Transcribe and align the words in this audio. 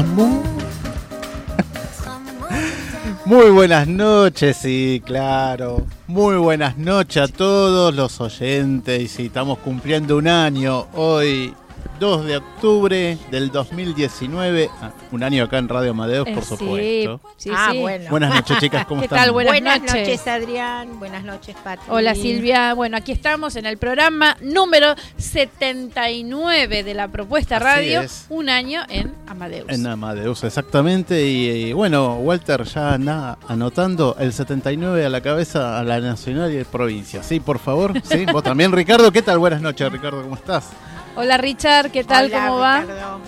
Muy 3.26 3.50
buenas 3.50 3.86
noches, 3.86 4.56
sí, 4.56 5.02
claro. 5.04 5.84
Muy 6.06 6.36
buenas 6.36 6.78
noches 6.78 7.22
a 7.22 7.28
todos 7.28 7.94
los 7.94 8.18
oyentes. 8.20 9.20
Y 9.20 9.26
estamos 9.26 9.58
cumpliendo 9.58 10.16
un 10.16 10.28
año 10.28 10.86
hoy, 10.94 11.54
2 11.98 12.24
de 12.24 12.36
octubre 12.38 13.18
del 13.30 13.50
2019. 13.50 14.70
Ah, 14.80 14.90
un 15.12 15.22
año 15.22 15.44
acá 15.44 15.58
en 15.58 15.68
Radio 15.68 15.90
Amadeus, 15.90 16.26
por 16.28 16.38
Eh, 16.38 16.42
sí, 16.42 16.56
supuesto. 16.56 17.20
sí, 17.36 17.50
ah, 17.54 17.68
sí. 17.72 17.78
bueno. 17.78 18.10
Buenas 18.10 18.34
noches, 18.34 18.58
chicas, 18.58 18.86
¿cómo 18.86 19.00
¿Qué 19.00 19.06
están? 19.06 19.18
tal? 19.18 19.32
Buenas, 19.32 19.52
Buenas, 19.54 19.80
noches. 19.82 19.94
noches. 20.08 20.26
Adrián. 20.26 20.98
Buenas 20.98 21.24
noches, 21.24 21.56
Pati. 21.62 21.82
Hola 21.88 22.14
Silvia, 22.14 22.74
bueno, 22.74 22.96
aquí 22.96 23.12
estamos 23.12 23.56
en 23.56 23.66
el 23.66 23.76
programa 23.78 24.36
número 24.40 24.94
79 25.18 26.82
de 26.82 26.94
la 26.94 27.08
propuesta 27.08 27.56
Así 27.56 27.64
radio, 27.64 28.00
es. 28.02 28.26
un 28.28 28.48
año 28.48 28.82
en 28.88 29.12
Amadeus. 29.26 29.68
En 29.68 29.86
Amadeus, 29.86 30.44
exactamente. 30.44 31.26
Y, 31.26 31.48
y, 31.68 31.72
bueno, 31.72 32.14
Walter 32.16 32.64
ya 32.64 32.94
anda 32.94 33.38
anotando 33.48 34.16
el 34.18 34.32
79 34.32 35.04
a 35.04 35.08
la 35.08 35.20
cabeza 35.20 35.78
a 35.78 35.84
la 35.84 36.00
nacional 36.00 36.52
y 36.52 36.56
de 36.56 36.64
provincia. 36.64 37.22
Sí, 37.22 37.40
por 37.40 37.58
favor. 37.58 37.92
Sí, 38.04 38.26
vos 38.32 38.42
también, 38.42 38.72
Ricardo. 38.72 39.10
¿Qué 39.12 39.22
tal? 39.22 39.38
Buenas 39.38 39.60
noches, 39.62 39.90
Ricardo. 39.90 40.22
¿Cómo 40.22 40.34
estás? 40.36 40.70
Hola 41.20 41.36
Richard, 41.36 41.90
¿qué 41.90 42.02
tal? 42.02 42.26
Hola, 42.26 42.46
¿Cómo 42.46 42.58
va? 42.58 42.80
Ricardo. 42.80 43.20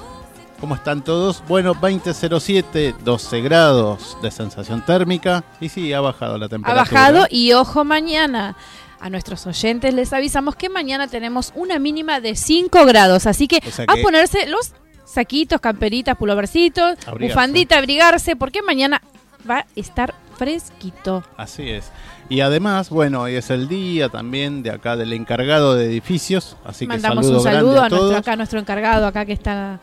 ¿Cómo 0.61 0.75
están 0.77 1.05
todos? 1.05 1.43
Bueno, 1.47 1.75
2007, 1.75 2.95
12 3.05 3.41
grados 3.43 4.17
de 4.23 4.31
sensación 4.31 4.83
térmica. 4.87 5.45
Y 5.61 5.69
sí, 5.69 5.93
ha 5.93 6.01
bajado 6.01 6.39
la 6.39 6.47
Ha 6.47 6.49
temperatura. 6.49 6.83
bajado 6.85 7.27
y 7.29 7.53
ojo 7.53 7.85
mañana. 7.85 8.57
A 8.99 9.11
nuestros 9.11 9.47
oyentes 9.47 9.93
les 9.93 10.11
avisamos 10.15 10.57
que 10.57 10.71
mañana 10.71 11.07
tenemos 11.07 11.53
una 11.55 11.79
mínima 11.79 12.21
de 12.21 12.35
5 12.35 12.87
grados, 12.87 13.27
así 13.27 13.47
que, 13.47 13.61
O 13.67 13.71
sea 13.71 13.85
a 13.87 13.97
ponerse 14.01 14.47
los 14.47 14.73
saquitos, 15.05 15.61
camperitas, 15.61 16.17
pulovercitos, 16.17 16.97
bufandita, 17.21 17.77
abrigarse, 17.77 18.37
porque 18.37 18.63
mañana 18.63 19.03
va 19.49 19.59
a 19.59 19.67
estar 19.77 20.15
fresquito. 20.43 21.23
Así 21.37 21.71
es. 21.71 21.91
Y 22.29 22.41
además, 22.41 22.91
bueno, 22.91 23.23
hoy 23.23 23.37
es 23.37 23.51
el 23.51 23.69
día 23.69 24.09
también 24.09 24.63
de 24.63 24.71
acá 24.71 24.97
del 24.97 25.13
encargado 25.13 25.75
de 25.75 25.87
edificios. 25.87 26.57
Así 26.65 26.87
Mandamos 26.87 27.27
que 27.27 27.33
un 27.33 27.43
saludo 27.43 27.53
saludo 27.53 27.73
grande 27.73 27.81
a 27.81 27.85
a 27.85 27.89
nuestro, 27.89 28.17
acá, 28.19 28.33
a 28.33 28.37
nuestro 28.37 28.59
encargado 28.61 29.07
acá 29.07 29.25
que 29.25 29.33
está 29.33 29.79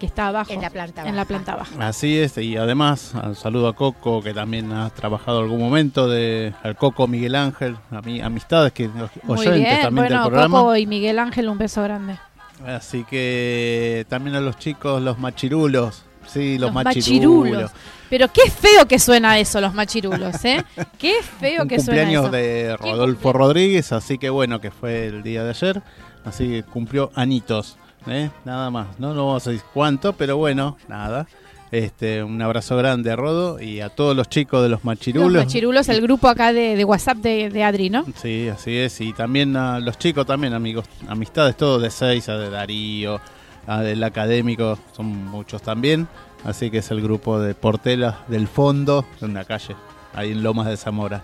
que 0.00 0.06
está 0.06 0.28
abajo 0.28 0.52
En 0.52 0.62
la 0.62 0.70
planta 0.70 1.02
en 1.02 1.14
la 1.14 1.22
baja. 1.22 1.28
planta 1.28 1.56
baja. 1.56 1.88
Así 1.88 2.18
es, 2.18 2.38
y 2.38 2.56
además 2.56 3.12
un 3.22 3.36
saludo 3.36 3.68
a 3.68 3.74
Coco, 3.74 4.22
que 4.22 4.32
también 4.32 4.72
ha 4.72 4.90
trabajado 4.90 5.40
algún 5.40 5.60
momento, 5.60 6.08
de 6.08 6.54
al 6.62 6.74
Coco 6.74 7.06
Miguel 7.06 7.34
Ángel, 7.36 7.76
a 7.90 8.00
mi, 8.00 8.20
amistades 8.20 8.72
que 8.72 8.88
Muy 8.88 9.38
oyentes 9.38 9.56
bien, 9.56 9.82
también 9.82 10.06
bueno, 10.06 10.22
del 10.22 10.30
programa. 10.30 10.58
Coco 10.58 10.76
y 10.76 10.86
Miguel 10.86 11.18
Ángel, 11.18 11.48
un 11.48 11.58
beso 11.58 11.82
grande. 11.82 12.18
Así 12.66 13.04
que 13.04 14.06
también 14.08 14.34
a 14.36 14.40
los 14.40 14.58
chicos, 14.58 15.02
los 15.02 15.18
machirulos, 15.18 16.04
sí, 16.34 16.52
los, 16.58 16.72
Los 16.72 16.72
machirulos. 16.74 17.40
machirulos. 17.42 17.70
Pero 18.10 18.28
qué 18.32 18.50
feo 18.50 18.86
que 18.86 18.98
suena 18.98 19.38
eso, 19.38 19.60
los 19.60 19.72
machirulos, 19.74 20.44
¿eh? 20.44 20.62
Qué 20.98 21.14
feo 21.40 21.62
Un 21.62 21.68
que 21.68 21.80
suena 21.80 22.02
cumpleaños 22.02 22.24
eso. 22.24 22.32
de 22.32 22.76
¿Quién 22.80 22.92
Rodolfo? 22.92 23.32
Rodríguez, 23.32 23.92
así 23.92 24.18
que 24.18 24.28
bueno, 24.30 24.60
que 24.60 24.70
fue 24.70 25.06
el 25.06 25.22
día 25.22 25.42
de 25.42 25.50
ayer, 25.50 25.82
así 26.24 26.46
que 26.48 26.62
cumplió 26.62 27.10
anitos, 27.14 27.76
¿eh? 28.06 28.30
nada 28.44 28.70
más, 28.70 28.98
no, 29.00 29.14
no 29.14 29.26
vamos 29.26 29.46
a 29.46 29.50
decir 29.50 29.64
cuánto, 29.72 30.12
pero 30.12 30.36
bueno, 30.36 30.76
nada. 30.88 31.26
Este, 31.72 32.22
un 32.22 32.40
abrazo 32.40 32.76
grande 32.76 33.10
a 33.10 33.16
Rodo 33.16 33.60
y 33.60 33.80
a 33.80 33.88
todos 33.88 34.14
los 34.14 34.28
chicos 34.28 34.62
de 34.62 34.68
los 34.68 34.84
machirulos. 34.84 35.32
Los 35.32 35.44
machirulos, 35.46 35.88
el 35.88 36.00
grupo 36.02 36.28
acá 36.28 36.52
de, 36.52 36.76
de 36.76 36.84
WhatsApp 36.84 37.16
de, 37.16 37.50
de 37.50 37.64
Adri, 37.64 37.90
¿no? 37.90 38.04
Sí, 38.22 38.48
así 38.48 38.76
es. 38.76 39.00
Y 39.00 39.12
también 39.12 39.56
a 39.56 39.80
los 39.80 39.98
chicos, 39.98 40.24
también 40.24 40.52
amigos, 40.54 40.84
amistades 41.08 41.56
todos 41.56 41.82
de 41.82 41.90
Seiza, 41.90 42.36
de 42.38 42.48
Darío, 42.48 43.20
a 43.66 43.80
del 43.80 44.02
académico, 44.04 44.78
son 44.96 45.06
muchos 45.26 45.62
también. 45.62 46.08
Así 46.44 46.70
que 46.70 46.78
es 46.78 46.90
el 46.90 47.00
grupo 47.00 47.40
de 47.40 47.54
Portela 47.54 48.20
del 48.28 48.46
Fondo, 48.48 49.06
en 49.22 49.30
una 49.30 49.44
calle, 49.44 49.74
ahí 50.14 50.32
en 50.32 50.42
Lomas 50.42 50.66
de 50.66 50.76
Zamora. 50.76 51.22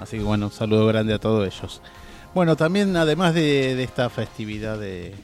Así 0.00 0.18
que 0.18 0.22
bueno, 0.22 0.46
un 0.46 0.52
saludo 0.52 0.86
grande 0.86 1.12
a 1.14 1.18
todos 1.18 1.46
ellos. 1.46 1.82
Bueno, 2.34 2.54
también 2.56 2.96
además 2.96 3.34
de, 3.34 3.74
de 3.74 3.82
esta 3.82 4.08
festividad 4.08 4.78
de, 4.78 5.14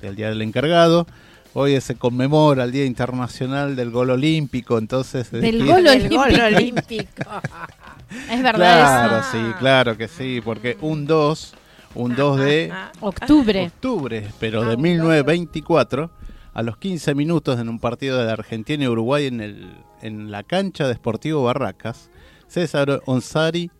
del 0.00 0.14
Día 0.14 0.28
del 0.28 0.40
Encargado, 0.42 1.06
hoy 1.54 1.80
se 1.80 1.96
conmemora 1.96 2.62
el 2.64 2.70
Día 2.72 2.84
Internacional 2.84 3.74
del 3.74 3.90
Gol 3.90 4.10
Olímpico, 4.10 4.78
entonces... 4.78 5.30
Del 5.32 5.66
gol 5.66 5.86
olímpico. 5.86 6.22
olímpico. 6.22 7.22
Es 8.30 8.42
verdad 8.42 8.54
Claro, 8.54 9.18
eso. 9.18 9.28
sí, 9.32 9.38
claro 9.58 9.96
que 9.98 10.08
sí, 10.08 10.40
porque 10.42 10.78
un 10.80 11.06
2, 11.06 11.54
un 11.94 12.14
2 12.14 12.38
de 12.40 12.72
Octubre. 13.00 13.66
octubre, 13.66 14.28
pero 14.38 14.62
de 14.64 14.72
Ah, 14.72 14.76
un 14.76 14.82
1924, 14.82 16.10
a 16.54 16.62
los 16.62 16.76
15 16.76 17.14
minutos 17.14 17.58
en 17.60 17.68
un 17.68 17.78
partido 17.78 18.22
de 18.24 18.30
Argentina 18.32 18.84
y 18.84 18.88
Uruguay 18.88 19.26
en, 19.26 19.40
el, 19.40 19.70
en 20.02 20.30
la 20.30 20.42
cancha 20.42 20.86
de 20.88 20.94
Sportivo 20.94 21.44
Barracas, 21.44 22.10
César 22.46 23.02
Onsari 23.06 23.70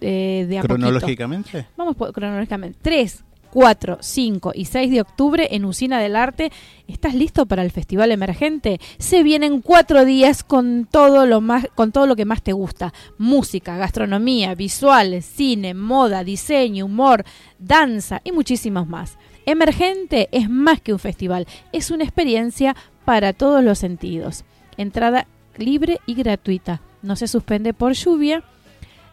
eh, 0.00 0.46
de 0.48 0.58
a 0.58 0.62
¿Cronológicamente? 0.62 1.66
Vamos 1.76 1.96
cronológicamente. 2.12 2.78
Tres 2.82 3.24
4, 3.56 3.98
5 4.02 4.52
y 4.54 4.66
6 4.66 4.90
de 4.90 5.00
octubre 5.00 5.48
en 5.50 5.64
Usina 5.64 5.98
del 5.98 6.14
Arte. 6.14 6.52
¿Estás 6.88 7.14
listo 7.14 7.46
para 7.46 7.62
el 7.62 7.70
Festival 7.70 8.12
Emergente? 8.12 8.80
Se 8.98 9.22
vienen 9.22 9.62
cuatro 9.62 10.04
días 10.04 10.44
con 10.44 10.84
todo 10.84 11.24
lo 11.24 11.40
más, 11.40 11.66
con 11.74 11.90
todo 11.90 12.06
lo 12.06 12.16
que 12.16 12.26
más 12.26 12.42
te 12.42 12.52
gusta: 12.52 12.92
música, 13.16 13.78
gastronomía, 13.78 14.54
visuales, 14.54 15.24
cine, 15.24 15.72
moda, 15.72 16.22
diseño, 16.22 16.84
humor, 16.84 17.24
danza 17.58 18.20
y 18.24 18.32
muchísimos 18.32 18.86
más. 18.88 19.16
Emergente 19.46 20.28
es 20.32 20.50
más 20.50 20.80
que 20.80 20.92
un 20.92 20.98
festival, 20.98 21.46
es 21.72 21.92
una 21.92 22.02
experiencia 22.02 22.74
para 23.04 23.32
todos 23.32 23.62
los 23.62 23.78
sentidos. 23.78 24.44
Entrada 24.76 25.28
libre 25.56 26.00
y 26.04 26.14
gratuita. 26.14 26.80
No 27.02 27.14
se 27.14 27.28
suspende 27.28 27.72
por 27.72 27.92
lluvia 27.92 28.42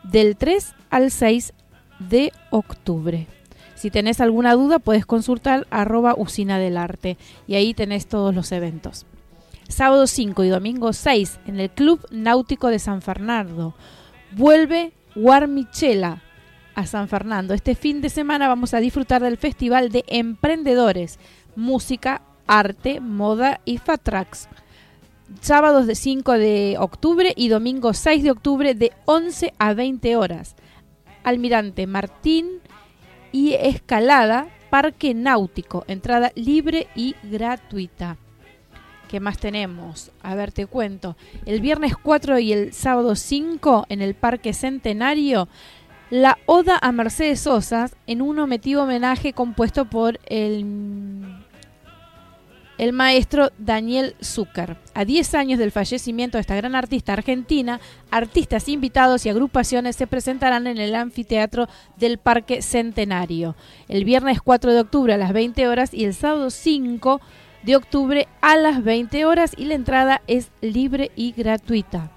del 0.04 0.36
3 0.36 0.74
al 0.90 1.12
6 1.12 1.54
de 2.00 2.34
octubre. 2.50 3.28
Si 3.76 3.92
tenés 3.92 4.22
alguna 4.22 4.54
duda, 4.54 4.80
puedes 4.80 5.06
consultar 5.06 5.68
arroba 5.70 6.16
usina 6.18 6.58
del 6.58 6.78
arte 6.78 7.18
y 7.46 7.54
ahí 7.54 7.76
tenés 7.76 8.08
todos 8.08 8.34
los 8.34 8.52
eventos. 8.52 9.06
Sábado 9.68 10.08
5 10.08 10.44
y 10.44 10.50
domingo 10.50 10.94
6 10.94 11.40
en 11.46 11.60
el 11.60 11.70
Club 11.70 12.06
Náutico 12.10 12.70
de 12.70 12.80
San 12.80 13.04
Fernando. 13.04 13.76
Vuelve 14.32 14.94
Guarmichela 15.16 16.24
a 16.76 16.86
San 16.86 17.08
Fernando. 17.08 17.54
Este 17.54 17.76
fin 17.76 18.02
de 18.02 18.10
semana 18.10 18.48
vamos 18.48 18.74
a 18.74 18.80
disfrutar 18.80 19.22
del 19.22 19.38
Festival 19.38 19.90
de 19.90 20.04
Emprendedores, 20.08 21.20
Música, 21.56 22.22
Arte, 22.48 23.00
Moda 23.00 23.62
y 23.66 23.78
Fatrax. 23.78 24.48
Sábados 25.42 25.88
de 25.88 25.96
5 25.96 26.34
de 26.34 26.76
octubre 26.80 27.34
y 27.36 27.48
domingo 27.48 27.94
6 27.94 28.24
de 28.24 28.32
octubre 28.32 28.76
de 28.76 28.92
11 29.06 29.54
a 29.58 29.74
20 29.74 30.16
horas. 30.16 30.56
Almirante 31.24 31.88
Martín 31.88 32.60
y 33.32 33.54
escalada, 33.54 34.48
parque 34.70 35.14
náutico, 35.14 35.86
entrada 35.88 36.32
libre 36.36 36.88
y 36.96 37.16
gratuita. 37.24 38.18
¿Qué 39.14 39.20
más 39.20 39.38
tenemos? 39.38 40.12
A 40.24 40.34
ver, 40.34 40.52
te 40.52 40.66
cuento. 40.66 41.16
El 41.46 41.62
viernes 41.62 41.96
4 41.96 42.40
y 42.40 42.52
el 42.52 42.74
sábado 42.74 43.16
5 43.16 43.86
en 43.90 44.02
el 44.02 44.16
Parque 44.16 44.54
Centenario, 44.54 45.48
la 46.10 46.38
Oda 46.46 46.78
a 46.82 46.92
Mercedes 46.92 47.42
Sosa 47.42 47.90
en 48.08 48.22
un 48.22 48.40
omitivo 48.40 48.84
homenaje 48.84 49.34
compuesto 49.34 49.86
por 49.86 50.20
el 50.26 50.66
el 52.78 52.94
maestro 52.94 53.52
Daniel 53.58 54.16
Zucker. 54.22 54.78
A 54.94 55.06
10 55.06 55.36
años 55.36 55.60
del 55.60 55.72
fallecimiento 55.72 56.38
de 56.38 56.42
esta 56.42 56.56
gran 56.56 56.76
artista 56.76 57.14
argentina, 57.14 57.80
artistas 58.12 58.68
invitados 58.68 59.26
y 59.26 59.30
agrupaciones 59.30 59.96
se 59.96 60.08
presentarán 60.08 60.68
en 60.68 60.78
el 60.78 60.96
anfiteatro 60.96 61.68
del 61.98 62.18
Parque 62.18 62.62
Centenario. 62.62 63.56
El 63.88 64.06
viernes 64.06 64.42
4 64.42 64.74
de 64.74 64.80
octubre 64.82 65.14
a 65.14 65.18
las 65.18 65.34
20 65.34 65.68
horas 65.68 65.94
y 65.94 66.06
el 66.06 66.14
sábado 66.14 66.50
5 66.50 67.22
de 67.64 67.76
octubre 67.76 68.28
a 68.42 68.58
las 68.58 68.84
20 68.84 69.26
horas 69.26 69.54
y 69.58 69.66
la 69.66 69.76
entrada 69.76 70.22
es 70.28 70.52
libre 70.62 71.12
y 71.16 71.32
gratuita. 71.32 72.12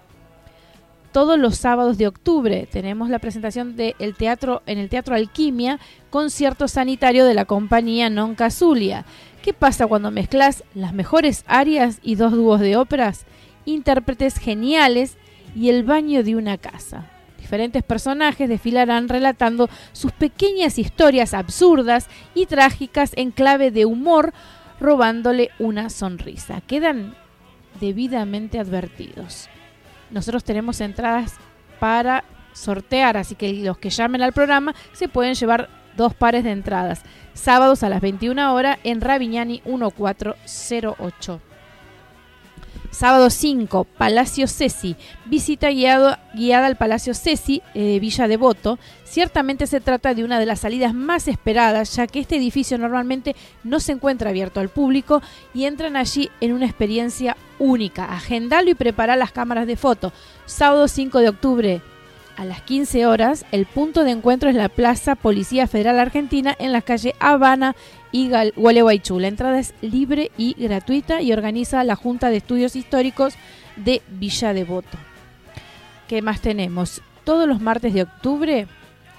Todos 1.12 1.38
los 1.38 1.56
sábados 1.56 1.97
de 1.97 2.06
octubre 2.06 2.69
tenemos 2.70 3.08
la 3.08 3.19
presentación 3.19 3.75
del 3.76 4.14
teatro 4.17 4.62
en 4.67 4.79
el 4.79 4.88
Teatro 4.88 5.14
Alquimia, 5.14 5.79
concierto 6.11 6.69
sanitario 6.69 7.25
de 7.25 7.35
la 7.35 7.47
compañía 7.47 8.11
Non 8.11 8.35
Casulia 8.35 9.06
¿Qué 9.47 9.53
pasa 9.53 9.87
cuando 9.87 10.11
mezclas 10.11 10.64
las 10.75 10.93
mejores 10.93 11.44
áreas 11.47 12.00
y 12.03 12.17
dos 12.17 12.32
dúos 12.32 12.58
de 12.58 12.76
óperas, 12.76 13.26
intérpretes 13.64 14.38
geniales 14.38 15.17
y 15.55 15.69
el 15.69 15.85
baño 15.85 16.25
de 16.25 16.35
una 16.35 16.58
casa? 16.58 17.08
Diferentes 17.38 17.85
personajes 17.85 18.49
desfilarán 18.49 19.08
relatando 19.08 19.70
sus 19.93 20.11
pequeñas 20.11 20.81
historias 20.81 21.32
absurdas 21.32 22.08
y 22.35 22.47
trágicas 22.47 23.12
en 23.14 23.31
clave 23.31 23.70
de 23.70 23.85
humor, 23.85 24.35
robándole 24.81 25.50
una 25.61 25.91
sonrisa. 25.91 26.61
Quedan 26.62 27.14
debidamente 27.79 28.58
advertidos. 28.58 29.49
Nosotros 30.11 30.44
tenemos 30.44 30.81
entradas 30.81 31.35
para 31.81 32.25
sortear, 32.53 33.17
así 33.17 33.35
que 33.35 33.53
los 33.53 33.79
que 33.79 33.91
llamen 33.91 34.23
al 34.23 34.32
programa 34.32 34.75
se 34.93 35.08
pueden 35.08 35.35
llevar 35.35 35.69
dos 35.97 36.14
pares 36.14 36.44
de 36.44 36.50
entradas 36.50 37.03
sábados 37.35 37.82
a 37.82 37.88
las 37.88 38.00
21 38.00 38.55
horas 38.55 38.79
en 38.85 39.00
Ravignani 39.00 39.62
1408. 39.64 41.41
Sábado 42.90 43.30
5, 43.30 43.84
Palacio 43.84 44.46
Ceci. 44.46 44.96
Visita 45.24 45.70
guiado, 45.70 46.16
guiada 46.34 46.66
al 46.66 46.76
Palacio 46.76 47.14
Ceci, 47.14 47.62
eh, 47.74 47.98
Villa 48.00 48.28
Devoto. 48.28 48.78
Ciertamente 49.04 49.66
se 49.66 49.80
trata 49.80 50.14
de 50.14 50.24
una 50.24 50.38
de 50.38 50.46
las 50.46 50.60
salidas 50.60 50.94
más 50.94 51.28
esperadas, 51.28 51.94
ya 51.96 52.06
que 52.06 52.20
este 52.20 52.36
edificio 52.36 52.78
normalmente 52.78 53.36
no 53.64 53.80
se 53.80 53.92
encuentra 53.92 54.30
abierto 54.30 54.60
al 54.60 54.68
público 54.68 55.22
y 55.54 55.64
entran 55.64 55.96
allí 55.96 56.30
en 56.40 56.52
una 56.52 56.66
experiencia 56.66 57.36
única. 57.58 58.05
Agendalo 58.05 58.70
y 58.70 58.74
prepara 58.74 59.16
las 59.16 59.32
cámaras 59.32 59.66
de 59.66 59.76
foto. 59.76 60.12
Sábado 60.46 60.88
5 60.88 61.20
de 61.20 61.28
octubre, 61.28 61.82
a 62.36 62.44
las 62.44 62.60
15 62.62 63.06
horas, 63.06 63.46
el 63.50 63.64
punto 63.64 64.05
de 64.05 64.10
encuentro 64.10 64.50
es 64.50 64.55
la 64.55 64.69
Plaza 64.69 65.14
Policía 65.14 65.66
Federal 65.66 65.98
Argentina 65.98 66.55
en 66.58 66.70
las 66.70 66.84
calles 66.84 67.14
Habana 67.19 67.74
y 68.17 68.31
Gualeguaychú. 68.56 69.20
La 69.20 69.29
entrada 69.29 69.58
es 69.58 69.75
libre 69.82 70.31
y 70.39 70.55
gratuita 70.55 71.20
y 71.20 71.35
organiza 71.35 71.85
la 71.85 71.96
Junta 71.96 72.31
de 72.31 72.39
Estudios 72.39 72.75
Históricos 72.75 73.35
de 73.77 74.01
Villa 74.08 74.55
Devoto. 74.55 74.96
¿Qué 76.08 76.23
más 76.23 76.41
tenemos? 76.41 77.03
Todos 77.25 77.46
los 77.46 77.61
martes 77.61 77.93
de 77.93 78.03
octubre 78.03 78.69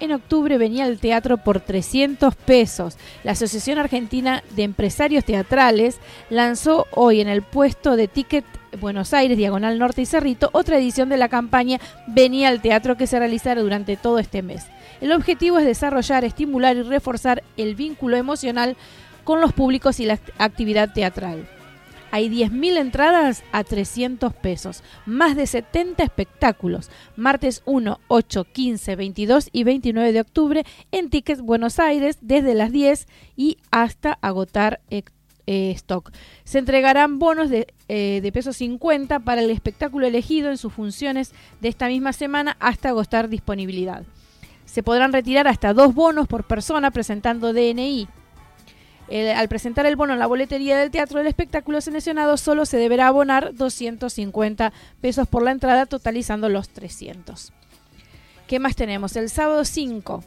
en 0.00 0.12
octubre 0.12 0.58
venía 0.58 0.84
al 0.84 0.98
teatro 0.98 1.38
por 1.38 1.60
300 1.60 2.34
pesos. 2.34 2.96
La 3.22 3.32
Asociación 3.32 3.78
Argentina 3.78 4.42
de 4.56 4.64
Empresarios 4.64 5.24
Teatrales 5.24 5.98
lanzó 6.30 6.86
hoy 6.92 7.20
en 7.20 7.28
el 7.28 7.42
puesto 7.42 7.94
de 7.94 8.08
ticket 8.08 8.44
Buenos 8.80 9.14
Aires, 9.14 9.38
Diagonal 9.38 9.78
Norte 9.78 10.02
y 10.02 10.06
Cerrito, 10.06 10.50
otra 10.52 10.78
edición 10.78 11.08
de 11.08 11.16
la 11.16 11.28
campaña 11.28 11.80
Venía 12.06 12.48
al 12.48 12.62
Teatro 12.62 12.96
que 12.96 13.06
se 13.06 13.18
realizará 13.18 13.60
durante 13.60 13.96
todo 13.96 14.18
este 14.18 14.42
mes. 14.42 14.64
El 15.00 15.12
objetivo 15.12 15.58
es 15.58 15.64
desarrollar, 15.64 16.24
estimular 16.24 16.76
y 16.76 16.82
reforzar 16.82 17.42
el 17.56 17.74
vínculo 17.74 18.16
emocional 18.16 18.76
con 19.24 19.40
los 19.40 19.52
públicos 19.52 20.00
y 20.00 20.06
la 20.06 20.18
actividad 20.38 20.92
teatral. 20.92 21.48
Hay 22.10 22.30
10.000 22.30 22.78
entradas 22.78 23.44
a 23.52 23.64
300 23.64 24.32
pesos, 24.32 24.82
más 25.04 25.36
de 25.36 25.46
70 25.46 26.02
espectáculos, 26.02 26.90
martes 27.16 27.62
1, 27.66 28.00
8, 28.08 28.44
15, 28.44 28.96
22 28.96 29.50
y 29.52 29.64
29 29.64 30.12
de 30.12 30.20
octubre 30.20 30.64
en 30.90 31.10
Tickets 31.10 31.42
Buenos 31.42 31.78
Aires 31.78 32.16
desde 32.22 32.54
las 32.54 32.72
10 32.72 33.06
y 33.36 33.58
hasta 33.70 34.18
agotar 34.22 34.80
eh, 34.88 35.02
stock. 35.46 36.10
Se 36.44 36.58
entregarán 36.58 37.18
bonos 37.18 37.50
de, 37.50 37.74
eh, 37.88 38.20
de 38.22 38.32
peso 38.32 38.54
50 38.54 39.20
para 39.20 39.42
el 39.42 39.50
espectáculo 39.50 40.06
elegido 40.06 40.50
en 40.50 40.56
sus 40.56 40.72
funciones 40.72 41.32
de 41.60 41.68
esta 41.68 41.88
misma 41.88 42.14
semana 42.14 42.56
hasta 42.58 42.88
agotar 42.88 43.28
disponibilidad. 43.28 44.04
Se 44.68 44.82
podrán 44.82 45.12
retirar 45.12 45.48
hasta 45.48 45.72
dos 45.72 45.94
bonos 45.94 46.28
por 46.28 46.44
persona 46.44 46.90
presentando 46.90 47.54
DNI, 47.54 48.06
al 49.34 49.48
presentar 49.48 49.86
el 49.86 49.96
bono 49.96 50.12
en 50.12 50.18
la 50.18 50.26
boletería 50.26 50.76
del 50.76 50.90
teatro 50.90 51.18
del 51.18 51.28
espectáculo 51.28 51.80
seleccionado, 51.80 52.36
solo 52.36 52.66
se 52.66 52.76
deberá 52.76 53.06
abonar 53.06 53.54
250 53.54 54.72
pesos 55.00 55.26
por 55.26 55.42
la 55.42 55.52
entrada, 55.52 55.86
totalizando 55.86 56.50
los 56.50 56.68
300. 56.68 57.54
¿Qué 58.46 58.58
más 58.58 58.76
tenemos? 58.76 59.16
El 59.16 59.30
sábado 59.30 59.64
5, 59.64 60.22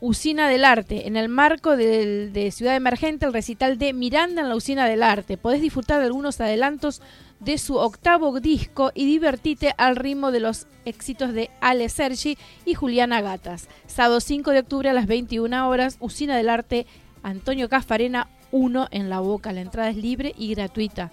Usina 0.00 0.48
del 0.48 0.64
Arte, 0.64 1.08
en 1.08 1.16
el 1.16 1.28
marco 1.28 1.76
de 1.76 2.50
Ciudad 2.52 2.76
Emergente, 2.76 3.26
el 3.26 3.32
recital 3.32 3.78
de 3.78 3.92
Miranda 3.92 4.42
en 4.42 4.48
la 4.48 4.54
Usina 4.54 4.86
del 4.86 5.02
Arte. 5.02 5.36
Podés 5.36 5.60
disfrutar 5.60 5.98
de 5.98 6.06
algunos 6.06 6.40
adelantos 6.40 7.02
de 7.40 7.58
su 7.58 7.76
octavo 7.76 8.38
disco 8.38 8.92
y 8.94 9.06
divertite 9.06 9.74
al 9.76 9.96
ritmo 9.96 10.30
de 10.30 10.38
los 10.38 10.68
éxitos 10.84 11.32
de 11.32 11.50
Ale 11.60 11.88
Sergi 11.88 12.38
y 12.64 12.74
Juliana 12.74 13.20
Gatas. 13.22 13.68
Sábado 13.88 14.20
5 14.20 14.52
de 14.52 14.60
octubre 14.60 14.88
a 14.88 14.92
las 14.92 15.08
21 15.08 15.68
horas, 15.68 15.96
Usina 15.98 16.36
del 16.36 16.48
Arte, 16.48 16.86
Antonio 17.24 17.68
Casfarena 17.68 18.28
1 18.52 18.88
en 18.92 19.10
La 19.10 19.18
Boca. 19.18 19.52
La 19.52 19.62
entrada 19.62 19.90
es 19.90 19.96
libre 19.96 20.32
y 20.38 20.54
gratuita. 20.54 21.10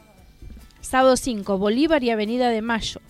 Sábado 0.81 1.17
5, 1.17 1.57
Bolívar 1.57 2.03
y 2.03 2.11
Avenida 2.11 2.49
de 2.49 2.61
Mayo. 2.61 3.01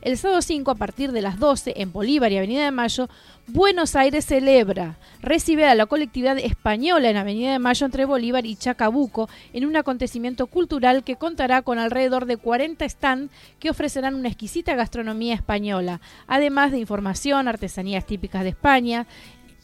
El 0.00 0.16
sábado 0.16 0.42
5, 0.42 0.70
a 0.70 0.74
partir 0.76 1.10
de 1.12 1.22
las 1.22 1.38
12, 1.40 1.74
en 1.78 1.92
Bolívar 1.92 2.30
y 2.30 2.38
Avenida 2.38 2.64
de 2.64 2.70
Mayo, 2.70 3.08
Buenos 3.50 3.96
Aires 3.96 4.26
celebra. 4.26 4.98
Recibe 5.22 5.64
a 5.64 5.74
la 5.74 5.86
colectividad 5.86 6.36
española 6.36 7.08
en 7.08 7.16
Avenida 7.16 7.50
de 7.50 7.58
Mayo 7.58 7.86
entre 7.86 8.04
Bolívar 8.04 8.44
y 8.44 8.56
Chacabuco 8.56 9.30
en 9.54 9.64
un 9.64 9.74
acontecimiento 9.74 10.48
cultural 10.48 11.02
que 11.02 11.16
contará 11.16 11.62
con 11.62 11.78
alrededor 11.78 12.26
de 12.26 12.36
40 12.36 12.86
stands 12.86 13.32
que 13.58 13.70
ofrecerán 13.70 14.16
una 14.16 14.28
exquisita 14.28 14.74
gastronomía 14.74 15.34
española, 15.34 16.02
además 16.26 16.72
de 16.72 16.78
información, 16.80 17.48
artesanías 17.48 18.04
típicas 18.04 18.42
de 18.42 18.50
España, 18.50 19.06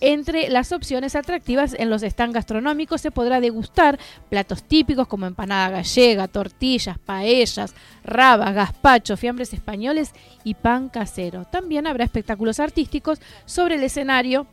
entre 0.00 0.48
las 0.48 0.72
opciones 0.72 1.14
atractivas 1.14 1.74
en 1.78 1.88
los 1.88 2.02
stands 2.02 2.34
gastronómicos 2.34 3.00
se 3.00 3.10
podrá 3.10 3.40
degustar 3.40 3.98
platos 4.28 4.62
típicos 4.64 5.06
como 5.06 5.26
empanada 5.26 5.70
gallega, 5.70 6.28
tortillas, 6.28 6.98
paellas, 6.98 7.74
rabas, 8.02 8.54
gazpacho, 8.54 9.16
fiambres 9.16 9.52
españoles 9.52 10.12
y 10.42 10.54
pan 10.54 10.88
casero. 10.88 11.44
También 11.44 11.86
habrá 11.86 12.04
espectáculos 12.04 12.60
artísticos 12.60 13.20
sobre 13.46 13.76
el 13.76 13.84
escenario 13.84 14.46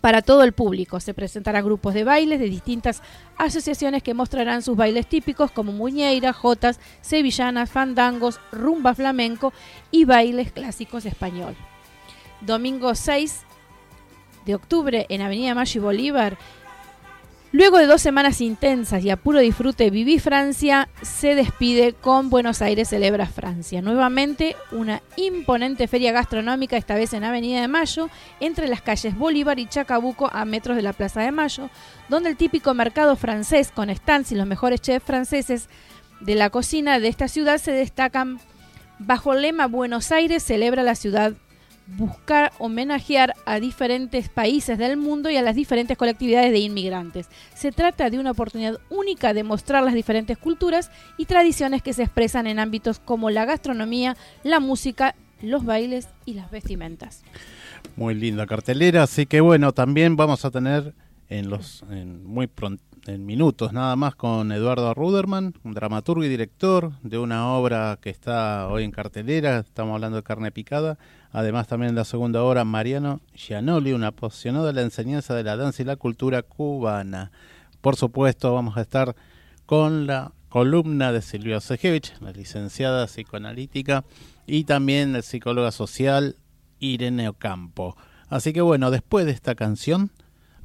para 0.00 0.22
todo 0.22 0.44
el 0.44 0.52
público. 0.52 1.00
Se 1.00 1.14
presentarán 1.14 1.64
grupos 1.64 1.94
de 1.94 2.04
bailes 2.04 2.40
de 2.40 2.48
distintas 2.48 3.02
asociaciones 3.36 4.02
que 4.02 4.14
mostrarán 4.14 4.62
sus 4.62 4.76
bailes 4.76 5.06
típicos 5.06 5.50
como 5.50 5.72
muñeira, 5.72 6.32
jotas, 6.32 6.80
sevillanas, 7.00 7.70
fandangos, 7.70 8.40
rumba 8.52 8.94
flamenco 8.94 9.52
y 9.90 10.04
bailes 10.04 10.52
clásicos 10.52 11.04
español. 11.06 11.54
Domingo 12.40 12.94
6 12.94 13.44
de 14.46 14.54
octubre 14.54 15.06
en 15.08 15.22
Avenida 15.22 15.54
Mayo 15.54 15.80
y 15.80 15.84
Bolívar. 15.84 16.38
Luego 17.52 17.78
de 17.78 17.86
dos 17.86 18.00
semanas 18.00 18.40
intensas 18.40 19.02
y 19.02 19.10
a 19.10 19.16
puro 19.16 19.40
disfrute, 19.40 19.90
Viví 19.90 20.20
Francia 20.20 20.88
se 21.02 21.34
despide 21.34 21.94
con 21.94 22.30
Buenos 22.30 22.62
Aires 22.62 22.90
Celebra 22.90 23.26
Francia. 23.26 23.82
Nuevamente 23.82 24.54
una 24.70 25.02
imponente 25.16 25.88
feria 25.88 26.12
gastronómica, 26.12 26.76
esta 26.76 26.94
vez 26.94 27.12
en 27.12 27.24
Avenida 27.24 27.60
de 27.60 27.66
Mayo, 27.66 28.08
entre 28.38 28.68
las 28.68 28.82
calles 28.82 29.18
Bolívar 29.18 29.58
y 29.58 29.66
Chacabuco 29.66 30.30
a 30.32 30.44
metros 30.44 30.76
de 30.76 30.82
la 30.82 30.92
Plaza 30.92 31.22
de 31.22 31.32
Mayo, 31.32 31.70
donde 32.08 32.28
el 32.28 32.36
típico 32.36 32.72
mercado 32.72 33.16
francés 33.16 33.72
con 33.74 33.92
stands 33.92 34.30
y 34.30 34.36
los 34.36 34.46
mejores 34.46 34.80
chefs 34.80 35.04
franceses 35.04 35.68
de 36.20 36.36
la 36.36 36.50
cocina 36.50 37.00
de 37.00 37.08
esta 37.08 37.26
ciudad 37.26 37.58
se 37.58 37.72
destacan 37.72 38.38
bajo 39.00 39.32
el 39.32 39.42
lema 39.42 39.66
Buenos 39.66 40.12
Aires 40.12 40.44
celebra 40.44 40.84
la 40.84 40.94
ciudad 40.94 41.32
buscar 41.96 42.52
homenajear 42.58 43.34
a 43.44 43.60
diferentes 43.60 44.28
países 44.28 44.78
del 44.78 44.96
mundo 44.96 45.30
y 45.30 45.36
a 45.36 45.42
las 45.42 45.54
diferentes 45.54 45.96
colectividades 45.96 46.52
de 46.52 46.58
inmigrantes. 46.58 47.28
Se 47.54 47.72
trata 47.72 48.10
de 48.10 48.18
una 48.18 48.30
oportunidad 48.30 48.78
única 48.90 49.34
de 49.34 49.42
mostrar 49.42 49.82
las 49.82 49.94
diferentes 49.94 50.38
culturas 50.38 50.90
y 51.16 51.26
tradiciones 51.26 51.82
que 51.82 51.92
se 51.92 52.02
expresan 52.02 52.46
en 52.46 52.58
ámbitos 52.58 52.98
como 52.98 53.30
la 53.30 53.44
gastronomía, 53.44 54.16
la 54.44 54.60
música, 54.60 55.14
los 55.42 55.64
bailes 55.64 56.08
y 56.24 56.34
las 56.34 56.50
vestimentas. 56.50 57.22
Muy 57.96 58.14
linda 58.14 58.46
cartelera, 58.46 59.02
así 59.02 59.26
que 59.26 59.40
bueno, 59.40 59.72
también 59.72 60.16
vamos 60.16 60.44
a 60.44 60.50
tener 60.50 60.94
en 61.28 61.48
los 61.48 61.84
muy 62.24 62.46
pronto 62.46 62.82
en 63.06 63.26
minutos 63.26 63.72
nada 63.72 63.96
más 63.96 64.14
con 64.14 64.52
Eduardo 64.52 64.92
Ruderman, 64.94 65.54
un 65.64 65.74
dramaturgo 65.74 66.24
y 66.24 66.28
director 66.28 66.92
de 67.02 67.18
una 67.18 67.52
obra 67.52 67.98
que 68.00 68.10
está 68.10 68.68
hoy 68.68 68.84
en 68.84 68.90
cartelera, 68.90 69.58
estamos 69.58 69.94
hablando 69.94 70.16
de 70.16 70.22
carne 70.22 70.52
picada, 70.52 70.98
además 71.32 71.68
también 71.68 71.90
en 71.90 71.96
la 71.96 72.04
segunda 72.04 72.42
hora 72.42 72.64
Mariano 72.64 73.20
Gianoli, 73.34 73.92
un 73.92 74.04
apasionado 74.04 74.66
de 74.66 74.72
la 74.72 74.82
enseñanza 74.82 75.34
de 75.34 75.44
la 75.44 75.56
danza 75.56 75.82
y 75.82 75.86
la 75.86 75.96
cultura 75.96 76.42
cubana. 76.42 77.30
Por 77.80 77.96
supuesto, 77.96 78.52
vamos 78.52 78.76
a 78.76 78.82
estar 78.82 79.16
con 79.66 80.06
la 80.06 80.32
columna 80.48 81.12
de 81.12 81.22
Silvia 81.22 81.58
Osejevich, 81.58 82.12
la 82.20 82.32
licenciada 82.32 83.06
psicoanalítica, 83.06 84.04
y 84.46 84.64
también 84.64 85.12
la 85.12 85.22
psicóloga 85.22 85.70
social 85.70 86.36
Irene 86.80 87.28
Ocampo. 87.28 87.96
Así 88.28 88.52
que 88.52 88.60
bueno, 88.60 88.90
después 88.90 89.26
de 89.26 89.32
esta 89.32 89.54
canción, 89.54 90.10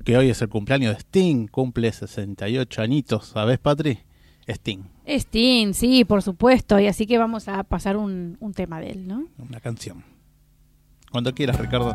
que 0.05 0.15
hoy 0.15 0.29
es 0.29 0.41
el 0.43 0.49
cumpleaños 0.49 0.93
de 0.93 0.99
Sting, 0.99 1.47
cumple 1.47 1.91
68 1.91 2.81
añitos, 2.81 3.25
¿sabes, 3.25 3.57
Patri? 3.57 3.99
Sting, 4.47 4.83
Sting, 5.07 5.73
sí, 5.73 6.05
por 6.05 6.21
supuesto, 6.21 6.79
y 6.79 6.85
así 6.85 7.07
que 7.07 7.17
vamos 7.17 7.47
a 7.47 7.63
pasar 7.63 7.97
un, 7.97 8.37
un 8.39 8.53
tema 8.53 8.79
de 8.79 8.91
él, 8.91 9.07
¿no? 9.07 9.25
una 9.39 9.59
canción. 9.59 10.03
Cuando 11.11 11.33
quieras, 11.33 11.59
Ricardo. 11.59 11.93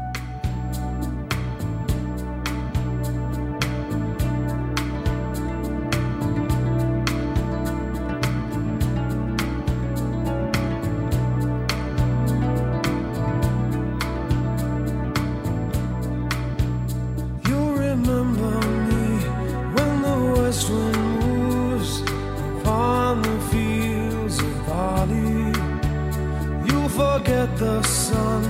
You'll 27.30 27.46
the 27.46 27.82
sun 27.84 28.42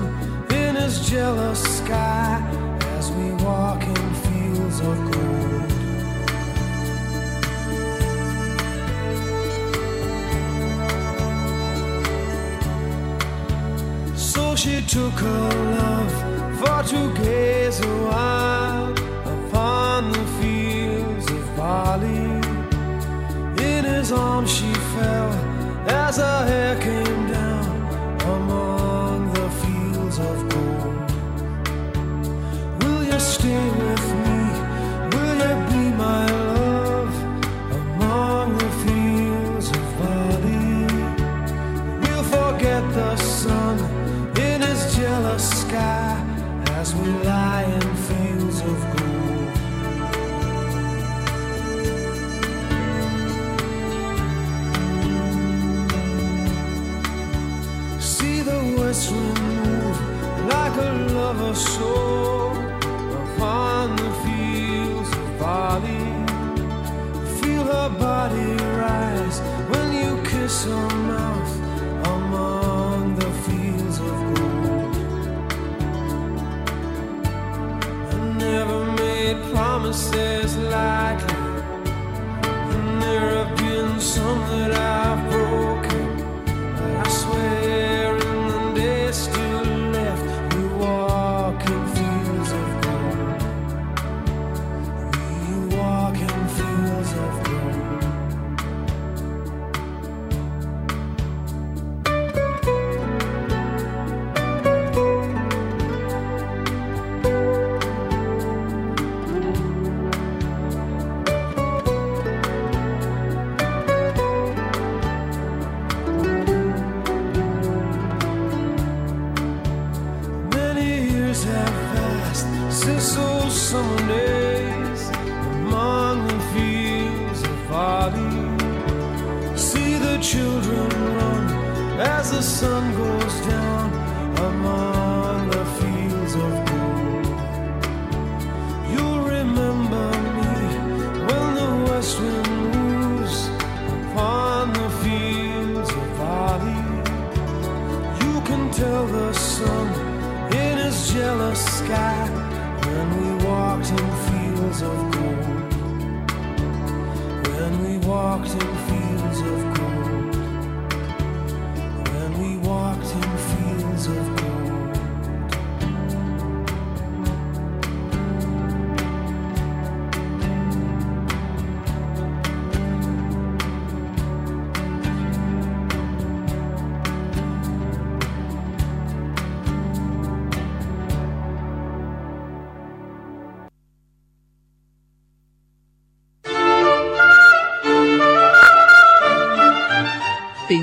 in 0.51 0.75
his 0.75 1.07
jealous 1.11 1.63
sky 1.79 2.41
as 2.97 3.13
we 3.13 3.31
walk 3.45 3.83
in 3.83 4.15
fields 4.25 4.81
of 4.81 4.97
gold. 5.13 5.71
So 14.17 14.57
she 14.57 14.81
took 14.87 15.13
her 15.13 15.49
love 15.77 16.15
for 16.59 16.83
to 16.91 17.01
gaze 17.23 17.40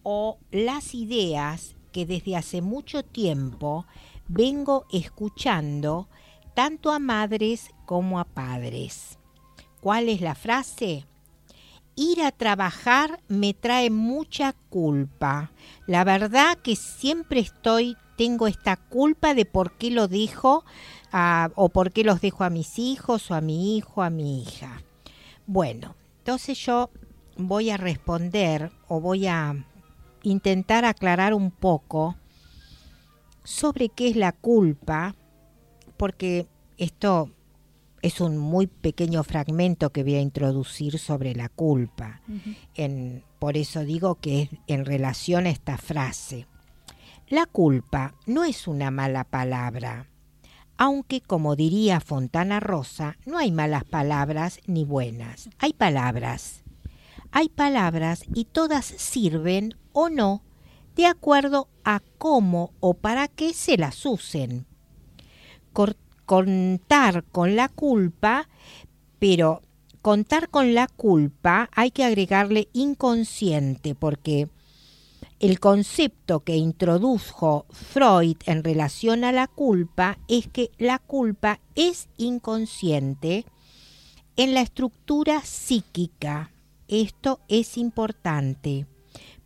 o 0.02 0.39
las 0.49 0.95
ideas 0.95 1.76
que 1.91 2.06
desde 2.06 2.38
hace 2.38 2.62
mucho 2.62 3.04
tiempo 3.04 3.86
vengo 4.30 4.86
escuchando 4.93 6.08
tanto 6.54 6.93
a 6.93 6.99
madres 6.99 7.69
como 7.86 8.17
a 8.17 8.23
padres. 8.23 9.19
¿Cuál 9.82 10.08
es 10.08 10.21
la 10.21 10.36
frase? 10.36 11.06
Ir 11.95 12.23
a 12.23 12.32
trabajar 12.32 13.19
me 13.27 13.53
trae 13.53 13.89
mucha 13.89 14.53
culpa. 14.69 15.51
La 15.86 16.03
verdad 16.03 16.58
que 16.58 16.75
siempre 16.75 17.39
estoy, 17.39 17.97
tengo 18.17 18.47
esta 18.47 18.77
culpa 18.77 19.34
de 19.34 19.45
por 19.45 19.73
qué 19.77 19.91
lo 19.91 20.08
dejo 20.08 20.65
ah, 21.12 21.49
o 21.56 21.69
por 21.69 21.91
qué 21.91 22.03
los 22.03 22.21
dejo 22.21 22.43
a 22.43 22.49
mis 22.49 22.79
hijos 22.79 23.29
o 23.29 23.36
a 23.36 23.41
mi 23.41 23.77
hijo, 23.77 24.01
a 24.01 24.10
mi 24.10 24.41
hija. 24.41 24.82
Bueno, 25.45 25.95
entonces 26.19 26.58
yo 26.58 26.89
voy 27.38 27.69
a 27.69 27.77
responder 27.77 28.71
o 28.88 28.99
voy 28.99 29.27
a 29.27 29.65
intentar 30.23 30.86
aclarar 30.86 31.34
un 31.34 31.51
poco 31.51 32.15
sobre 33.43 33.89
qué 33.89 34.10
es 34.10 34.15
la 34.15 34.32
culpa, 34.32 35.15
porque 35.97 36.47
esto 36.77 37.29
es 38.03 38.21
un 38.21 38.37
muy 38.37 38.67
pequeño 38.67 39.23
fragmento 39.23 39.91
que 39.91 40.03
voy 40.03 40.15
a 40.15 40.21
introducir 40.21 40.99
sobre 40.99 41.33
la 41.33 41.49
culpa. 41.49 42.21
En- 42.75 43.23
por 43.39 43.57
eso 43.57 43.83
digo 43.83 44.15
que 44.15 44.43
es 44.43 44.49
en 44.67 44.85
relación 44.85 45.45
a 45.47 45.49
esta 45.49 45.77
frase. 45.77 46.45
La 47.29 47.45
culpa 47.47 48.13
no 48.27 48.43
es 48.43 48.67
una 48.67 48.91
mala 48.91 49.23
palabra, 49.23 50.07
aunque 50.77 51.21
como 51.21 51.55
diría 51.55 51.99
Fontana 51.99 52.59
Rosa, 52.59 53.17
no 53.25 53.37
hay 53.37 53.51
malas 53.51 53.83
palabras 53.85 54.59
ni 54.67 54.83
buenas, 54.85 55.49
hay 55.57 55.73
palabras. 55.73 56.59
Hay 57.31 57.49
palabras 57.49 58.25
y 58.35 58.45
todas 58.45 58.85
sirven 58.85 59.75
o 59.91 60.09
no 60.09 60.43
de 60.95 61.07
acuerdo 61.07 61.67
a 61.83 62.01
cómo 62.19 62.73
o 62.79 62.93
para 62.93 63.27
qué 63.27 63.53
se 63.53 63.77
las 63.77 64.05
usen. 64.05 64.67
Contar 66.34 67.26
con 67.26 67.56
la 67.56 67.69
culpa, 67.69 68.50
pero 69.19 69.62
contar 70.02 70.50
con 70.50 70.74
la 70.74 70.88
culpa 70.88 71.69
hay 71.76 71.91
que 71.91 72.04
agregarle 72.04 72.69
inconsciente 72.74 73.93
porque 73.93 74.50
el 75.39 75.60
concepto 75.60 76.39
que 76.39 76.56
introdujo 76.56 77.67
Freud 77.69 78.38
en 78.48 78.63
relación 78.63 79.24
a 79.26 79.32
la 79.32 79.46
culpa 79.46 80.17
es 80.28 80.48
que 80.48 80.72
la 80.80 80.98
culpa 80.98 81.60
es 81.76 82.10
inconsciente 82.17 83.46
en 84.36 84.56
la 84.56 84.62
estructura 84.62 85.41
psíquica. 85.41 86.50
Esto 86.88 87.41
es 87.48 87.78
importante 87.78 88.88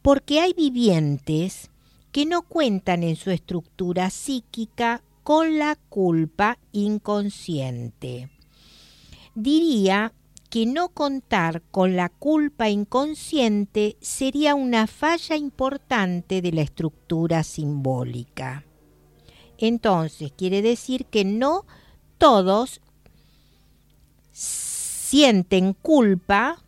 porque 0.01 0.39
hay 0.39 0.53
vivientes 0.53 1.69
que 2.13 2.25
no 2.25 2.43
cuentan 2.43 3.03
en 3.03 3.17
su 3.17 3.29
estructura 3.29 4.09
psíquica 4.09 5.03
con 5.27 5.59
la 5.59 5.75
culpa 5.75 6.57
inconsciente. 6.71 8.29
Diría 9.35 10.13
que 10.49 10.65
no 10.65 10.87
contar 10.87 11.63
con 11.63 11.97
la 11.97 12.07
culpa 12.07 12.69
inconsciente 12.69 13.97
sería 13.99 14.55
una 14.55 14.87
falla 14.87 15.35
importante 15.35 16.41
de 16.41 16.53
la 16.53 16.61
estructura 16.61 17.43
simbólica. 17.43 18.63
Entonces, 19.57 20.31
quiere 20.31 20.61
decir 20.61 21.07
que 21.07 21.25
no 21.25 21.65
todos 22.17 22.79
sienten 24.31 25.73
culpa 25.73 26.63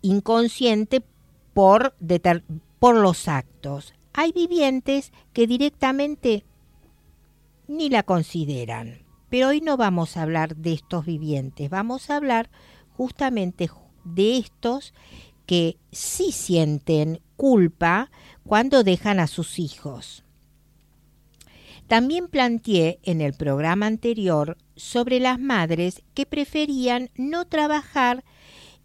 inconsciente 0.00 1.02
por, 1.52 1.96
por 2.78 2.94
los 2.94 3.26
actos. 3.26 3.94
Hay 4.12 4.30
vivientes 4.30 5.10
que 5.32 5.48
directamente 5.48 6.44
ni 7.68 7.88
la 7.88 8.02
consideran. 8.02 9.02
Pero 9.28 9.48
hoy 9.48 9.60
no 9.60 9.76
vamos 9.76 10.16
a 10.16 10.22
hablar 10.22 10.56
de 10.56 10.72
estos 10.74 11.06
vivientes, 11.06 11.70
vamos 11.70 12.10
a 12.10 12.16
hablar 12.16 12.50
justamente 12.96 13.68
ju- 13.68 13.80
de 14.04 14.36
estos 14.38 14.92
que 15.46 15.76
sí 15.90 16.32
sienten 16.32 17.20
culpa 17.36 18.10
cuando 18.44 18.84
dejan 18.84 19.20
a 19.20 19.26
sus 19.26 19.58
hijos. 19.58 20.24
También 21.88 22.28
planteé 22.28 23.00
en 23.02 23.20
el 23.20 23.32
programa 23.34 23.86
anterior 23.86 24.56
sobre 24.76 25.20
las 25.20 25.38
madres 25.38 26.02
que 26.14 26.26
preferían 26.26 27.10
no 27.16 27.46
trabajar 27.46 28.24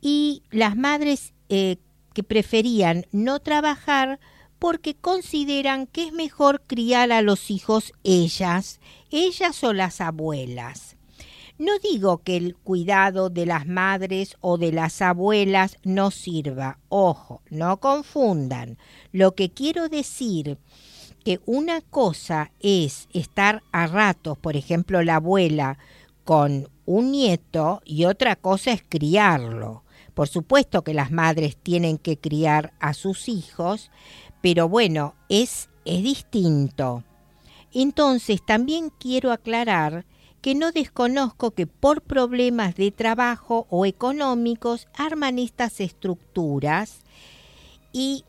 y 0.02 0.44
las 0.52 0.76
madres 0.76 1.34
eh, 1.50 1.78
que 2.14 2.24
preferían 2.24 3.06
no 3.12 3.40
trabajar 3.40 4.20
porque 4.60 4.96
consideran 4.96 5.88
que 5.88 6.08
es 6.08 6.14
mejor 6.14 6.62
criar 6.66 7.12
a 7.12 7.22
los 7.22 7.52
hijos 7.52 7.94
ellas, 8.04 8.80
ellas 9.12 9.64
o 9.64 9.74
las 9.74 10.02
abuelas. 10.02 10.98
No 11.60 11.72
digo 11.80 12.20
que 12.20 12.38
el 12.38 12.56
cuidado 12.56 13.30
de 13.32 13.48
las 13.48 13.66
madres 13.66 14.38
o 14.42 14.60
de 14.60 14.72
las 14.72 15.02
abuelas 15.02 15.78
no 15.84 16.12
sirva, 16.12 16.78
ojo, 16.88 17.42
no 17.50 17.78
confundan. 17.78 18.78
Lo 19.12 19.34
que 19.34 19.50
quiero 19.50 19.90
decir 19.90 20.60
que 21.26 21.40
una 21.46 21.82
cosa 21.82 22.52
es 22.60 23.10
estar 23.12 23.64
a 23.72 23.88
ratos, 23.88 24.38
por 24.38 24.56
ejemplo, 24.56 25.02
la 25.02 25.16
abuela 25.16 25.80
con 26.24 26.70
un 26.86 27.12
nieto 27.12 27.82
y 27.86 28.06
otra 28.06 28.36
cosa 28.36 28.72
es 28.72 28.84
criarlo. 28.88 29.84
Por 30.14 30.28
supuesto 30.28 30.84
que 30.84 30.94
las 30.94 31.12
madres 31.12 31.58
tienen 31.58 31.98
que 31.98 32.18
criar 32.18 32.74
a 32.80 32.94
sus 32.94 33.30
hijos, 33.30 33.92
pero 34.50 34.70
bueno, 34.70 35.14
es, 35.28 35.68
es 35.84 36.04
distinto. 36.04 37.04
Entonces 37.74 38.40
también 38.46 38.94
quiero 38.98 39.34
aclarar 39.34 40.06
que 40.42 40.56
no 40.56 40.72
desconozco 40.72 41.52
que 41.52 41.68
por 41.68 42.02
problemas 42.02 42.76
de 42.76 42.92
trabajo 42.92 43.68
o 43.70 43.86
económicos 43.86 44.88
arman 44.98 45.38
estas 45.38 45.82
estructuras 45.82 47.02
y, 47.92 48.24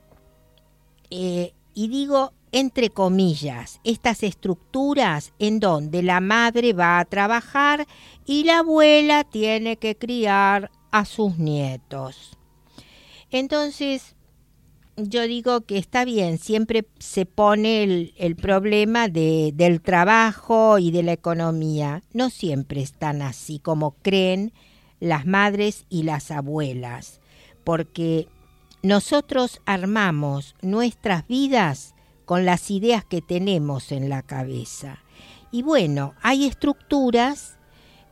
eh, 1.11 1.55
y 1.73 1.87
digo 1.87 2.33
entre 2.51 2.91
comillas, 2.91 3.79
estas 3.85 4.25
estructuras 4.25 5.33
en 5.39 5.61
donde 5.61 6.03
la 6.03 6.19
madre 6.19 6.73
va 6.73 6.99
a 6.99 7.05
trabajar 7.05 7.87
y 8.27 8.43
la 8.43 8.59
abuela 8.59 9.23
tiene 9.23 9.77
que 9.77 9.97
criar 9.97 10.73
a 10.91 11.05
sus 11.05 11.39
nietos. 11.39 12.37
Entonces, 13.31 14.17
yo 14.99 15.23
digo 15.23 15.61
que 15.63 15.79
está 15.79 16.05
bien, 16.05 16.39
siempre 16.39 16.87
se 16.99 17.25
pone 17.25 18.13
el, 18.17 18.37
problema 18.37 19.09
de, 19.09 19.53
del 19.55 19.81
trabajo 19.81 20.79
y 20.79 20.91
de 20.91 21.03
la 21.03 21.13
economía. 21.13 22.03
No 22.13 22.31
siempre 22.31 22.83
están 22.83 23.23
así 23.23 23.59
como 23.61 23.93
creen 24.03 24.53
las 25.01 25.27
madres 25.27 25.87
y 25.89 26.03
las 26.03 26.31
abuelas, 26.31 27.21
porque 27.63 28.29
nosotros 28.83 29.61
armamos 29.67 30.57
nuestras 30.63 31.27
vidas 31.29 31.95
con 32.25 32.45
las 32.45 32.71
ideas 32.71 33.05
que 33.05 33.23
tenemos 33.23 33.93
en 33.93 34.09
la 34.09 34.23
cabeza. 34.23 34.99
Y 35.53 35.63
bueno, 35.63 36.15
hay 36.23 36.45
estructuras 36.45 37.57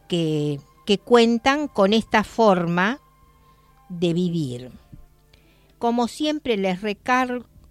que, 0.09 0.61
que 0.87 0.99
cuentan 0.99 1.69
con 1.69 1.93
esta 1.93 2.23
forma 2.23 3.01
de 3.89 4.15
vivir. 4.15 4.71
Como 5.87 6.09
siempre 6.09 6.57
les, 6.57 6.81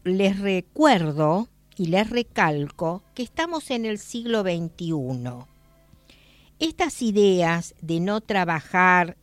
les 0.05 0.39
recuerdo 0.39 1.49
y 1.75 1.87
les 1.87 2.09
recalco 2.09 3.03
que 3.13 3.23
estamos 3.23 3.69
en 3.71 3.83
el 3.83 3.99
siglo 3.99 4.41
XXI. 4.41 4.93
Estas 6.59 7.01
ideas 7.01 7.75
de 7.81 7.99
no 7.99 8.21
trabajar, 8.21 9.17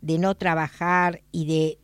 de 0.00 0.16
no 0.16 0.36
trabajar 0.36 1.20
y 1.32 1.44
de 1.44 1.78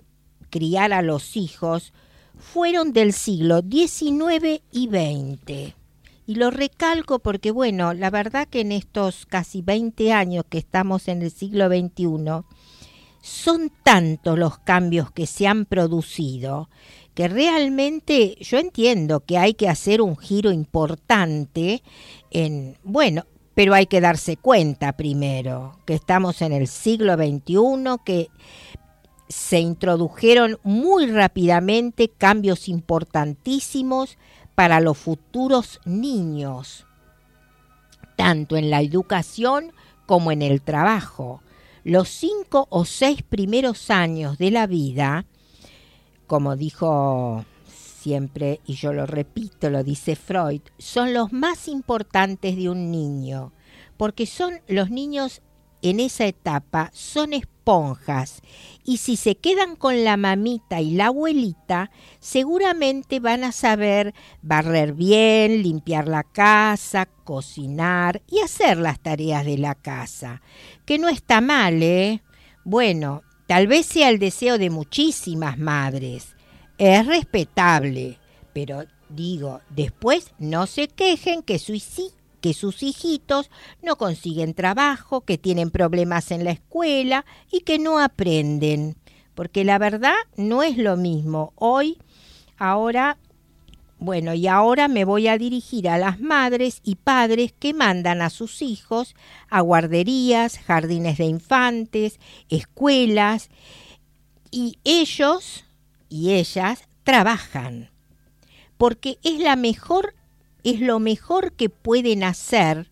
criar 0.48 0.94
a 0.94 1.02
los 1.02 1.36
hijos 1.36 1.92
fueron 2.38 2.94
del 2.94 3.12
siglo 3.12 3.60
XIX 3.60 4.62
y 4.72 4.88
XX. 4.88 5.74
Y 6.26 6.36
lo 6.36 6.50
recalco 6.50 7.18
porque, 7.18 7.50
bueno, 7.50 7.92
la 7.92 8.08
verdad 8.08 8.48
que 8.48 8.62
en 8.62 8.72
estos 8.72 9.26
casi 9.26 9.60
20 9.60 10.14
años 10.14 10.46
que 10.48 10.56
estamos 10.56 11.06
en 11.08 11.20
el 11.20 11.32
siglo 11.32 11.68
XXI, 11.68 12.46
son 13.20 13.70
tantos 13.82 14.38
los 14.38 14.58
cambios 14.58 15.10
que 15.10 15.26
se 15.26 15.46
han 15.46 15.64
producido 15.66 16.68
que 17.14 17.28
realmente 17.28 18.36
yo 18.40 18.58
entiendo 18.58 19.20
que 19.20 19.36
hay 19.36 19.54
que 19.54 19.68
hacer 19.68 20.00
un 20.00 20.16
giro 20.16 20.52
importante 20.52 21.82
en, 22.30 22.78
bueno, 22.82 23.24
pero 23.54 23.74
hay 23.74 23.86
que 23.86 24.00
darse 24.00 24.36
cuenta 24.36 24.92
primero 24.96 25.78
que 25.84 25.94
estamos 25.94 26.40
en 26.40 26.52
el 26.52 26.66
siglo 26.66 27.14
XXI, 27.16 27.96
que 28.04 28.28
se 29.28 29.60
introdujeron 29.60 30.58
muy 30.62 31.06
rápidamente 31.10 32.08
cambios 32.08 32.68
importantísimos 32.68 34.16
para 34.54 34.80
los 34.80 34.96
futuros 34.96 35.80
niños, 35.84 36.86
tanto 38.16 38.56
en 38.56 38.70
la 38.70 38.80
educación 38.80 39.72
como 40.06 40.32
en 40.32 40.42
el 40.42 40.62
trabajo. 40.62 41.42
Los 41.84 42.08
cinco 42.08 42.66
o 42.70 42.84
seis 42.84 43.22
primeros 43.22 43.90
años 43.90 44.36
de 44.38 44.50
la 44.50 44.66
vida, 44.66 45.24
como 46.26 46.56
dijo 46.56 47.44
siempre, 47.66 48.60
y 48.66 48.74
yo 48.74 48.92
lo 48.92 49.06
repito, 49.06 49.70
lo 49.70 49.82
dice 49.84 50.16
Freud, 50.16 50.62
son 50.78 51.12
los 51.14 51.32
más 51.32 51.68
importantes 51.68 52.56
de 52.56 52.68
un 52.68 52.90
niño, 52.90 53.52
porque 53.96 54.26
son 54.26 54.60
los 54.68 54.90
niños 54.90 55.42
en 55.82 56.00
esa 56.00 56.26
etapa 56.26 56.90
son 56.92 57.32
esponjas 57.32 58.42
y 58.84 58.96
si 58.96 59.16
se 59.16 59.36
quedan 59.36 59.76
con 59.76 60.02
la 60.04 60.16
mamita 60.16 60.80
y 60.80 60.92
la 60.92 61.06
abuelita, 61.06 61.90
seguramente 62.18 63.20
van 63.20 63.44
a 63.44 63.52
saber 63.52 64.14
barrer 64.42 64.94
bien, 64.94 65.62
limpiar 65.62 66.08
la 66.08 66.24
casa, 66.24 67.06
cocinar 67.24 68.22
y 68.28 68.40
hacer 68.40 68.78
las 68.78 69.00
tareas 69.00 69.44
de 69.44 69.58
la 69.58 69.74
casa. 69.74 70.42
Que 70.84 70.98
no 70.98 71.08
está 71.08 71.40
mal, 71.40 71.82
¿eh? 71.82 72.22
Bueno, 72.64 73.22
tal 73.46 73.66
vez 73.66 73.86
sea 73.86 74.08
el 74.08 74.18
deseo 74.18 74.58
de 74.58 74.70
muchísimas 74.70 75.58
madres. 75.58 76.34
Es 76.78 77.06
respetable, 77.06 78.18
pero 78.52 78.84
digo, 79.08 79.60
después 79.68 80.32
no 80.38 80.66
se 80.66 80.88
quejen 80.88 81.42
que 81.42 81.58
suicidio 81.58 82.19
que 82.40 82.54
sus 82.54 82.82
hijitos 82.82 83.50
no 83.82 83.96
consiguen 83.96 84.54
trabajo, 84.54 85.22
que 85.22 85.38
tienen 85.38 85.70
problemas 85.70 86.30
en 86.30 86.44
la 86.44 86.50
escuela 86.50 87.24
y 87.50 87.60
que 87.60 87.78
no 87.78 87.98
aprenden. 87.98 88.96
Porque 89.34 89.64
la 89.64 89.78
verdad 89.78 90.14
no 90.36 90.62
es 90.62 90.76
lo 90.76 90.96
mismo. 90.96 91.52
Hoy, 91.56 91.98
ahora, 92.58 93.18
bueno, 93.98 94.34
y 94.34 94.46
ahora 94.46 94.88
me 94.88 95.04
voy 95.04 95.28
a 95.28 95.38
dirigir 95.38 95.88
a 95.88 95.98
las 95.98 96.20
madres 96.20 96.80
y 96.82 96.96
padres 96.96 97.52
que 97.52 97.74
mandan 97.74 98.22
a 98.22 98.30
sus 98.30 98.62
hijos 98.62 99.14
a 99.48 99.60
guarderías, 99.60 100.58
jardines 100.58 101.18
de 101.18 101.24
infantes, 101.24 102.18
escuelas, 102.48 103.50
y 104.50 104.78
ellos 104.84 105.64
y 106.08 106.32
ellas 106.32 106.88
trabajan, 107.04 107.90
porque 108.76 109.18
es 109.22 109.38
la 109.38 109.56
mejor 109.56 110.14
es 110.64 110.80
lo 110.80 110.98
mejor 110.98 111.52
que 111.52 111.68
pueden 111.68 112.24
hacer 112.24 112.90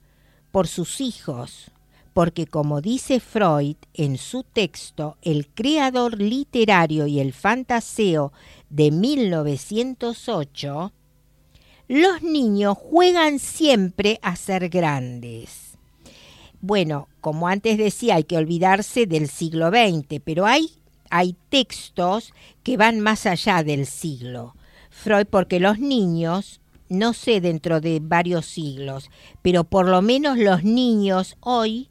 por 0.51 0.69
sus 0.69 1.01
hijos, 1.01 1.71
porque 2.15 2.47
como 2.47 2.81
dice 2.81 3.21
Freud 3.21 3.77
en 3.95 4.19
su 4.19 4.43
texto 4.43 5.17
El 5.23 5.47
creador 5.49 6.21
literario 6.21 7.07
y 7.07 7.21
el 7.21 7.33
fantaseo 7.33 8.33
de 8.71 8.91
1908, 8.91 10.93
los 11.89 12.23
niños 12.23 12.77
juegan 12.77 13.39
siempre 13.39 14.19
a 14.23 14.37
ser 14.37 14.69
grandes. 14.69 15.79
Bueno, 16.61 17.09
como 17.21 17.49
antes 17.49 17.79
decía, 17.79 18.17
hay 18.17 18.25
que 18.25 18.37
olvidarse 18.37 19.07
del 19.07 19.29
siglo 19.29 19.71
XX, 19.71 20.21
pero 20.25 20.45
hay, 20.45 20.71
hay 21.09 21.37
textos 21.49 22.35
que 22.63 22.77
van 22.77 23.01
más 23.01 23.27
allá 23.27 23.63
del 23.63 23.87
siglo. 23.87 24.55
Freud, 24.91 25.27
porque 25.31 25.61
los 25.61 25.79
niños 25.79 26.61
no 26.89 27.13
sé 27.13 27.41
dentro 27.41 27.81
de 27.81 28.01
varios 28.03 28.47
siglos, 28.47 29.11
pero 29.43 29.65
por 29.65 29.87
lo 29.87 30.03
menos 30.03 30.39
los 30.39 30.65
niños 30.65 31.37
hoy 31.41 31.91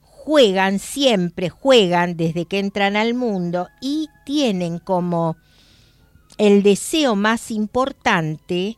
juegan, 0.00 0.78
siempre 0.78 1.50
juegan 1.50 2.16
desde 2.16 2.46
que 2.46 2.58
entran 2.58 2.96
al 2.96 3.14
mundo 3.14 3.68
y 3.80 4.08
tienen 4.24 4.78
como 4.78 5.36
el 6.38 6.62
deseo 6.62 7.14
más 7.14 7.50
importante 7.50 8.76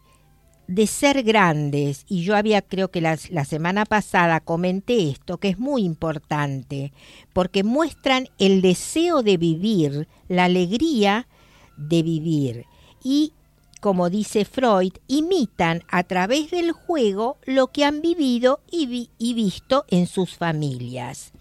de 0.66 0.86
ser 0.86 1.22
grandes. 1.22 2.04
Y 2.06 2.22
yo 2.22 2.36
había, 2.36 2.62
creo 2.62 2.90
que 2.90 3.00
la, 3.00 3.18
la, 3.30 3.44
semana 3.44 3.86
pasada 3.86 4.40
comenté 4.40 5.08
esto, 5.08 5.38
que 5.38 5.48
es 5.48 5.58
muy 5.58 5.84
importante, 5.84 6.92
porque 7.32 7.64
muestran 7.64 8.28
el 8.38 8.60
deseo 8.60 9.22
de 9.22 9.38
vivir, 9.38 10.06
la 10.28 10.44
alegría 10.44 11.26
de 11.78 12.02
vivir. 12.02 12.66
Y 13.02 13.32
como 13.78 14.10
dice 14.10 14.44
Freud, 14.44 14.92
imitan 15.06 15.82
a 15.88 16.02
través 16.02 16.50
del 16.50 16.72
juego 16.72 17.38
lo 17.44 17.68
que 17.68 17.84
han 17.84 18.00
vivido 18.00 18.60
y, 18.70 18.86
visto 19.34 19.84
en 19.88 20.06
sus 20.06 20.36
familias. 20.36 21.32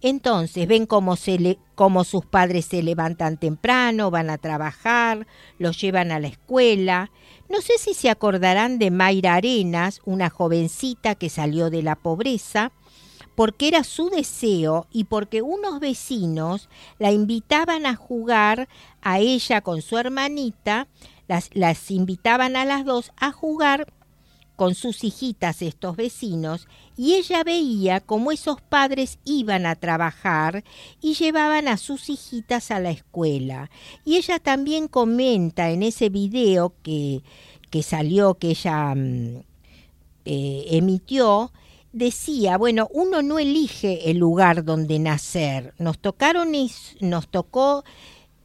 Entonces 0.00 0.68
ven 0.68 0.86
cómo, 0.86 1.16
se 1.16 1.58
cómo 1.74 2.04
sus 2.04 2.26
padres 2.26 2.66
se 2.66 2.82
levantan 2.82 3.38
temprano, 3.38 4.10
van 4.10 4.28
a 4.28 4.38
trabajar, 4.38 5.26
los 5.58 5.80
llevan 5.80 6.12
a 6.12 6.20
la 6.20 6.28
escuela. 6.28 7.10
No 7.48 7.60
sé 7.62 7.78
si 7.78 7.94
se 7.94 8.10
acordarán 8.10 8.78
de 8.78 8.90
Mayra 8.90 9.34
Arenas, 9.34 10.00
una 10.04 10.28
jovencita 10.28 11.14
que 11.14 11.30
salió 11.30 11.70
de 11.70 11.82
la 11.82 11.96
pobreza, 11.96 12.72
porque 13.34 13.68
era 13.68 13.82
su 13.82 14.10
deseo 14.10 14.86
y 14.92 15.04
porque 15.04 15.42
unos 15.42 15.80
vecinos 15.80 16.68
la 16.98 17.10
invitaban 17.10 17.86
a 17.86 17.96
jugar 17.96 18.68
a 19.02 19.18
ella 19.18 19.60
con 19.60 19.82
su 19.82 19.98
hermanita 19.98 20.88
las, 21.28 21.90
invitaban 21.90 22.56
a 22.56 22.64
las 22.64 22.84
dos 22.84 23.12
a 23.16 23.32
jugar 23.32 23.86
con 24.56 24.74
sus 24.74 25.02
hijitas 25.02 25.62
estos 25.62 25.96
vecinos 25.96 26.68
y 26.96 27.14
ella 27.14 27.42
veía 27.42 28.00
cómo 28.00 28.30
esos 28.30 28.60
padres 28.60 29.18
iban 29.24 29.66
a 29.66 29.74
trabajar 29.74 30.62
y 31.00 31.14
llevaban 31.14 31.66
a 31.66 31.76
sus 31.76 32.08
hijitas 32.08 32.70
a 32.70 32.78
la 32.78 32.90
escuela. 32.90 33.70
Y 34.04 34.16
ella 34.16 34.38
también 34.38 34.86
comenta 34.86 35.70
en 35.70 35.82
ese 35.82 36.08
video 36.08 36.72
que, 36.82 37.22
que 37.70 37.82
salió, 37.82 38.34
que 38.34 38.50
ella 38.50 38.94
mm, 38.94 39.42
eh, 40.24 40.66
emitió, 40.70 41.50
decía, 41.92 42.56
bueno, 42.56 42.88
uno 42.92 43.22
no 43.22 43.40
elige 43.40 44.10
el 44.10 44.18
lugar 44.18 44.64
donde 44.64 45.00
nacer. 45.00 45.74
Nos 45.78 45.98
tocaron 45.98 46.52
nos 47.00 47.28
tocó 47.28 47.84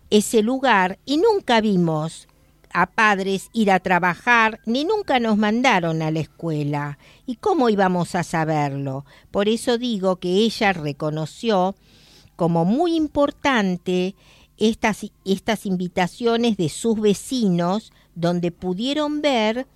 ese 0.09 0.41
lugar 0.41 0.97
y 1.05 1.17
nunca 1.17 1.61
vimos 1.61 2.28
a 2.73 2.87
padres 2.87 3.49
ir 3.53 3.71
a 3.71 3.79
trabajar, 3.79 4.59
ni 4.65 4.85
nunca 4.85 5.19
nos 5.19 5.37
mandaron 5.37 6.01
a 6.01 6.11
la 6.11 6.19
escuela. 6.19 6.97
¿Y 7.25 7.35
cómo 7.35 7.69
íbamos 7.69 8.15
a 8.15 8.23
saberlo? 8.23 9.05
Por 9.31 9.49
eso 9.49 9.77
digo 9.77 10.17
que 10.17 10.29
ella 10.29 10.73
reconoció 10.73 11.75
como 12.35 12.65
muy 12.65 12.95
importante 12.95 14.15
estas, 14.57 15.05
estas 15.25 15.65
invitaciones 15.65 16.57
de 16.57 16.69
sus 16.69 16.99
vecinos, 16.99 17.91
donde 18.15 18.51
pudieron 18.51 19.21
ver 19.21 19.67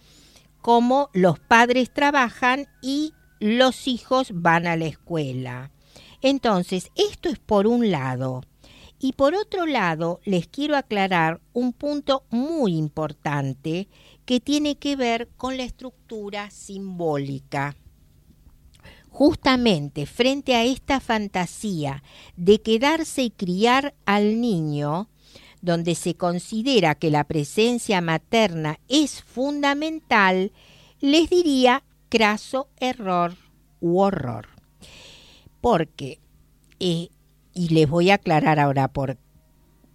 cómo 0.61 1.09
los 1.13 1.39
padres 1.39 1.93
trabajan 1.93 2.67
y 2.81 3.13
los 3.39 3.87
hijos 3.87 4.31
van 4.33 4.67
a 4.67 4.77
la 4.77 4.85
escuela. 4.85 5.71
Entonces, 6.21 6.89
esto 6.95 7.27
es 7.27 7.37
por 7.37 7.67
un 7.67 7.91
lado. 7.91 8.43
Y 9.03 9.11
por 9.11 9.35
otro 9.35 9.65
lado, 9.65 10.21
les 10.23 10.47
quiero 10.47 10.77
aclarar 10.77 11.41
un 11.51 11.73
punto 11.73 12.23
muy 12.29 12.77
importante 12.77 13.89
que 14.25 14.39
tiene 14.39 14.77
que 14.77 14.95
ver 14.95 15.27
con 15.35 15.57
la 15.57 15.63
estructura 15.63 16.49
simbólica. 16.51 17.75
Justamente 19.09 20.05
frente 20.05 20.55
a 20.55 20.63
esta 20.63 21.01
fantasía 21.01 22.01
de 22.37 22.61
quedarse 22.61 23.23
y 23.23 23.31
criar 23.31 23.93
al 24.05 24.39
niño, 24.39 25.09
donde 25.61 25.95
se 25.95 26.15
considera 26.15 26.95
que 26.95 27.11
la 27.11 27.25
presencia 27.25 27.99
materna 27.99 28.79
es 28.87 29.21
fundamental, 29.21 30.53
les 31.01 31.29
diría 31.29 31.83
craso 32.07 32.69
error 32.77 33.35
u 33.81 33.99
horror. 33.99 34.47
Porque, 35.59 36.21
eh, 36.79 37.09
y 37.53 37.69
les 37.69 37.89
voy 37.89 38.11
a 38.11 38.15
aclarar 38.15 38.59
ahora 38.59 38.87
por, 38.87 39.17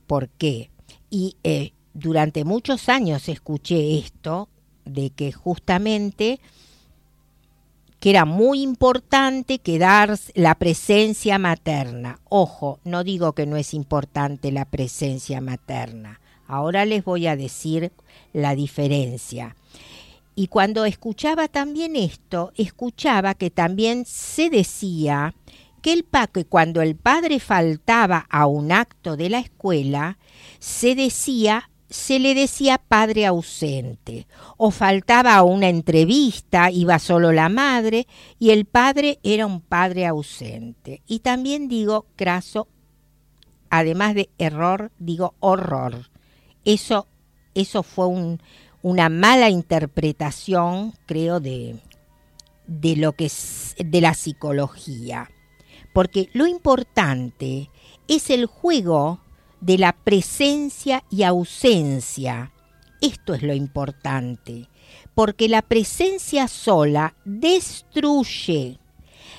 por 0.06 0.28
qué, 0.28 0.70
y 1.10 1.36
eh, 1.42 1.72
durante 1.94 2.44
muchos 2.44 2.88
años 2.88 3.28
escuché 3.28 3.98
esto, 3.98 4.48
de 4.84 5.10
que 5.10 5.32
justamente 5.32 6.40
que 8.00 8.10
era 8.10 8.24
muy 8.24 8.62
importante 8.62 9.58
quedar 9.58 10.16
la 10.34 10.54
presencia 10.54 11.38
materna. 11.38 12.20
Ojo, 12.28 12.78
no 12.84 13.02
digo 13.02 13.32
que 13.32 13.46
no 13.46 13.56
es 13.56 13.74
importante 13.74 14.52
la 14.52 14.64
presencia 14.64 15.40
materna. 15.40 16.20
Ahora 16.46 16.84
les 16.84 17.04
voy 17.04 17.26
a 17.26 17.36
decir 17.36 17.92
la 18.32 18.54
diferencia. 18.54 19.56
Y 20.36 20.46
cuando 20.46 20.84
escuchaba 20.84 21.48
también 21.48 21.96
esto, 21.96 22.52
escuchaba 22.56 23.34
que 23.34 23.50
también 23.50 24.04
se 24.06 24.48
decía 24.48 25.34
que 25.80 25.92
el 25.92 26.06
que 26.32 26.44
cuando 26.44 26.82
el 26.82 26.96
padre 26.96 27.40
faltaba 27.40 28.26
a 28.30 28.46
un 28.46 28.72
acto 28.72 29.16
de 29.16 29.30
la 29.30 29.38
escuela, 29.38 30.18
se 30.58 30.94
decía 30.94 31.70
se 31.90 32.18
le 32.18 32.34
decía 32.34 32.78
padre 32.78 33.24
ausente, 33.24 34.26
o 34.56 34.70
faltaba 34.70 35.36
a 35.36 35.42
una 35.42 35.68
entrevista, 35.68 36.70
iba 36.70 36.98
solo 36.98 37.32
la 37.32 37.48
madre, 37.48 38.06
y 38.38 38.50
el 38.50 38.66
padre 38.66 39.18
era 39.22 39.46
un 39.46 39.60
padre 39.60 40.06
ausente. 40.06 41.02
Y 41.06 41.20
también 41.20 41.68
digo 41.68 42.06
craso, 42.14 42.68
además 43.70 44.14
de 44.14 44.28
error, 44.38 44.92
digo 44.98 45.34
horror. 45.40 46.10
Eso, 46.64 47.06
eso 47.54 47.82
fue 47.82 48.06
un, 48.06 48.42
una 48.82 49.08
mala 49.08 49.48
interpretación, 49.48 50.92
creo, 51.06 51.40
de, 51.40 51.80
de 52.66 52.96
lo 52.96 53.12
que 53.12 53.26
es 53.26 53.74
de 53.78 54.00
la 54.02 54.12
psicología. 54.12 55.30
Porque 55.92 56.28
lo 56.32 56.46
importante 56.46 57.70
es 58.06 58.30
el 58.30 58.46
juego 58.46 59.20
de 59.60 59.78
la 59.78 59.92
presencia 59.92 61.04
y 61.10 61.22
ausencia. 61.22 62.52
Esto 63.00 63.34
es 63.34 63.42
lo 63.42 63.54
importante, 63.54 64.68
porque 65.14 65.48
la 65.48 65.62
presencia 65.62 66.48
sola 66.48 67.14
destruye. 67.24 68.78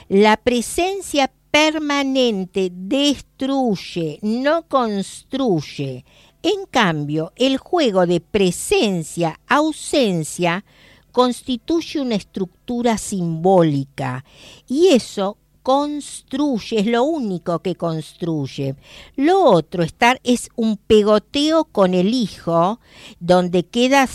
La 0.08 0.38
presencia 0.38 1.30
permanente 1.52 2.72
destruye, 2.72 4.20
no 4.22 4.66
construye. 4.68 6.06
En 6.42 6.66
cambio, 6.72 7.34
el 7.36 7.58
juego 7.58 8.06
de 8.06 8.22
presencia-ausencia 8.22 10.64
constituye 11.12 12.00
una 12.00 12.16
estructura 12.16 12.98
simbólica 12.98 14.24
y 14.68 14.88
eso 14.90 15.36
construye, 15.70 16.80
es 16.80 16.88
lo 16.88 17.04
único 17.04 17.60
que 17.60 17.76
construye. 17.76 18.76
Lo 19.16 19.44
otro 19.44 19.84
estar 19.84 20.20
es 20.24 20.50
un 20.56 20.78
pegoteo 20.78 21.66
con 21.66 21.94
el 21.94 22.16
hijo, 22.16 22.80
donde 23.20 23.68
queda 23.68 24.10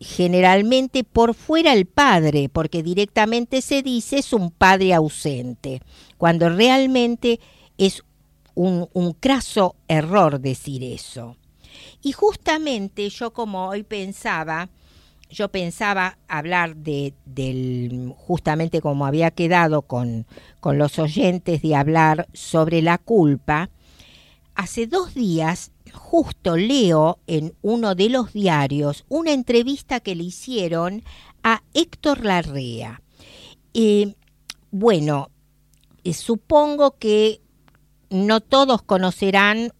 generalmente 0.00 1.04
por 1.04 1.32
fuera 1.32 1.72
el 1.72 1.86
padre, 1.86 2.50
porque 2.50 2.82
directamente 2.82 3.62
se 3.62 3.80
dice 3.82 4.18
es 4.18 4.34
un 4.34 4.50
padre 4.50 4.92
ausente, 4.92 5.80
cuando 6.18 6.50
realmente 6.50 7.40
es 7.78 8.02
un, 8.54 8.90
un 8.92 9.14
craso 9.14 9.76
error 9.88 10.40
decir 10.40 10.84
eso. 10.84 11.36
Y 12.02 12.12
justamente 12.12 13.08
yo 13.08 13.32
como 13.32 13.68
hoy 13.68 13.82
pensaba, 13.82 14.68
yo 15.30 15.48
pensaba 15.48 16.18
hablar 16.28 16.76
de, 16.76 17.14
del, 17.24 18.12
justamente 18.16 18.80
como 18.80 19.06
había 19.06 19.30
quedado 19.30 19.82
con, 19.82 20.26
con 20.60 20.78
los 20.78 20.98
oyentes 20.98 21.62
de 21.62 21.76
hablar 21.76 22.28
sobre 22.32 22.82
la 22.82 22.98
culpa, 22.98 23.70
hace 24.54 24.86
dos 24.86 25.14
días 25.14 25.72
justo 25.92 26.56
leo 26.56 27.18
en 27.26 27.54
uno 27.62 27.94
de 27.94 28.08
los 28.08 28.32
diarios 28.32 29.04
una 29.08 29.32
entrevista 29.32 30.00
que 30.00 30.14
le 30.14 30.24
hicieron 30.24 31.02
a 31.42 31.62
Héctor 31.74 32.24
Larrea. 32.24 33.02
Eh, 33.74 34.14
bueno, 34.70 35.30
supongo 36.12 36.96
que 36.98 37.40
no 38.10 38.40
todos 38.40 38.82
conocerán 38.82 39.72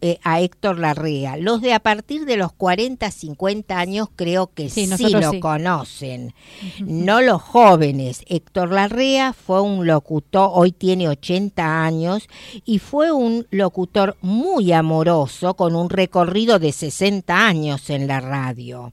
eh, 0.00 0.18
a 0.22 0.40
Héctor 0.40 0.78
Larrea. 0.78 1.36
Los 1.36 1.60
de 1.60 1.72
a 1.72 1.80
partir 1.80 2.24
de 2.26 2.36
los 2.36 2.52
40, 2.52 3.10
50 3.10 3.78
años 3.78 4.08
creo 4.14 4.48
que 4.48 4.68
sí, 4.68 4.86
lo 4.86 5.40
conocen, 5.40 6.34
no 6.80 7.22
los 7.22 7.42
jóvenes. 7.42 8.22
Héctor 8.26 8.72
Larrea 8.72 9.32
fue 9.32 9.62
un 9.62 9.86
locutor, 9.86 10.50
hoy 10.52 10.72
tiene 10.72 11.08
80 11.08 11.84
años, 11.84 12.28
y 12.64 12.78
fue 12.78 13.12
un 13.12 13.46
locutor 13.50 14.16
muy 14.20 14.72
amoroso 14.72 15.54
con 15.54 15.74
un 15.74 15.90
recorrido 15.90 16.58
de 16.58 16.72
60 16.72 17.46
años 17.46 17.90
en 17.90 18.06
la 18.06 18.20
radio. 18.20 18.92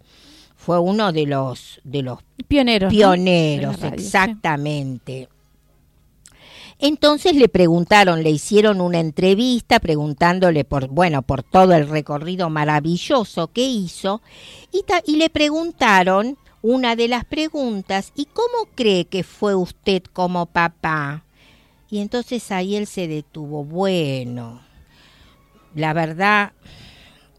Fue 0.55 0.79
uno 0.79 1.11
de 1.11 1.25
los, 1.25 1.81
de 1.83 2.03
los 2.03 2.19
pioneros. 2.47 2.89
Pioneros, 2.89 3.83
exactamente. 3.83 5.27
Entonces 6.85 7.37
le 7.37 7.47
preguntaron, 7.47 8.23
le 8.23 8.29
hicieron 8.29 8.81
una 8.81 8.99
entrevista 8.99 9.79
preguntándole 9.79 10.65
por, 10.65 10.89
bueno, 10.89 11.21
por 11.21 11.41
todo 11.41 11.71
el 11.75 11.87
recorrido 11.87 12.49
maravilloso 12.49 13.47
que 13.53 13.61
hizo 13.61 14.21
y, 14.69 15.15
le 15.15 15.29
preguntaron 15.29 16.37
una 16.61 16.97
de 16.97 17.07
las 17.07 17.23
preguntas, 17.23 18.11
¿y 18.17 18.25
cómo 18.25 18.67
cree 18.75 19.05
que 19.05 19.23
fue 19.23 19.55
usted 19.55 20.03
como 20.11 20.45
papá? 20.45 21.23
Y 21.89 21.99
entonces 21.99 22.51
ahí 22.51 22.75
él 22.75 22.85
se 22.85 23.07
detuvo, 23.07 23.63
bueno, 23.63 24.59
la 25.75 25.93
verdad, 25.93 26.51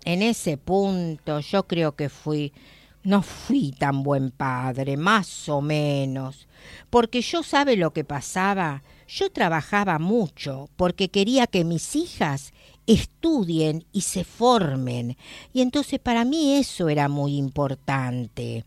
en 0.06 0.22
ese 0.22 0.56
punto 0.56 1.40
yo 1.40 1.64
creo 1.64 1.96
que 1.96 2.08
fui, 2.08 2.54
no 3.02 3.20
fui 3.20 3.72
tan 3.72 4.04
buen 4.04 4.30
padre, 4.30 4.96
más 4.96 5.50
o 5.50 5.60
menos, 5.60 6.48
porque 6.88 7.20
yo 7.20 7.42
sabe 7.42 7.76
lo 7.76 7.92
que 7.92 8.04
pasaba, 8.04 8.82
yo 9.08 9.30
trabajaba 9.30 9.98
mucho 9.98 10.68
porque 10.76 11.08
quería 11.08 11.46
que 11.46 11.64
mis 11.64 11.96
hijas 11.96 12.52
estudien 12.86 13.84
y 13.92 14.02
se 14.02 14.24
formen. 14.24 15.16
Y 15.52 15.60
entonces 15.60 15.98
para 16.00 16.24
mí 16.24 16.54
eso 16.56 16.88
era 16.88 17.08
muy 17.08 17.36
importante. 17.36 18.64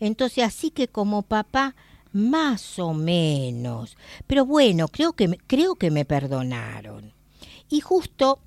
Entonces 0.00 0.44
así 0.44 0.70
que 0.70 0.88
como 0.88 1.22
papá, 1.22 1.74
más 2.12 2.78
o 2.78 2.94
menos. 2.94 3.96
Pero 4.26 4.46
bueno, 4.46 4.88
creo 4.88 5.12
que, 5.12 5.38
creo 5.46 5.74
que 5.74 5.90
me 5.90 6.04
perdonaron. 6.04 7.12
Y 7.68 7.80
justo 7.80 8.40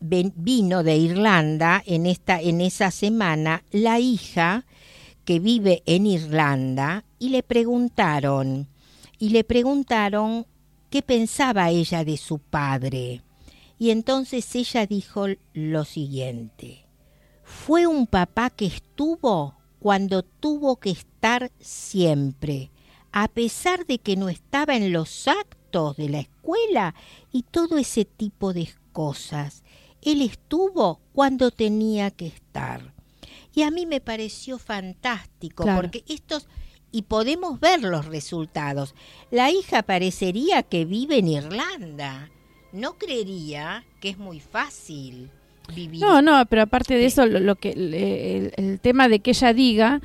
vino 0.00 0.82
de 0.82 0.96
Irlanda 0.96 1.82
en, 1.86 2.06
esta, 2.06 2.40
en 2.40 2.60
esa 2.60 2.90
semana 2.90 3.62
la 3.70 4.00
hija 4.00 4.64
que 5.24 5.38
vive 5.38 5.82
en 5.86 6.06
Irlanda 6.06 7.04
y 7.18 7.28
le 7.28 7.42
preguntaron, 7.42 8.66
y 9.18 9.28
le 9.28 9.44
preguntaron 9.44 10.46
qué 10.90 11.02
pensaba 11.02 11.70
ella 11.70 12.04
de 12.04 12.16
su 12.16 12.38
padre. 12.38 13.22
Y 13.78 13.90
entonces 13.90 14.54
ella 14.54 14.86
dijo 14.86 15.26
lo 15.54 15.84
siguiente, 15.84 16.86
fue 17.42 17.86
un 17.86 18.06
papá 18.06 18.50
que 18.50 18.66
estuvo 18.66 19.54
cuando 19.78 20.22
tuvo 20.22 20.76
que 20.76 20.90
estar 20.90 21.50
siempre, 21.58 22.70
a 23.12 23.28
pesar 23.28 23.86
de 23.86 23.98
que 23.98 24.16
no 24.16 24.28
estaba 24.28 24.76
en 24.76 24.92
los 24.92 25.26
actos 25.26 25.96
de 25.96 26.10
la 26.10 26.20
escuela 26.20 26.94
y 27.32 27.42
todo 27.44 27.78
ese 27.78 28.04
tipo 28.04 28.52
de 28.52 28.68
cosas. 28.92 29.62
Él 30.02 30.20
estuvo 30.20 31.00
cuando 31.14 31.50
tenía 31.50 32.10
que 32.10 32.26
estar. 32.26 32.92
Y 33.54 33.62
a 33.62 33.70
mí 33.70 33.86
me 33.86 34.00
pareció 34.00 34.58
fantástico 34.58 35.64
Claro. 35.64 35.80
porque 35.80 36.04
estos 36.06 36.46
y 36.92 37.02
podemos 37.02 37.60
ver 37.60 37.82
los 37.82 38.06
resultados. 38.06 38.94
La 39.30 39.50
hija 39.50 39.82
parecería 39.82 40.62
que 40.62 40.84
vive 40.84 41.18
en 41.18 41.28
Irlanda. 41.28 42.30
No 42.72 42.98
creería 42.98 43.84
que 44.00 44.10
es 44.10 44.18
muy 44.18 44.40
fácil 44.40 45.30
vivir. 45.74 46.00
No, 46.00 46.22
no, 46.22 46.44
pero 46.46 46.62
aparte 46.62 46.94
de 46.94 47.06
eso, 47.06 47.26
lo, 47.26 47.40
lo 47.40 47.56
que 47.56 47.70
el, 47.70 48.52
el 48.56 48.80
tema 48.80 49.08
de 49.08 49.20
que 49.20 49.30
ella 49.30 49.52
diga 49.52 50.00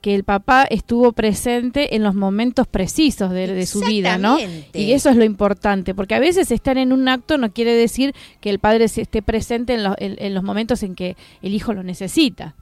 que 0.00 0.14
el 0.14 0.24
papá 0.24 0.64
estuvo 0.64 1.12
presente 1.12 1.94
en 1.94 2.02
los 2.02 2.14
momentos 2.14 2.66
precisos 2.66 3.30
de, 3.32 3.46
de 3.46 3.66
su 3.66 3.80
vida, 3.80 4.16
¿no? 4.16 4.38
Y 4.72 4.92
eso 4.92 5.10
es 5.10 5.16
lo 5.16 5.24
importante, 5.24 5.94
porque 5.94 6.14
a 6.14 6.18
veces 6.20 6.50
estar 6.50 6.78
en 6.78 6.94
un 6.94 7.06
acto 7.06 7.36
no 7.36 7.52
quiere 7.52 7.74
decir 7.74 8.14
que 8.40 8.48
el 8.48 8.58
padre 8.60 8.88
se 8.88 9.02
esté 9.02 9.20
presente 9.20 9.74
en, 9.74 9.82
los- 9.84 9.96
en- 9.98 10.16
en 10.18 10.32
los 10.32 10.42
momentos 10.42 10.82
en 10.82 10.94
que 10.94 11.16
el 11.42 11.52
hijo 11.54 11.74
lo 11.74 11.82
necesita. 11.82 12.54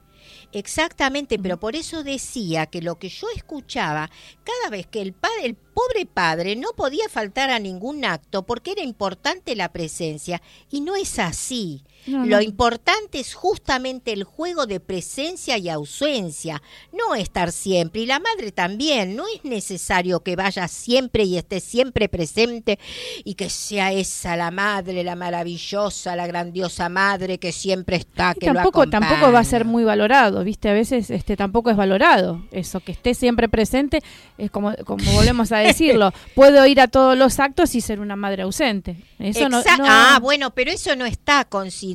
Exactamente, 0.51 1.37
pero 1.37 1.59
por 1.59 1.75
eso 1.75 2.03
decía 2.03 2.65
que 2.65 2.81
lo 2.81 2.97
que 2.97 3.09
yo 3.09 3.27
escuchaba, 3.35 4.09
cada 4.43 4.71
vez 4.71 4.87
que 4.87 4.99
el 5.01 5.13
padre, 5.13 5.45
el 5.45 5.55
pobre 5.55 6.07
padre 6.07 6.55
no 6.55 6.69
podía 6.75 7.07
faltar 7.07 7.51
a 7.51 7.59
ningún 7.59 8.03
acto 8.03 8.47
porque 8.47 8.71
era 8.71 8.81
importante 8.81 9.55
la 9.55 9.71
presencia, 9.71 10.41
y 10.71 10.81
no 10.81 10.95
es 10.95 11.19
así. 11.19 11.83
No, 12.07 12.25
Lo 12.25 12.41
importante 12.41 13.19
es 13.19 13.33
justamente 13.33 14.11
el 14.13 14.23
juego 14.23 14.65
de 14.65 14.79
presencia 14.79 15.57
y 15.57 15.69
ausencia, 15.69 16.61
no 16.91 17.13
estar 17.15 17.51
siempre. 17.51 18.01
Y 18.01 18.05
la 18.05 18.19
madre 18.19 18.51
también, 18.51 19.15
no 19.15 19.25
es 19.27 19.43
necesario 19.43 20.21
que 20.21 20.35
vaya 20.35 20.67
siempre 20.67 21.23
y 21.23 21.37
esté 21.37 21.59
siempre 21.59 22.09
presente 22.09 22.79
y 23.23 23.35
que 23.35 23.49
sea 23.49 23.91
esa 23.91 24.35
la 24.35 24.49
madre, 24.51 25.03
la 25.03 25.15
maravillosa, 25.15 26.15
la 26.15 26.27
grandiosa 26.27 26.89
madre 26.89 27.37
que 27.37 27.51
siempre 27.51 27.97
está, 27.97 28.33
Y 28.35 28.39
que 28.39 28.47
lo 28.47 28.53
tampoco, 28.55 28.89
tampoco 28.89 29.31
va 29.31 29.39
a 29.39 29.43
ser 29.43 29.65
muy 29.65 29.83
valorado, 29.83 30.43
¿viste? 30.43 30.69
A 30.69 30.73
veces 30.73 31.09
este 31.09 31.35
tampoco 31.37 31.69
es 31.69 31.77
valorado. 31.77 32.43
Eso, 32.51 32.79
que 32.79 32.91
esté 32.93 33.13
siempre 33.13 33.49
presente, 33.49 34.01
es 34.37 34.49
como, 34.51 34.73
como 34.85 35.03
volvemos 35.13 35.51
a 35.51 35.57
decirlo, 35.59 36.11
puedo 36.35 36.65
ir 36.65 36.81
a 36.81 36.87
todos 36.87 37.17
los 37.17 37.39
actos 37.39 37.75
y 37.75 37.81
ser 37.81 37.99
una 37.99 38.15
madre 38.15 38.43
ausente. 38.43 38.95
Eso 39.19 39.49
no, 39.49 39.61
Exa- 39.61 39.77
no- 39.77 39.85
Ah, 39.87 40.19
bueno, 40.21 40.51
pero 40.55 40.71
eso 40.71 40.95
no 40.95 41.05
está 41.05 41.45
considerado, 41.45 41.88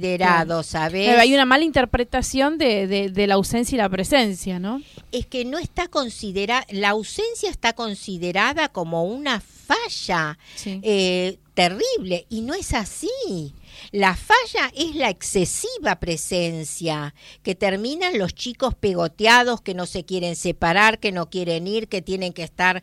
¿sabes? 0.63 1.05
Claro, 1.07 1.21
hay 1.21 1.35
una 1.35 1.45
mala 1.45 1.65
interpretación 1.65 2.59
de, 2.59 2.87
de- 2.87 3.09
de 3.11 3.27
la 3.27 3.35
ausencia 3.35 3.75
y 3.77 3.79
la 3.79 3.89
presencia, 3.89 4.59
¿no? 4.59 4.81
Es 5.13 5.27
que 5.27 5.45
no 5.45 5.59
está 5.59 5.89
considerada, 5.89 6.67
la 6.71 6.91
ausencia 6.91 7.51
está 7.51 7.73
considerada 7.75 8.69
como 8.69 9.05
una 9.05 9.41
falla 9.41 10.39
Sí. 10.57 10.81
eh, 10.83 11.39
terrible 11.55 12.27
y 12.29 12.43
no 12.43 12.55
es 12.55 12.75
así. 12.75 13.09
La 13.93 14.15
falla 14.17 14.71
es 14.77 14.95
la 14.97 15.09
excesiva 15.09 15.97
presencia, 16.01 17.15
que 17.43 17.55
terminan 17.55 18.19
los 18.19 18.35
chicos 18.35 18.75
pegoteados, 18.75 19.61
que 19.63 19.75
no 19.75 19.87
se 19.87 20.05
quieren 20.05 20.37
separar, 20.37 20.99
que 20.99 21.13
no 21.13 21.31
quieren 21.31 21.67
ir, 21.67 21.89
que 21.89 22.03
tienen 22.03 22.33
que 22.33 22.43
estar 22.43 22.83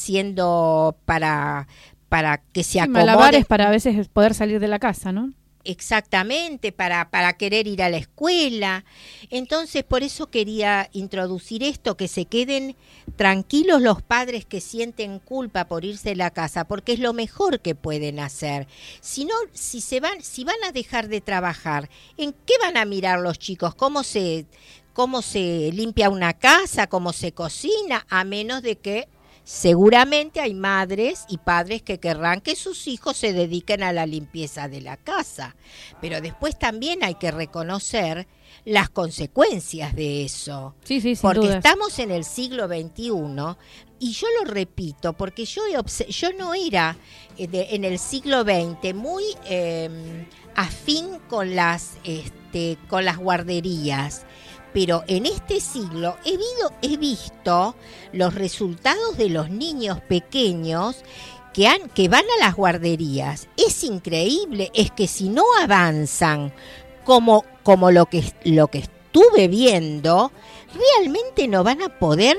haciendo 0.00 0.96
para, 1.04 1.68
para 2.08 2.38
que 2.52 2.62
se 2.64 2.72
Sí, 2.72 2.78
acomoden. 2.78 3.06
malabares 3.06 3.44
para 3.46 3.68
a 3.68 3.70
veces 3.70 4.08
poder 4.08 4.34
salir 4.34 4.60
de 4.60 4.68
la 4.68 4.78
casa, 4.78 5.12
¿no? 5.12 5.32
Exactamente, 5.68 6.70
para, 6.70 7.10
para 7.10 7.32
querer 7.32 7.66
ir 7.66 7.82
a 7.82 7.90
la 7.90 7.96
escuela. 7.96 8.84
Entonces, 9.30 9.82
por 9.82 10.04
eso 10.04 10.30
quería 10.30 10.88
introducir 10.92 11.64
esto, 11.64 11.96
que 11.96 12.06
se 12.06 12.26
queden 12.26 12.76
tranquilos 13.16 13.82
los 13.82 14.00
padres 14.00 14.46
que 14.46 14.60
sienten 14.60 15.18
culpa 15.18 15.66
por 15.66 15.84
irse 15.84 16.10
de 16.10 16.16
la 16.16 16.30
casa, 16.30 16.68
porque 16.68 16.92
es 16.92 17.00
lo 17.00 17.12
mejor 17.12 17.60
que 17.60 17.74
pueden 17.74 18.20
hacer. 18.20 18.68
Si 19.00 19.24
no, 19.24 19.34
si 19.52 19.80
se 19.80 19.98
van, 19.98 20.22
si 20.22 20.44
van 20.44 20.62
a 20.68 20.70
dejar 20.70 21.08
de 21.08 21.20
trabajar, 21.20 21.90
¿en 22.16 22.32
qué 22.32 22.54
van 22.62 22.76
a 22.76 22.84
mirar 22.84 23.18
los 23.18 23.38
chicos? 23.40 23.74
¿Cómo 23.74 24.04
se, 24.04 24.46
cómo 24.92 25.20
se 25.20 25.70
limpia 25.72 26.10
una 26.10 26.34
casa? 26.34 26.86
¿Cómo 26.86 27.12
se 27.12 27.32
cocina? 27.32 28.06
A 28.08 28.22
menos 28.22 28.62
de 28.62 28.76
que 28.76 29.08
Seguramente 29.48 30.40
hay 30.40 30.54
madres 30.54 31.24
y 31.28 31.38
padres 31.38 31.80
que 31.80 32.00
querrán 32.00 32.40
que 32.40 32.56
sus 32.56 32.88
hijos 32.88 33.16
se 33.16 33.32
dediquen 33.32 33.84
a 33.84 33.92
la 33.92 34.04
limpieza 34.04 34.66
de 34.66 34.80
la 34.80 34.96
casa, 34.96 35.54
pero 36.00 36.20
después 36.20 36.58
también 36.58 37.04
hay 37.04 37.14
que 37.14 37.30
reconocer 37.30 38.26
las 38.64 38.90
consecuencias 38.90 39.94
de 39.94 40.24
eso. 40.24 40.74
Sí, 40.82 41.00
sí, 41.00 41.14
sin 41.14 41.22
Porque 41.22 41.46
dudas. 41.46 41.56
estamos 41.64 41.96
en 42.00 42.10
el 42.10 42.24
siglo 42.24 42.66
XXI 42.66 43.56
y 44.00 44.12
yo 44.14 44.26
lo 44.42 44.50
repito, 44.50 45.12
porque 45.12 45.44
yo, 45.44 45.62
yo 46.08 46.32
no 46.32 46.52
era 46.52 46.96
eh, 47.38 47.46
de- 47.46 47.68
en 47.76 47.84
el 47.84 48.00
siglo 48.00 48.42
XX 48.42 48.94
muy 48.96 49.22
eh, 49.44 50.26
afín 50.56 51.20
con 51.28 51.54
las, 51.54 51.98
este, 52.02 52.78
con 52.88 53.04
las 53.04 53.16
guarderías. 53.18 54.25
Pero 54.76 55.04
en 55.06 55.24
este 55.24 55.58
siglo 55.58 56.18
he, 56.26 56.32
vido- 56.32 56.72
he 56.82 56.98
visto 56.98 57.74
los 58.12 58.34
resultados 58.34 59.16
de 59.16 59.30
los 59.30 59.48
niños 59.48 60.02
pequeños 60.02 60.96
que, 61.54 61.66
han, 61.66 61.88
que 61.94 62.08
van 62.08 62.24
a 62.38 62.44
las 62.44 62.54
guarderías. 62.54 63.48
Es 63.56 63.82
increíble, 63.84 64.70
es 64.74 64.90
que 64.90 65.06
si 65.08 65.30
no 65.30 65.44
avanzan 65.62 66.52
como, 67.04 67.42
como 67.62 67.90
lo, 67.90 68.04
que, 68.04 68.22
lo 68.44 68.66
que 68.68 68.80
estuve 68.80 69.48
viendo, 69.48 70.30
realmente 70.74 71.48
no 71.48 71.64
van 71.64 71.80
a 71.80 71.98
poder 71.98 72.36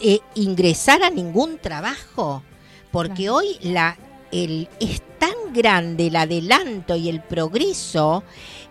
eh, 0.00 0.20
ingresar 0.34 1.02
a 1.02 1.10
ningún 1.10 1.58
trabajo. 1.58 2.42
Porque 2.90 3.24
Claro. 3.24 3.34
hoy 3.36 3.58
la, 3.60 3.98
el, 4.32 4.66
es 4.80 5.02
tan 5.18 5.52
grande 5.52 6.06
el 6.06 6.16
adelanto 6.16 6.96
y 6.96 7.10
el 7.10 7.20
progreso 7.20 8.24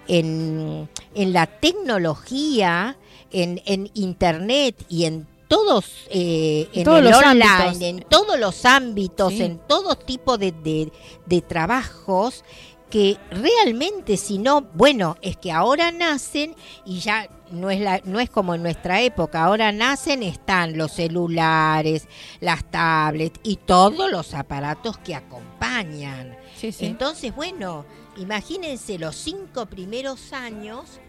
en, 0.08 0.90
en 1.16 1.34
la 1.34 1.48
tecnología, 1.48 2.98
en, 3.32 3.62
en 3.66 3.90
Internet 3.94 4.76
y 4.90 5.06
en 5.06 5.28
todos, 5.48 5.86
eh, 6.10 6.68
en 6.74 6.84
todos 6.84 7.00
el 7.00 7.06
los 7.06 7.18
online, 7.18 7.44
ámbitos. 7.46 7.82
en 7.82 8.00
todos 8.10 8.40
los 8.40 8.66
ámbitos, 8.66 9.34
Sí. 9.34 9.44
en 9.44 9.60
todo 9.68 9.96
tipo 9.96 10.38
de, 10.38 10.52
de- 10.52 10.92
de 11.26 11.42
trabajos, 11.42 12.44
que 12.90 13.18
realmente 13.32 14.18
si 14.18 14.38
no, 14.38 14.62
bueno, 14.74 15.18
es 15.22 15.38
que 15.38 15.52
ahora 15.52 15.92
nacen 15.92 16.56
y 16.86 17.00
ya 17.00 17.28
no 17.52 17.70
es, 17.72 17.80
la, 17.82 18.02
no 18.04 18.20
es 18.20 18.30
como 18.30 18.54
en 18.56 18.62
nuestra 18.64 19.02
época, 19.02 19.44
ahora 19.44 19.72
nacen, 19.72 20.22
están 20.24 20.78
los 20.78 20.92
celulares, 20.92 22.08
las 22.40 22.64
tablets 22.70 23.40
y 23.44 23.56
todos 23.58 24.12
los 24.12 24.34
aparatos 24.34 24.98
que 25.00 25.16
acompañan. 25.16 26.36
Sí, 26.56 26.72
sí. 26.72 26.86
Entonces, 26.86 27.36
bueno, 27.36 27.86
imagínense 28.18 28.98
los 28.98 29.16
cinco 29.16 29.66
primeros 29.66 30.34
años, 30.34 31.00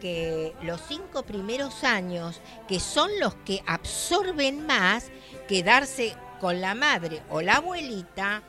que 0.00 0.54
los 0.62 0.80
cinco 0.88 1.22
primeros 1.22 1.84
años, 1.84 2.40
que 2.68 2.80
son 2.80 3.10
los 3.20 3.34
que 3.36 3.62
absorben 3.66 4.66
más, 4.66 5.10
quedarse 5.48 6.14
con 6.40 6.60
la 6.60 6.74
madre 6.74 7.22
o 7.30 7.42
la 7.42 7.56
abuelita, 7.56 8.42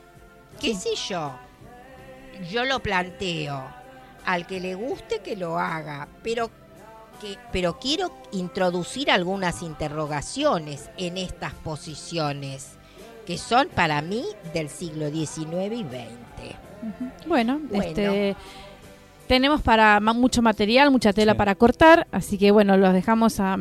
qué 0.60 0.74
sé 0.74 0.90
yo, 1.08 1.36
yo 2.50 2.64
lo 2.64 2.80
planteo, 2.80 3.64
al 4.24 4.46
que 4.46 4.60
le 4.60 4.74
guste 4.74 5.20
que 5.20 5.36
lo 5.36 5.58
haga, 5.58 6.08
pero 6.22 6.50
que, 7.20 7.36
pero 7.52 7.78
quiero 7.78 8.14
introducir 8.32 9.10
algunas 9.10 9.62
interrogaciones 9.62 10.90
en 10.96 11.18
estas 11.18 11.52
posiciones 11.54 12.78
que 13.26 13.36
son 13.38 13.68
para 13.68 14.00
mí 14.02 14.24
del 14.54 14.70
siglo 14.70 15.10
XIX 15.10 15.72
y 15.72 15.84
XX. 15.84 16.29
Bueno, 17.26 17.60
este 17.72 18.36
tenemos 19.30 19.62
para 19.62 19.98
mucho 20.00 20.42
material, 20.42 20.90
mucha 20.90 21.12
tela 21.12 21.36
para 21.36 21.54
cortar, 21.54 22.08
así 22.10 22.36
que 22.36 22.50
bueno, 22.50 22.76
los 22.76 22.92
dejamos 22.92 23.38
a, 23.38 23.56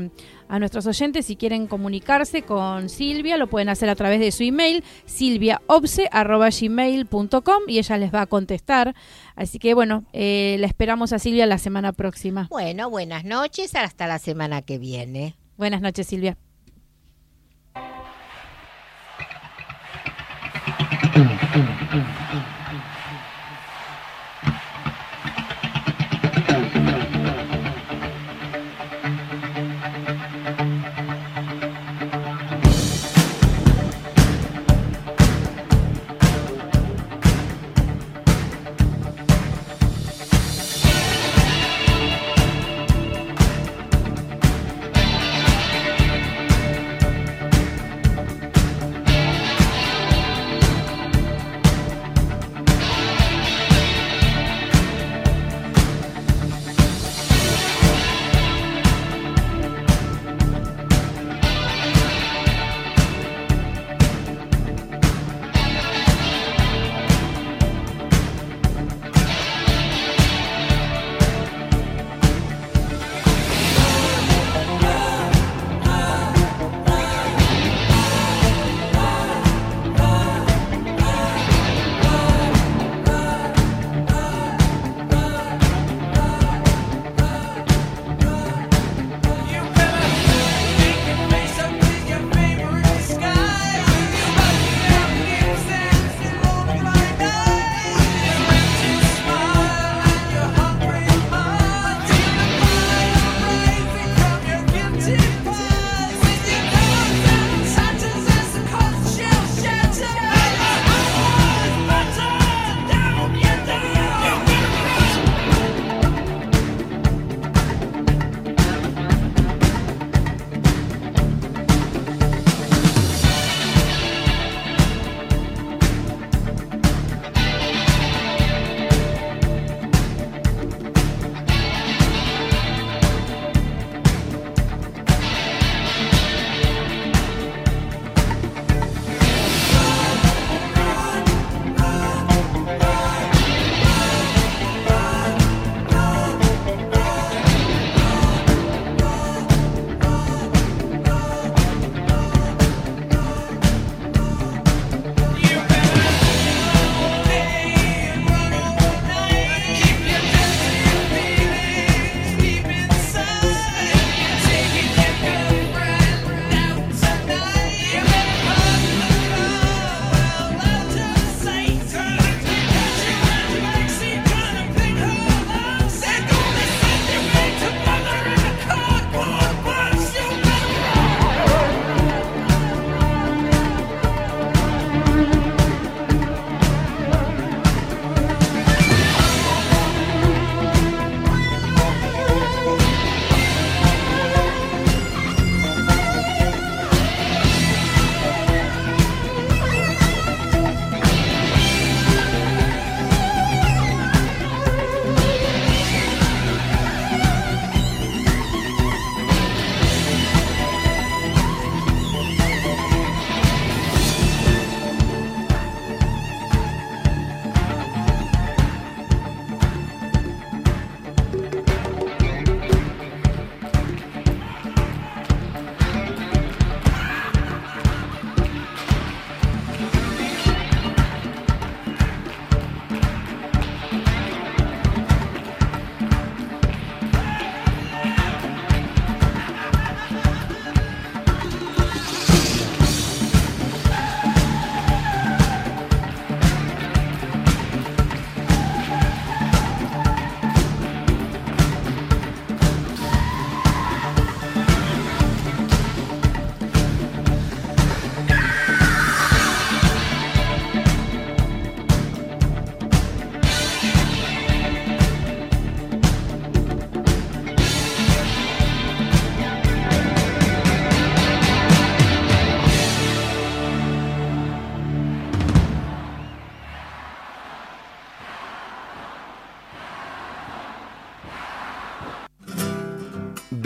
a, 0.47 0.57
nuestros 0.57 0.87
oyentes. 0.87 1.27
Si 1.27 1.35
quieren 1.35 1.67
comunicarse 1.67 2.41
con 2.41 2.89
Silvia, 2.89 3.37
lo 3.37 3.45
pueden 3.45 3.69
hacer 3.69 3.87
a 3.87 3.93
través 3.93 4.19
de 4.19 4.31
su 4.31 4.41
email, 4.41 4.83
silviaobse.gmail.com 5.05 7.63
y 7.67 7.77
ella 7.77 7.97
les 7.99 8.11
va 8.11 8.21
a 8.21 8.25
contestar. 8.25 8.95
Así 9.35 9.59
que 9.59 9.75
bueno, 9.75 10.05
eh, 10.11 10.57
la 10.59 10.65
esperamos 10.65 11.13
a 11.13 11.19
Silvia 11.19 11.45
la 11.45 11.59
semana 11.59 11.93
próxima. 11.93 12.47
Bueno, 12.49 12.89
buenas 12.89 13.23
noches, 13.23 13.75
hasta 13.75 14.07
la 14.07 14.17
semana 14.17 14.63
que 14.63 14.79
viene. 14.79 15.35
Buenas 15.55 15.81
noches, 15.81 16.07
Silvia. 16.07 16.35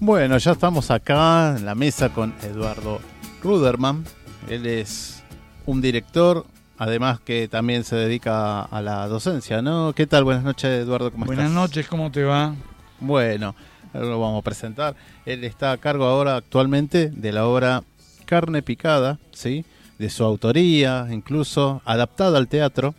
Bueno, 0.00 0.38
ya 0.38 0.52
estamos 0.52 0.90
acá 0.90 1.56
en 1.56 1.64
la 1.64 1.74
mesa 1.74 2.10
con 2.10 2.34
Eduardo 2.42 3.00
Ruderman. 3.42 4.04
Él 4.48 4.66
es 4.66 5.22
un 5.64 5.80
director, 5.80 6.44
además 6.78 7.20
que 7.20 7.48
también 7.48 7.84
se 7.84 7.96
dedica 7.96 8.62
a 8.62 8.82
la 8.82 9.08
docencia, 9.08 9.62
¿no? 9.62 9.92
¿Qué 9.94 10.06
tal? 10.06 10.24
Buenas 10.24 10.44
noches, 10.44 10.82
Eduardo, 10.82 11.10
¿cómo 11.10 11.26
Buenas 11.26 11.46
estás? 11.46 11.54
noches, 11.54 11.88
¿cómo 11.88 12.10
te 12.10 12.24
va? 12.24 12.54
Bueno, 13.00 13.54
ahora 13.92 14.06
lo 14.06 14.20
vamos 14.20 14.40
a 14.40 14.44
presentar. 14.44 14.94
Él 15.24 15.44
está 15.44 15.72
a 15.72 15.78
cargo 15.78 16.04
ahora 16.04 16.36
actualmente 16.36 17.10
de 17.10 17.32
la 17.32 17.46
obra 17.46 17.82
Carne 18.26 18.62
Picada, 18.62 19.18
¿sí? 19.32 19.64
De 19.98 20.10
su 20.10 20.24
autoría, 20.24 21.06
incluso 21.10 21.80
adaptada 21.86 22.36
al 22.36 22.48
teatro. 22.48 22.94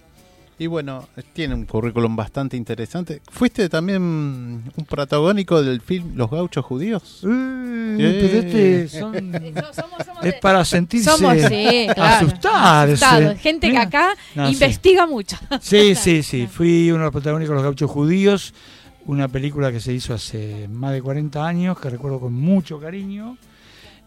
Y 0.59 0.65
bueno, 0.65 1.07
tiene 1.33 1.53
un 1.53 1.65
currículum 1.65 2.15
bastante 2.15 2.57
interesante. 2.57 3.21
¿Fuiste 3.29 3.69
también 3.69 4.01
un 4.01 4.85
protagónico 4.89 5.61
del 5.61 5.81
film 5.81 6.15
Los 6.15 6.31
Gauchos 6.31 6.65
Judíos? 6.65 7.21
Eh, 7.23 7.97
Eh. 7.99 8.17
Pero 8.21 8.39
este 8.39 8.87
son- 8.89 9.13
Somos, 9.75 10.05
somos 10.05 10.25
es 10.25 10.33
de- 10.33 10.39
para 10.41 10.65
sentirse 10.65 11.11
somos, 11.11 11.33
sí, 11.47 11.87
claro, 11.93 12.27
asustarse. 12.27 12.93
asustados. 13.05 13.37
Gente 13.39 13.69
que 13.69 13.77
acá 13.77 14.15
No, 14.33 14.47
sí. 14.47 14.53
investiga 14.53 15.05
mucho. 15.05 15.37
Sí, 15.61 15.93
sí, 16.03 16.23
sí. 16.23 16.47
Fui 16.47 16.89
uno 16.89 16.99
de 16.99 17.03
los 17.05 17.11
protagónicos 17.11 17.49
de 17.51 17.55
Los 17.55 17.63
Gauchos 17.63 17.91
Judíos, 17.91 18.53
una 19.05 19.27
película 19.27 19.71
que 19.71 19.79
se 19.79 19.93
hizo 19.93 20.15
hace 20.15 20.67
más 20.69 20.91
de 20.91 21.03
40 21.03 21.45
años, 21.45 21.79
que 21.79 21.89
recuerdo 21.91 22.19
con 22.19 22.33
mucho 22.33 22.79
cariño. 22.79 23.37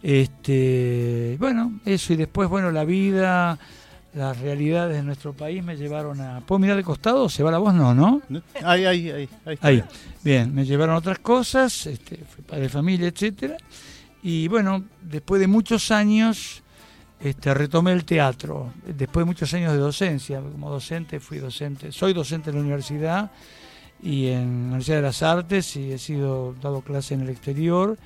Este, 0.03 1.37
bueno, 1.39 1.81
eso 1.85 2.13
y 2.13 2.17
después, 2.17 2.49
bueno, 2.49 2.71
la 2.71 2.85
vida, 2.85 3.59
las 4.15 4.39
realidades 4.39 4.97
de 4.97 5.03
nuestro 5.03 5.33
país 5.33 5.63
me 5.63 5.77
llevaron 5.77 6.21
a. 6.21 6.41
¿Puedo 6.41 6.59
mirar 6.59 6.77
de 6.77 6.83
costado? 6.83 7.29
¿Se 7.29 7.43
va 7.43 7.51
la 7.51 7.59
voz? 7.59 7.75
No, 7.75 7.95
¿no? 7.95 8.23
Ahí, 8.65 8.85
ahí, 8.85 9.11
ahí. 9.11 9.29
Ahí. 9.45 9.59
Ahí, 9.61 9.85
bien, 10.23 10.55
me 10.55 10.65
llevaron 10.65 10.95
a 10.95 10.99
otras 10.99 11.19
cosas, 11.19 11.87
este, 11.87 12.17
fui 12.17 12.43
padre 12.43 12.63
de 12.63 12.69
familia, 12.71 13.09
etcétera. 13.09 13.57
Y 14.23 14.49
bueno, 14.49 14.85
después 15.03 15.41
de 15.41 15.47
muchos 15.47 15.91
años, 15.91 16.63
este, 17.21 17.53
retomé 17.53 17.93
el 17.93 18.05
teatro. 18.05 18.73
Después 18.87 19.23
de 19.23 19.27
muchos 19.27 19.53
años 19.55 19.73
de 19.73 19.79
docencia, 19.79 20.41
como 20.41 20.71
docente 20.71 21.21
fui 21.21 21.39
docente, 21.39 21.93
soy 21.93 22.15
docente 22.15 22.51
en 22.51 22.57
la 22.57 22.63
universidad 22.63 23.31
y 24.03 24.29
en 24.29 24.63
la 24.63 24.67
Universidad 24.69 24.97
de 24.97 25.03
las 25.03 25.23
Artes 25.23 25.77
y 25.77 25.93
he 25.93 25.99
sido 25.99 26.55
dado 26.55 26.81
clase 26.81 27.15
en 27.15 27.21
el 27.21 27.29
exterior 27.29 27.99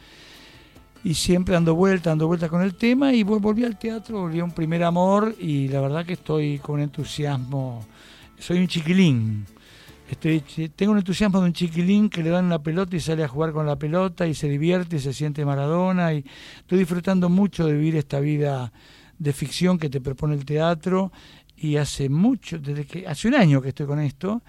y 1.05 1.15
siempre 1.15 1.53
dando 1.53 1.75
vuelta, 1.75 2.11
dando 2.11 2.27
vuelta 2.27 2.49
con 2.49 2.63
el 2.63 2.75
tema 2.75 3.13
y 3.13 3.23
vol- 3.23 3.41
volví 3.41 3.63
al 3.63 3.79
teatro, 3.79 4.21
volví 4.21 4.41
a 4.41 4.45
un 4.45 4.53
primer 4.53 4.83
amor 4.83 5.37
y 5.39 5.69
la 5.69 5.81
verdad 5.83 6.05
que 6.07 6.15
estoy 6.15 6.59
con 6.59 6.81
entusiasmo. 6.81 7.85
Soy 8.39 8.59
un 8.59 8.67
chiquilín. 8.67 9.47
Estoy, 10.11 10.41
tengo 10.75 10.93
un 10.93 10.99
entusiasmo 10.99 11.41
de 11.41 11.47
un 11.47 11.53
chiquilín 11.53 12.09
que 12.09 12.23
le 12.23 12.31
dan 12.31 12.47
una 12.47 12.63
pelota 12.63 12.97
y 12.97 13.01
sale 13.01 13.25
a 13.25 13.29
jugar 13.29 13.53
con 13.53 13.67
la 13.67 13.77
pelota 13.77 14.27
y 14.27 14.35
se 14.35 14.49
divierte 14.49 14.97
y 14.97 14.99
se 14.99 15.13
siente 15.13 15.45
Maradona 15.45 16.15
y 16.15 16.25
estoy 16.59 16.79
disfrutando 16.79 17.29
mucho 17.29 17.67
de 17.67 17.75
vivir 17.75 17.97
esta 17.97 18.21
vida 18.21 18.73
de 19.19 19.33
ficción 19.33 19.79
que 19.79 19.89
te 19.91 20.01
propone 20.01 20.35
el 20.35 20.45
teatro 20.45 21.13
y 21.57 21.77
hace 21.77 22.09
mucho, 22.09 22.59
desde 22.59 22.85
que 22.85 23.07
hace 23.07 23.29
un 23.29 23.35
año 23.35 23.63
que 23.63 23.69
estoy 23.69 23.87
con 23.87 24.01
esto 24.01 24.43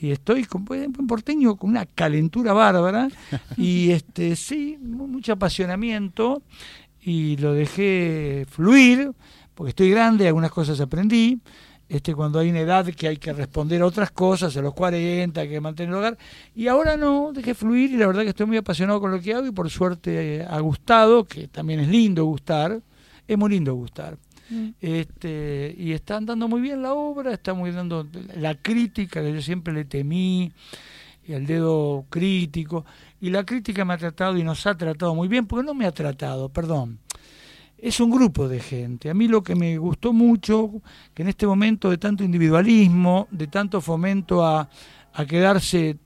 y 0.00 0.10
estoy 0.10 0.44
con 0.44 0.64
en 0.72 0.92
porteño 1.06 1.56
con 1.56 1.70
una 1.70 1.86
calentura 1.86 2.52
bárbara 2.52 3.08
y 3.56 3.90
este 3.90 4.34
sí, 4.36 4.78
mu- 4.80 5.06
mucho 5.06 5.32
apasionamiento 5.34 6.42
y 7.02 7.36
lo 7.38 7.52
dejé 7.54 8.46
fluir 8.48 9.12
porque 9.54 9.70
estoy 9.70 9.90
grande, 9.90 10.26
algunas 10.26 10.50
cosas 10.50 10.80
aprendí. 10.80 11.38
Este, 11.88 12.14
cuando 12.14 12.38
hay 12.38 12.50
una 12.50 12.60
edad 12.60 12.86
que 12.86 13.08
hay 13.08 13.16
que 13.16 13.32
responder 13.32 13.82
a 13.82 13.86
otras 13.86 14.12
cosas, 14.12 14.56
a 14.56 14.62
los 14.62 14.72
40, 14.74 15.40
hay 15.40 15.48
que 15.48 15.60
mantener 15.60 15.90
el 15.90 15.96
hogar. 15.96 16.16
Y 16.54 16.68
ahora 16.68 16.96
no, 16.96 17.32
dejé 17.34 17.52
fluir 17.52 17.90
y 17.90 17.96
la 17.96 18.06
verdad 18.06 18.22
que 18.22 18.28
estoy 18.28 18.46
muy 18.46 18.56
apasionado 18.58 19.00
con 19.00 19.10
lo 19.10 19.20
que 19.20 19.34
hago 19.34 19.44
y 19.46 19.50
por 19.50 19.68
suerte 19.68 20.36
eh, 20.36 20.46
ha 20.48 20.60
gustado, 20.60 21.24
que 21.24 21.48
también 21.48 21.80
es 21.80 21.88
lindo 21.88 22.24
gustar, 22.26 22.80
es 23.26 23.36
muy 23.36 23.50
lindo 23.50 23.74
gustar. 23.74 24.16
Este, 24.80 25.74
y 25.78 25.92
está 25.92 26.16
andando 26.16 26.48
muy 26.48 26.60
bien 26.60 26.82
la 26.82 26.92
obra, 26.94 27.32
está 27.32 27.54
muy 27.54 27.70
dando 27.70 28.06
la 28.36 28.54
crítica 28.56 29.22
que 29.22 29.32
yo 29.32 29.40
siempre 29.40 29.72
le 29.72 29.84
temí, 29.84 30.52
y 31.26 31.32
el 31.32 31.46
dedo 31.46 32.06
crítico, 32.10 32.84
y 33.20 33.30
la 33.30 33.44
crítica 33.44 33.84
me 33.84 33.94
ha 33.94 33.98
tratado 33.98 34.36
y 34.36 34.42
nos 34.42 34.66
ha 34.66 34.76
tratado 34.76 35.14
muy 35.14 35.28
bien, 35.28 35.46
porque 35.46 35.64
no 35.64 35.74
me 35.74 35.86
ha 35.86 35.92
tratado, 35.92 36.48
perdón. 36.48 36.98
Es 37.78 37.98
un 38.00 38.10
grupo 38.10 38.46
de 38.48 38.60
gente. 38.60 39.08
A 39.08 39.14
mí 39.14 39.26
lo 39.26 39.42
que 39.42 39.54
me 39.54 39.78
gustó 39.78 40.12
mucho, 40.12 40.70
que 41.14 41.22
en 41.22 41.28
este 41.28 41.46
momento 41.46 41.88
de 41.88 41.96
tanto 41.96 42.24
individualismo, 42.24 43.26
de 43.30 43.46
tanto 43.46 43.80
fomento 43.80 44.44
a, 44.44 44.68
a 45.12 45.24
quedarse 45.24 45.96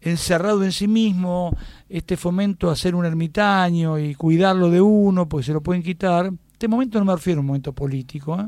encerrado 0.00 0.64
en 0.64 0.72
sí 0.72 0.88
mismo, 0.88 1.54
este 1.88 2.16
fomento 2.16 2.70
a 2.70 2.76
ser 2.76 2.94
un 2.94 3.04
ermitaño 3.04 3.98
y 3.98 4.14
cuidarlo 4.14 4.70
de 4.70 4.80
uno, 4.80 5.28
porque 5.28 5.46
se 5.46 5.52
lo 5.52 5.60
pueden 5.60 5.82
quitar. 5.82 6.32
Este 6.60 6.68
momento 6.68 6.98
no 6.98 7.06
me 7.06 7.14
refiero 7.14 7.38
a 7.38 7.40
un 7.40 7.46
momento 7.46 7.72
político, 7.72 8.38
¿eh? 8.38 8.44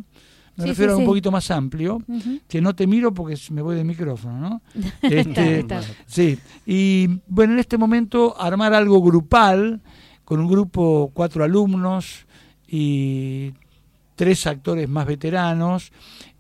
me 0.56 0.64
Sí, 0.64 0.68
refiero 0.68 0.92
sí, 0.92 0.96
a 0.96 0.96
un 0.98 1.02
sí. 1.04 1.06
poquito 1.06 1.30
más 1.30 1.50
amplio, 1.50 2.02
que 2.46 2.60
no 2.60 2.74
te 2.76 2.86
miro 2.86 3.14
porque 3.14 3.38
me 3.52 3.62
voy 3.62 3.74
del 3.74 3.86
micrófono, 3.86 4.38
¿no? 4.38 4.62
Está, 5.00 5.08
Este, 5.08 5.58
está. 5.60 5.80
Sí, 6.04 6.38
y 6.66 7.08
bueno, 7.26 7.54
en 7.54 7.60
este 7.60 7.78
momento 7.78 8.38
armar 8.38 8.74
algo 8.74 9.00
grupal, 9.00 9.80
con 10.26 10.40
un 10.40 10.46
grupo, 10.46 11.10
cuatro 11.14 11.42
alumnos 11.42 12.26
y 12.68 13.54
tres 14.14 14.46
actores 14.46 14.86
más 14.90 15.06
veteranos, 15.06 15.90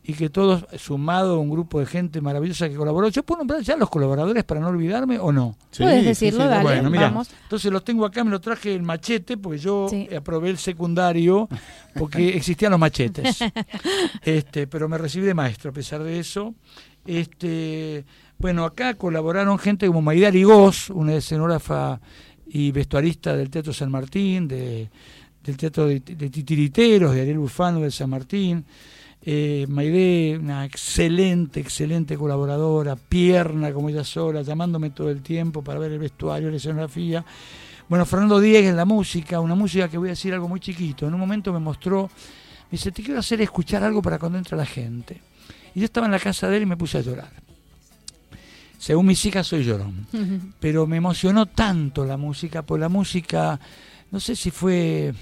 y 0.04 0.14
que 0.14 0.28
todos, 0.30 0.66
sumado 0.78 1.36
a 1.36 1.38
un 1.38 1.48
grupo 1.48 1.78
de 1.78 1.86
gente 1.86 2.20
maravillosa 2.20 2.68
que 2.68 2.74
colaboró. 2.74 3.08
¿Yo 3.08 3.22
puedo 3.22 3.38
nombrar 3.38 3.60
ya 3.62 3.76
los 3.76 3.88
colaboradores 3.88 4.42
para 4.42 4.60
no 4.60 4.68
olvidarme 4.68 5.18
o 5.20 5.30
no? 5.30 5.56
Sí, 5.70 5.84
Puedes 5.84 6.04
decirlo, 6.04 6.42
sí, 6.42 6.48
dale, 6.48 6.62
bueno, 6.64 6.90
mira, 6.90 7.04
vamos. 7.04 7.30
entonces 7.44 7.70
los 7.70 7.84
tengo 7.84 8.04
acá, 8.04 8.24
me 8.24 8.30
lo 8.30 8.40
traje 8.40 8.74
el 8.74 8.82
machete, 8.82 9.36
porque 9.36 9.58
yo 9.58 9.86
Sí. 9.88 10.08
aprobé 10.16 10.50
el 10.50 10.58
secundario, 10.58 11.48
porque 11.94 12.30
existían 12.36 12.72
los 12.72 12.80
machetes. 12.80 13.38
Este, 14.24 14.66
pero 14.66 14.88
me 14.88 14.98
recibí 14.98 15.24
de 15.26 15.34
maestro 15.34 15.70
a 15.70 15.72
pesar 15.74 16.02
de 16.02 16.18
eso. 16.18 16.52
Este, 17.06 18.04
bueno, 18.38 18.64
acá 18.64 18.94
colaboraron 18.94 19.58
gente 19.58 19.86
como 19.86 20.02
Maida 20.02 20.30
Rigós, 20.30 20.90
una 20.90 21.14
escenógrafa 21.14 22.00
y 22.46 22.72
vestuarista 22.72 23.36
del 23.36 23.50
Teatro 23.50 23.72
San 23.72 23.90
Martín, 23.90 24.48
de, 24.48 24.90
del 25.44 25.56
Teatro 25.56 25.86
de, 25.86 26.00
de 26.00 26.28
Titiriteros, 26.30 27.14
de 27.14 27.20
Ariel 27.20 27.38
Bufano 27.38 27.80
del 27.80 27.92
San 27.92 28.10
Martín. 28.10 28.64
Eh, 29.24 29.66
Maide, 29.68 30.36
una 30.38 30.64
excelente, 30.64 31.60
excelente 31.60 32.16
colaboradora, 32.16 32.96
pierna 32.96 33.72
como 33.72 33.88
ella 33.88 34.02
sola, 34.02 34.42
llamándome 34.42 34.90
todo 34.90 35.10
el 35.10 35.22
tiempo 35.22 35.62
para 35.62 35.78
ver 35.78 35.92
el 35.92 35.98
vestuario, 36.00 36.50
la 36.50 36.56
escenografía. 36.56 37.24
Bueno, 37.88 38.04
Fernando 38.04 38.40
Diegues 38.40 38.70
en 38.70 38.76
la 38.76 38.84
música, 38.84 39.38
una 39.38 39.54
música 39.54 39.88
que 39.88 39.98
voy 39.98 40.08
a 40.08 40.12
decir 40.12 40.34
algo 40.34 40.48
muy 40.48 40.58
chiquito. 40.58 41.06
En 41.06 41.14
un 41.14 41.20
momento 41.20 41.52
me 41.52 41.60
mostró, 41.60 42.02
me 42.04 42.70
dice, 42.72 42.90
te 42.90 43.02
quiero 43.02 43.20
hacer 43.20 43.40
escuchar 43.40 43.84
algo 43.84 44.02
para 44.02 44.18
cuando 44.18 44.38
entra 44.38 44.56
la 44.56 44.66
gente. 44.66 45.20
Y 45.74 45.80
yo 45.80 45.84
estaba 45.84 46.06
en 46.06 46.12
la 46.12 46.18
casa 46.18 46.48
de 46.48 46.56
él 46.56 46.62
y 46.64 46.66
me 46.66 46.76
puse 46.76 46.98
a 46.98 47.02
llorar. 47.02 47.30
Según 48.78 49.06
mis 49.06 49.24
hijas 49.24 49.46
soy 49.46 49.62
llorón. 49.62 50.06
Pero 50.58 50.88
me 50.88 50.96
emocionó 50.96 51.46
tanto 51.46 52.04
la 52.04 52.16
música, 52.16 52.62
por 52.62 52.80
la 52.80 52.88
música, 52.88 53.60
no 54.10 54.18
sé 54.18 54.34
si 54.34 54.50
fue 54.50 55.14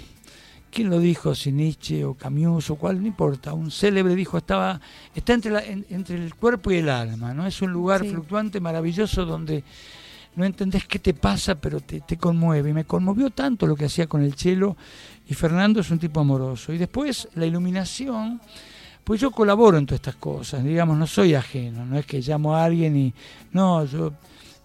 ¿quién 0.70 0.88
lo 0.90 0.98
dijo? 0.98 1.34
Si 1.34 1.52
Nietzsche 1.52 2.04
o 2.04 2.14
Camus 2.14 2.70
o 2.70 2.76
cuál, 2.76 3.00
no 3.00 3.06
importa. 3.06 3.52
Un 3.52 3.70
célebre 3.70 4.14
dijo, 4.14 4.38
estaba, 4.38 4.80
está 5.14 5.32
entre, 5.34 5.50
la- 5.50 5.64
en- 5.64 5.84
entre 5.90 6.16
el 6.16 6.34
cuerpo 6.34 6.70
y 6.70 6.76
el 6.76 6.88
alma, 6.88 7.34
¿no? 7.34 7.46
Es 7.46 7.60
un 7.62 7.72
lugar 7.72 8.02
Sí. 8.02 8.10
fluctuante, 8.10 8.60
maravilloso, 8.60 9.24
donde 9.24 9.64
no 10.36 10.44
entendés 10.44 10.86
qué 10.86 10.98
te 10.98 11.12
pasa, 11.12 11.56
pero 11.56 11.80
te, 11.80 12.00
te 12.00 12.16
conmueve. 12.16 12.70
Y 12.70 12.72
me 12.72 12.84
conmovió 12.84 13.30
tanto 13.30 13.66
lo 13.66 13.74
que 13.76 13.86
hacía 13.86 14.06
con 14.06 14.22
el 14.22 14.34
chelo. 14.36 14.76
Y 15.28 15.34
Fernando 15.34 15.80
es 15.80 15.90
un 15.90 15.98
tipo 15.98 16.20
amoroso. 16.20 16.72
Y 16.72 16.78
después 16.78 17.28
la 17.34 17.46
iluminación, 17.46 18.40
pues 19.04 19.20
yo 19.20 19.30
colaboro 19.30 19.76
en 19.78 19.86
todas 19.86 19.98
estas 20.00 20.16
cosas, 20.16 20.62
digamos, 20.62 20.96
no 20.96 21.06
soy 21.06 21.34
ajeno, 21.34 21.84
no 21.84 21.98
es 21.98 22.06
que 22.06 22.20
llamo 22.20 22.54
a 22.54 22.64
alguien 22.64 22.96
y. 22.96 23.14
No, 23.52 23.84
yo 23.84 24.12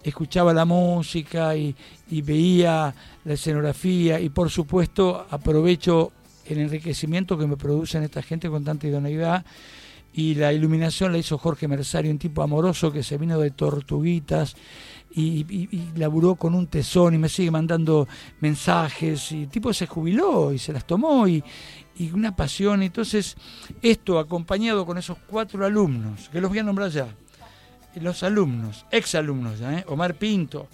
escuchaba 0.08 0.54
la 0.54 0.64
música 0.64 1.56
y, 1.56 1.74
y 2.10 2.22
veía 2.22 2.94
la 3.24 3.32
escenografía 3.32 4.20
y 4.20 4.28
por 4.28 4.50
supuesto 4.50 5.26
aprovecho 5.30 6.12
el 6.44 6.58
enriquecimiento 6.58 7.36
que 7.36 7.46
me 7.46 7.56
producen 7.56 8.02
esta 8.02 8.22
gente 8.22 8.48
con 8.48 8.64
tanta 8.64 8.86
idoneidad 8.86 9.44
y 10.16 10.34
la 10.34 10.52
iluminación 10.52 11.12
la 11.12 11.18
hizo 11.18 11.36
Jorge 11.36 11.68
Mersario, 11.68 12.10
un 12.10 12.18
tipo 12.18 12.42
amoroso 12.42 12.90
que 12.90 13.02
se 13.02 13.18
vino 13.18 13.38
de 13.38 13.50
Tortuguitas 13.50 14.56
y, 15.14 15.44
laburó 15.96 16.36
con 16.36 16.54
un 16.54 16.66
tesón 16.66 17.14
y 17.14 17.18
me 17.18 17.28
sigue 17.28 17.50
mandando 17.50 18.08
mensajes 18.40 19.32
y 19.32 19.42
el 19.42 19.48
tipo 19.48 19.72
se 19.72 19.86
jubiló 19.86 20.52
y 20.52 20.58
se 20.58 20.72
las 20.72 20.86
tomó 20.86 21.28
y, 21.28 21.44
y 21.98 22.10
una 22.12 22.34
pasión. 22.34 22.82
Entonces, 22.82 23.36
esto 23.82 24.18
acompañado 24.18 24.86
con 24.86 24.96
esos 24.96 25.18
cuatro 25.26 25.64
alumnos, 25.64 26.30
que 26.30 26.40
los 26.40 26.50
voy 26.50 26.60
a 26.60 26.62
nombrar 26.62 26.90
ya, 26.90 27.08
los 28.00 28.22
alumnos, 28.22 28.84
exalumnos 28.90 29.58
ya, 29.58 29.78
¿eh? 29.78 29.84
Omar 29.88 30.14
Pinto, 30.14 30.68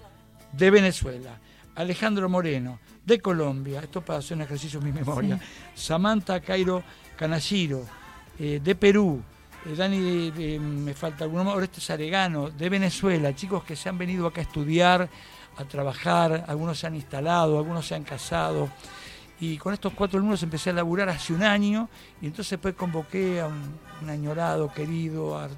de 0.53 0.71
Venezuela, 0.71 1.39
Alejandro 1.75 2.29
Moreno, 2.29 2.79
de 3.05 3.21
Colombia, 3.21 3.81
esto 3.81 4.01
para 4.03 4.19
hacer 4.19 4.37
un 4.37 4.43
ejercicio 4.43 4.79
en 4.81 4.87
mi 4.87 4.93
memoria, 4.93 5.39
Samantha 5.75 6.41
Cairo 6.41 6.83
Canashiro, 7.17 7.85
eh, 8.39 8.61
de 8.63 8.75
Perú, 8.75 9.23
eh, 9.67 9.75
Dani, 9.77 10.33
eh, 10.37 10.59
me 10.61 10.95
falta 10.95 11.25
alguno 11.25 11.45
más, 11.45 11.55
Oreste 11.55 11.81
Saregano, 11.81 12.51
de 12.51 12.69
Venezuela, 12.69 13.35
chicos 13.35 13.65
que 13.65 13.77
se 13.77 13.89
han 13.89 13.99
venido 13.99 14.27
acá 14.27 14.41
a 14.41 14.45
estudiar, 14.45 15.09
a 15.57 15.65
trabajar, 15.65 16.45
algunos 16.49 16.79
se 16.79 16.87
han 16.87 16.95
instalado, 16.95 17.59
algunos 17.59 17.87
se 17.87 17.95
han 17.95 18.05
casado. 18.05 18.69
Y 19.41 19.57
con 19.59 19.75
estos 19.75 19.93
cuatro 19.93 20.19
alumnos 20.19 20.43
empecé 20.43 20.71
a 20.71 20.73
laburar 20.73 21.09
hace 21.09 21.33
un 21.33 21.43
año 21.43 21.89
y 22.21 22.27
entonces 22.27 22.51
después 22.53 22.75
convoqué 22.75 23.41
a 23.41 23.49
un, 23.49 23.75
un 24.03 24.11
añorado, 24.11 24.73
querido, 24.73 25.37
ar- 25.37 25.51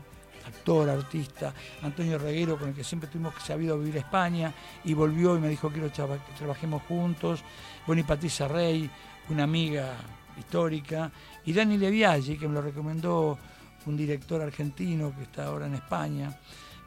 actor, 0.46 0.88
artista, 0.88 1.52
Antonio 1.82 2.18
Reguero, 2.18 2.58
con 2.58 2.68
el 2.68 2.74
que 2.74 2.84
siempre 2.84 3.08
tuvimos 3.08 3.34
que 3.34 3.40
se 3.40 3.52
había 3.52 3.66
ido 3.66 3.74
a 3.74 3.78
vivir 3.78 3.96
a 3.96 4.00
España 4.00 4.54
y 4.84 4.94
volvió 4.94 5.36
y 5.36 5.40
me 5.40 5.48
dijo 5.48 5.70
quiero 5.70 5.90
que 5.92 6.02
trabajemos 6.38 6.82
juntos. 6.82 7.42
Bueno, 7.86 8.00
y 8.00 8.04
Patricia 8.04 8.48
Rey, 8.48 8.88
una 9.30 9.44
amiga 9.44 9.92
histórica, 10.38 11.10
y 11.44 11.52
Dani 11.52 11.78
Leviaggi, 11.78 12.36
que 12.36 12.48
me 12.48 12.54
lo 12.54 12.62
recomendó 12.62 13.38
un 13.86 13.96
director 13.96 14.40
argentino 14.40 15.14
que 15.16 15.22
está 15.24 15.46
ahora 15.46 15.66
en 15.66 15.74
España. 15.74 16.36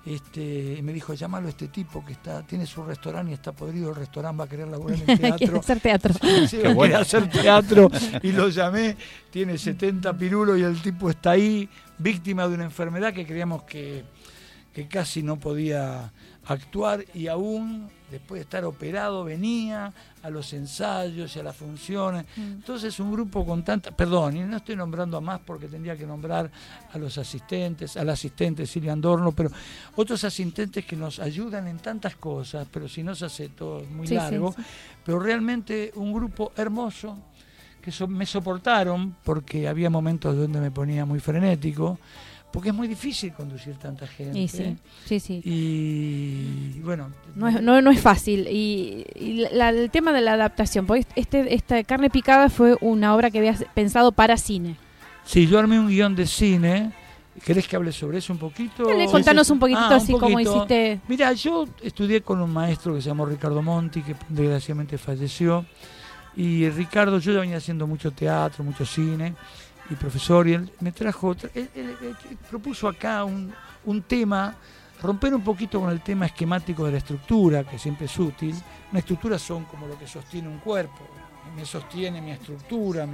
Este, 0.05 0.75
y 0.79 0.81
me 0.81 0.93
dijo, 0.93 1.13
llámalo 1.13 1.47
a 1.47 1.49
este 1.49 1.67
tipo 1.67 2.03
que 2.05 2.13
está, 2.13 2.41
tiene 2.41 2.65
su 2.65 2.81
restaurante 2.81 3.31
y 3.31 3.33
está 3.33 3.51
podrido, 3.51 3.89
el 3.89 3.95
restaurante 3.97 4.37
va 4.39 4.45
a 4.45 4.47
querer 4.47 4.67
laburar 4.69 4.97
en 5.01 5.09
el 5.09 5.17
Quiere 5.17 5.37
teatro. 5.37 5.59
hacer 5.59 5.79
teatro. 5.81 6.13
Sí, 6.47 6.57
quiere 6.59 6.95
hacer 6.95 7.29
teatro 7.29 7.91
y 8.23 8.31
lo 8.31 8.47
llamé, 8.47 8.95
tiene 9.29 9.57
70 9.57 10.17
pirulos 10.17 10.57
y 10.57 10.63
el 10.63 10.81
tipo 10.81 11.09
está 11.09 11.31
ahí, 11.31 11.67
víctima 11.97 12.47
de 12.47 12.55
una 12.55 12.63
enfermedad 12.65 13.13
que 13.13 13.25
creíamos 13.25 13.63
que, 13.63 14.03
que 14.73 14.87
casi 14.87 15.23
no 15.23 15.37
podía 15.37 16.11
actuar 16.45 17.03
y 17.13 17.27
aún 17.27 17.89
después 18.09 18.39
de 18.39 18.43
estar 18.43 18.63
operado 18.63 19.25
venía 19.25 19.91
a 20.23 20.29
los 20.29 20.53
ensayos 20.53 21.35
y 21.35 21.39
a 21.39 21.43
las 21.43 21.55
funciones. 21.57 22.25
Entonces 22.37 22.97
un 23.01 23.11
grupo 23.11 23.45
con 23.45 23.63
tanta, 23.65 23.91
perdón, 23.91 24.37
y 24.37 24.39
no 24.41 24.55
estoy 24.57 24.77
nombrando 24.77 25.17
a 25.17 25.21
más 25.21 25.41
porque 25.45 25.67
tendría 25.67 25.97
que 25.97 26.07
nombrar 26.07 26.49
a 26.93 26.97
los 26.97 27.17
asistentes, 27.17 27.97
al 27.97 28.09
asistente 28.09 28.65
Silvia 28.65 28.93
Andorno, 28.93 29.33
pero 29.33 29.49
otros 29.97 30.23
asistentes 30.23 30.85
que 30.85 30.95
nos 30.95 31.19
ayudan 31.19 31.67
en 31.67 31.79
tantas 31.79 32.15
cosas, 32.15 32.65
pero 32.71 32.87
si 32.87 33.03
no 33.03 33.13
se 33.13 33.25
hace 33.25 33.49
todo 33.49 33.81
muy 33.83 34.07
Sí, 34.07 34.13
sí, 34.13 34.15
largo, 34.15 34.53
sí. 34.53 34.61
pero 35.03 35.19
realmente 35.19 35.91
un 35.95 36.13
grupo 36.13 36.53
hermoso 36.55 37.17
que 37.87 37.91
so- 37.93 38.05
me 38.05 38.25
soportaron 38.25 39.15
porque 39.23 39.65
había 39.65 39.89
momentos 39.89 40.35
donde 40.35 40.59
me 40.59 40.71
ponía 40.71 41.05
muy 41.05 41.21
frenético, 41.21 41.97
porque 42.51 42.67
es 42.69 42.75
muy 42.75 42.85
difícil 42.89 43.31
conducir 43.31 43.77
tanta 43.77 44.05
gente. 44.05 44.37
Y 44.37 44.49
sí, 44.49 44.75
sí, 45.05 45.21
sí. 45.21 45.41
Y 45.45 46.79
bueno, 46.81 47.11
No 47.35 47.47
es, 47.47 47.61
no, 47.61 47.81
no 47.81 47.89
es 47.91 48.01
fácil. 48.01 48.45
Y, 48.49 49.05
y 49.15 49.47
la- 49.53 49.69
el 49.69 49.89
tema 49.89 50.11
de 50.11 50.19
la 50.19 50.33
adaptación, 50.33 50.85
porque 50.85 51.05
este, 51.15 51.53
esta 51.55 51.81
Carne 51.85 52.09
Picada 52.09 52.49
fue 52.49 52.75
una 52.81 53.15
obra 53.15 53.31
que 53.31 53.37
habías 53.37 53.63
pensado 53.73 54.11
para 54.11 54.35
cine. 54.35 54.75
sí, 55.23 55.47
yo 55.47 55.57
armé 55.59 55.79
un 55.79 55.87
guion 55.87 56.13
de 56.13 56.27
cine. 56.27 56.91
¿Querés 57.45 57.67
que 57.69 57.75
hable 57.77 57.91
sobre 57.93 58.17
eso 58.17 58.33
un 58.33 58.39
poquito? 58.39 58.83
Dale, 58.85 59.05
contanos 59.05 59.49
un 59.51 59.59
poquitito 59.59 59.85
Ah, 59.85 59.89
un 59.91 60.01
así 60.01 60.11
como 60.11 60.39
hiciste. 60.41 60.99
Mira, 61.07 61.31
yo 61.33 61.67
estudié 61.83 62.21
con 62.21 62.41
un 62.41 62.51
maestro 62.51 62.95
que 62.95 63.01
se 63.01 63.07
llamó 63.09 63.25
Ricardo 63.27 63.61
Monti, 63.61 64.01
que 64.01 64.15
desgraciadamente 64.27 64.97
falleció. 64.97 65.63
Y 66.37 66.69
Ricardo, 66.69 67.17
yo 67.19 67.33
ya 67.33 67.39
venía 67.41 67.57
haciendo 67.57 67.87
mucho 67.87 68.11
teatro, 68.11 68.63
mucho 68.63 68.85
cine, 68.85 69.33
y 69.89 69.95
profesor, 69.95 70.47
y 70.47 70.53
él 70.53 70.71
me 70.81 70.91
trajo, 70.91 71.35
tra- 71.35 71.49
él, 71.55 71.69
él- 71.75 72.15
propuso 72.49 72.87
acá 72.87 73.23
un, 73.23 73.51
un 73.85 74.01
tema, 74.03 74.55
romper 75.01 75.33
un 75.33 75.41
poquito 75.43 75.79
con 75.81 75.89
el 75.89 76.01
tema 76.01 76.27
esquemático 76.27 76.85
de 76.85 76.91
la 76.91 76.97
estructura, 76.99 77.63
que 77.63 77.79
siempre 77.79 78.05
es 78.05 78.19
útil. 78.19 78.55
Una 78.91 78.99
estructura 78.99 79.39
son 79.39 79.65
como 79.65 79.87
lo 79.87 79.97
que 79.97 80.07
sostiene 80.07 80.47
un 80.47 80.59
cuerpo, 80.59 81.07
me 81.55 81.65
sostiene 81.65 82.21
mi 82.21 82.31
estructura, 82.31 83.07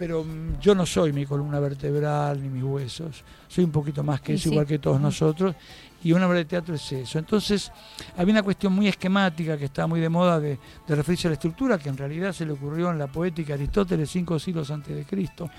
pero 0.00 0.24
mm, 0.24 0.58
yo 0.62 0.74
no 0.74 0.86
soy 0.86 1.12
mi 1.12 1.26
columna 1.26 1.60
vertebral 1.60 2.42
ni 2.42 2.48
mis 2.48 2.62
huesos, 2.62 3.22
soy 3.46 3.64
un 3.64 3.70
poquito 3.70 4.02
más 4.02 4.22
que 4.22 4.32
eso, 4.32 4.44
sí. 4.44 4.48
igual 4.48 4.66
que 4.66 4.78
todos 4.78 4.98
nosotros, 4.98 5.54
y 6.02 6.12
una 6.12 6.26
obra 6.26 6.38
de 6.38 6.46
teatro 6.46 6.74
es 6.74 6.92
eso. 6.92 7.18
Entonces, 7.18 7.70
había 8.16 8.32
una 8.32 8.42
cuestión 8.42 8.72
muy 8.72 8.88
esquemática 8.88 9.58
que 9.58 9.66
estaba 9.66 9.88
muy 9.88 10.00
de 10.00 10.08
moda 10.08 10.40
de, 10.40 10.58
de 10.88 10.94
referirse 10.94 11.28
a 11.28 11.32
la 11.32 11.34
estructura, 11.34 11.76
que 11.76 11.90
en 11.90 11.98
realidad 11.98 12.32
se 12.32 12.46
le 12.46 12.52
ocurrió 12.52 12.90
en 12.90 12.98
la 12.98 13.08
poética 13.08 13.52
Aristóteles 13.52 14.08
cinco 14.08 14.38
siglos 14.38 14.70
antes 14.70 14.96
de 14.96 15.04
Cristo. 15.04 15.50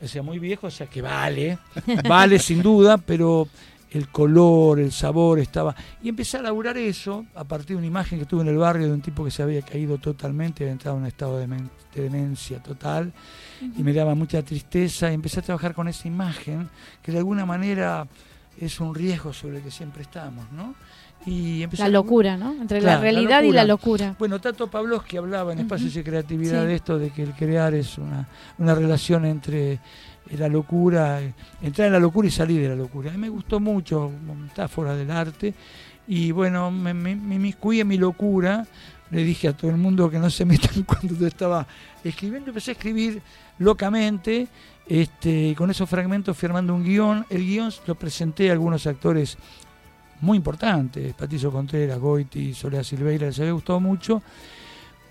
O 0.00 0.06
sea, 0.06 0.22
muy 0.22 0.38
viejo, 0.38 0.68
o 0.68 0.70
sea 0.70 0.86
que 0.86 1.02
vale, 1.02 1.58
vale 2.08 2.38
sin 2.38 2.62
duda, 2.62 2.96
pero 2.96 3.48
el 3.90 4.08
color, 4.08 4.78
el 4.80 4.92
sabor 4.92 5.38
estaba. 5.38 5.74
Y 6.02 6.08
empecé 6.08 6.36
a 6.38 6.42
laburar 6.42 6.76
eso 6.76 7.24
a 7.34 7.44
partir 7.44 7.68
de 7.70 7.76
una 7.76 7.86
imagen 7.86 8.18
que 8.18 8.26
tuve 8.26 8.42
en 8.42 8.48
el 8.48 8.58
barrio 8.58 8.86
de 8.86 8.92
un 8.92 9.00
tipo 9.00 9.24
que 9.24 9.30
se 9.30 9.42
había 9.42 9.62
caído 9.62 9.98
totalmente, 9.98 10.64
había 10.64 10.72
entrado 10.72 10.96
en 10.98 11.02
un 11.04 11.08
estado 11.08 11.38
de, 11.38 11.46
de 11.46 12.02
demencia 12.02 12.62
total, 12.62 13.12
y 13.76 13.82
me 13.82 13.92
daba 13.92 14.14
mucha 14.14 14.42
tristeza. 14.42 15.10
Y 15.10 15.14
empecé 15.14 15.40
a 15.40 15.42
trabajar 15.42 15.74
con 15.74 15.88
esa 15.88 16.06
imagen, 16.08 16.68
que 17.02 17.12
de 17.12 17.18
alguna 17.18 17.46
manera 17.46 18.06
es 18.60 18.80
un 18.80 18.94
riesgo 18.94 19.32
sobre 19.32 19.58
el 19.58 19.62
que 19.62 19.70
siempre 19.70 20.02
estamos, 20.02 20.50
¿no? 20.52 20.74
Y 21.26 21.62
empecé 21.62 21.82
La 21.82 21.86
a- 21.86 21.90
locura, 21.90 22.36
¿no? 22.36 22.52
Entre 22.52 22.78
Claro, 22.78 22.86
la 22.86 22.94
la 22.96 23.00
realidad 23.00 23.42
y 23.42 23.50
la 23.52 23.64
locura. 23.64 24.14
bueno, 24.18 24.40
Tato 24.40 24.68
Pavlovsky 24.70 25.16
hablaba 25.16 25.52
en 25.52 25.58
Espacios 25.60 25.90
Ujú. 25.90 26.00
y 26.00 26.02
Creatividad 26.04 26.60
Sí. 26.62 26.66
de 26.68 26.74
esto, 26.76 26.98
de 26.98 27.10
que 27.10 27.22
el 27.24 27.32
crear 27.34 27.74
es 27.74 27.98
una, 27.98 28.28
una 28.58 28.74
relación 28.74 29.24
entre 29.24 29.80
la 30.36 30.48
locura, 30.48 31.20
entrar 31.62 31.86
en 31.86 31.92
la 31.92 32.00
locura 32.00 32.28
y 32.28 32.30
salir 32.30 32.60
de 32.60 32.68
la 32.68 32.74
locura. 32.74 33.10
A 33.10 33.12
mí 33.12 33.18
me 33.18 33.28
gustó 33.28 33.60
mucho 33.60 34.10
metáfora 34.40 34.94
del 34.94 35.10
arte 35.10 35.54
y 36.06 36.32
bueno, 36.32 36.70
me, 36.70 36.92
me, 36.94 37.12
inmiscuí 37.12 37.80
en 37.80 37.88
mi 37.88 37.96
locura. 37.96 38.66
Le 39.10 39.24
dije 39.24 39.48
a 39.48 39.56
todo 39.56 39.70
el 39.70 39.78
mundo 39.78 40.10
que 40.10 40.18
no 40.18 40.28
se 40.28 40.44
metan 40.44 40.82
cuando 40.86 41.14
yo 41.14 41.26
estaba 41.26 41.66
escribiendo. 42.04 42.50
Empecé 42.50 42.72
a 42.72 42.74
escribir 42.74 43.22
locamente 43.58 44.48
este, 44.88 45.54
con 45.54 45.70
esos 45.70 45.88
fragmentos 45.88 46.36
fui 46.36 46.46
armando 46.46 46.74
un 46.74 46.82
guion. 46.82 47.26
El 47.28 47.44
guion 47.44 47.70
lo 47.86 47.94
presenté 47.94 48.48
a 48.48 48.52
algunos 48.52 48.86
actores 48.86 49.36
muy 50.20 50.36
importantes, 50.38 51.14
Patricio 51.14 51.52
Contreras, 51.52 51.98
Goiti, 51.98 52.52
Soledad 52.54 52.82
Silveira, 52.82 53.26
les 53.26 53.38
había 53.38 53.52
gustado 53.52 53.78
mucho, 53.78 54.22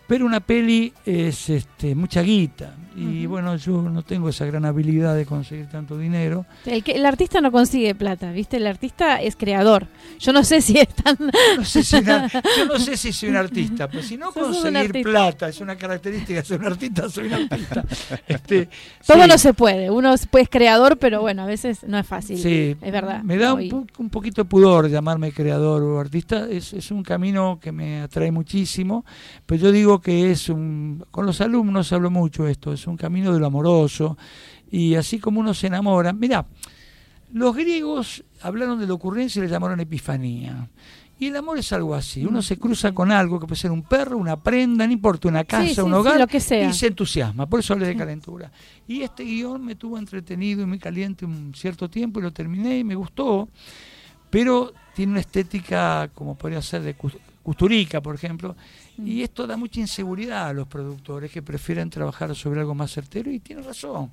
pero 0.08 0.26
una 0.26 0.40
peli 0.40 0.94
es 1.06 1.50
este, 1.50 1.96
mucha 1.96 2.22
guita, 2.22 2.76
y 3.00 3.28
bueno, 3.28 3.56
yo 3.58 3.84
no 3.84 4.02
tengo 4.02 4.28
esa 4.28 4.46
gran 4.48 4.66
habilidad 4.66 5.16
de 5.16 5.28
conseguir 5.28 5.68
tanto 5.68 6.00
dinero. 6.00 6.48
El, 6.66 6.84
que, 6.84 6.94
el 6.94 7.06
artista 7.06 7.42
no 7.42 7.52
consigue 7.52 7.94
plata, 7.94 8.32
¿viste? 8.32 8.58
El 8.58 8.66
artista 8.66 9.22
es 9.22 9.36
creador. 9.36 9.86
Yo 10.18 10.34
no 10.34 10.44
sé 10.44 10.62
si 10.62 10.80
es 10.80 10.88
tan... 10.88 11.16
No 11.58 11.64
sé 11.64 11.84
si 11.84 11.96
una- 11.98 12.28
yo 12.28 12.66
no 12.66 12.80
sé 12.80 12.98
si 12.98 13.14
soy 13.14 13.30
un 13.30 13.36
artista, 13.36 13.88
pero 13.88 14.02
si 14.02 14.18
no 14.18 14.32
conseguir 14.32 15.04
plata 15.04 15.50
es 15.50 15.60
una 15.62 15.76
característica 15.76 16.40
de 16.40 16.46
ser 16.46 16.60
un 16.60 16.66
artista, 16.66 17.08
soy 17.08 17.28
un 17.28 17.34
artista. 17.34 17.84
Este, 18.28 18.68
Todo 19.06 19.24
sí. 19.24 19.30
no 19.30 19.38
se 19.38 19.54
puede. 19.54 19.92
Uno 19.92 20.14
es 20.14 20.26
pues, 20.26 20.50
creador, 20.50 20.98
pero 20.98 21.22
bueno, 21.22 21.44
a 21.44 21.46
veces 21.46 21.84
no 21.84 22.00
es 22.00 22.08
fácil. 22.08 22.38
Sí, 22.38 22.76
Es 22.82 22.92
verdad. 22.92 23.22
Me 23.22 23.38
da 23.38 23.54
un, 23.54 23.88
un 24.00 24.10
poquito 24.10 24.44
de 24.44 24.50
pudor 24.50 24.90
llamarme 24.90 25.32
creador 25.32 25.84
o 25.84 26.00
artista. 26.00 26.48
Es, 26.50 26.74
es 26.74 26.90
un 26.90 27.04
camino 27.04 27.60
que 27.62 27.72
me 27.72 28.02
atrae 28.02 28.32
muchísimo. 28.32 29.06
Pero 29.46 29.62
yo 29.62 29.72
digo 29.72 29.97
que 30.02 30.32
es 30.32 30.50
un. 30.50 31.06
Con 31.12 31.26
los 31.26 31.42
alumnos 31.42 31.92
hablo 31.94 32.10
mucho 32.12 32.48
esto. 32.48 32.72
Es 32.74 32.88
un 32.88 32.98
camino 32.98 33.34
de 33.34 33.40
lo 33.40 33.48
amoroso. 33.48 34.18
Y 34.72 34.96
así 34.96 35.20
como 35.20 35.40
uno 35.40 35.54
se 35.54 35.68
enamora. 35.68 36.14
Mira, 36.14 36.46
los 37.34 37.56
griegos 37.56 38.24
hablaron 38.42 38.80
de 38.80 38.88
la 38.88 38.94
ocurrencia 38.94 39.40
y 39.40 39.44
le 39.46 39.50
llamaron 39.52 39.80
epifanía. 39.80 40.70
Y 41.20 41.28
el 41.28 41.36
amor 41.36 41.58
es 41.58 41.74
algo 41.74 41.96
así. 41.96 42.26
Uno 42.26 42.44
se 42.44 42.58
cruza 42.58 42.92
con 42.92 43.12
algo 43.12 43.40
que 43.40 43.48
puede 43.48 43.60
ser 43.60 43.72
un 43.72 43.82
perro, 43.82 44.18
una 44.18 44.38
prenda, 44.38 44.86
no 44.86 44.94
importa, 44.94 45.28
una 45.28 45.44
casa, 45.46 45.74
Sí, 45.74 45.82
un 45.82 45.88
sí, 45.92 45.94
hogar, 45.98 46.20
lo 46.20 46.28
que 46.28 46.40
sea. 46.40 46.70
y 46.70 46.74
se 46.74 46.88
entusiasma. 46.88 47.48
Por 47.48 47.60
eso 47.62 47.74
hablé 47.74 47.88
de 47.88 47.96
calentura. 47.96 48.52
Y 48.88 49.02
este 49.02 49.24
guion 49.24 49.66
me 49.66 49.74
tuvo 49.76 49.98
entretenido 49.98 50.62
y 50.62 50.66
muy 50.68 50.78
caliente 50.78 51.26
un 51.26 51.54
cierto 51.56 51.90
tiempo 51.90 52.20
y 52.20 52.24
lo 52.24 52.32
terminé 52.32 52.78
y 52.78 52.84
me 52.84 52.94
gustó. 52.94 53.50
Pero 54.30 54.74
tiene 54.96 55.14
una 55.14 55.22
estética 55.22 56.10
como 56.14 56.36
podría 56.38 56.62
ser 56.62 56.82
de 56.84 56.96
cus- 56.96 57.18
Custurica, 57.42 58.02
por 58.02 58.14
ejemplo. 58.14 58.56
Y 58.98 59.22
esto 59.22 59.46
da 59.46 59.58
mucha 59.58 59.80
inseguridad 59.80 60.48
a 60.48 60.54
los 60.54 60.68
productores 60.68 61.32
que 61.32 61.42
prefieren 61.42 61.90
trabajar 61.90 62.36
sobre 62.36 62.62
algo 62.62 62.74
más 62.74 62.92
certero 62.92 63.32
y 63.32 63.40
tiene 63.40 63.62
razón. 63.62 64.12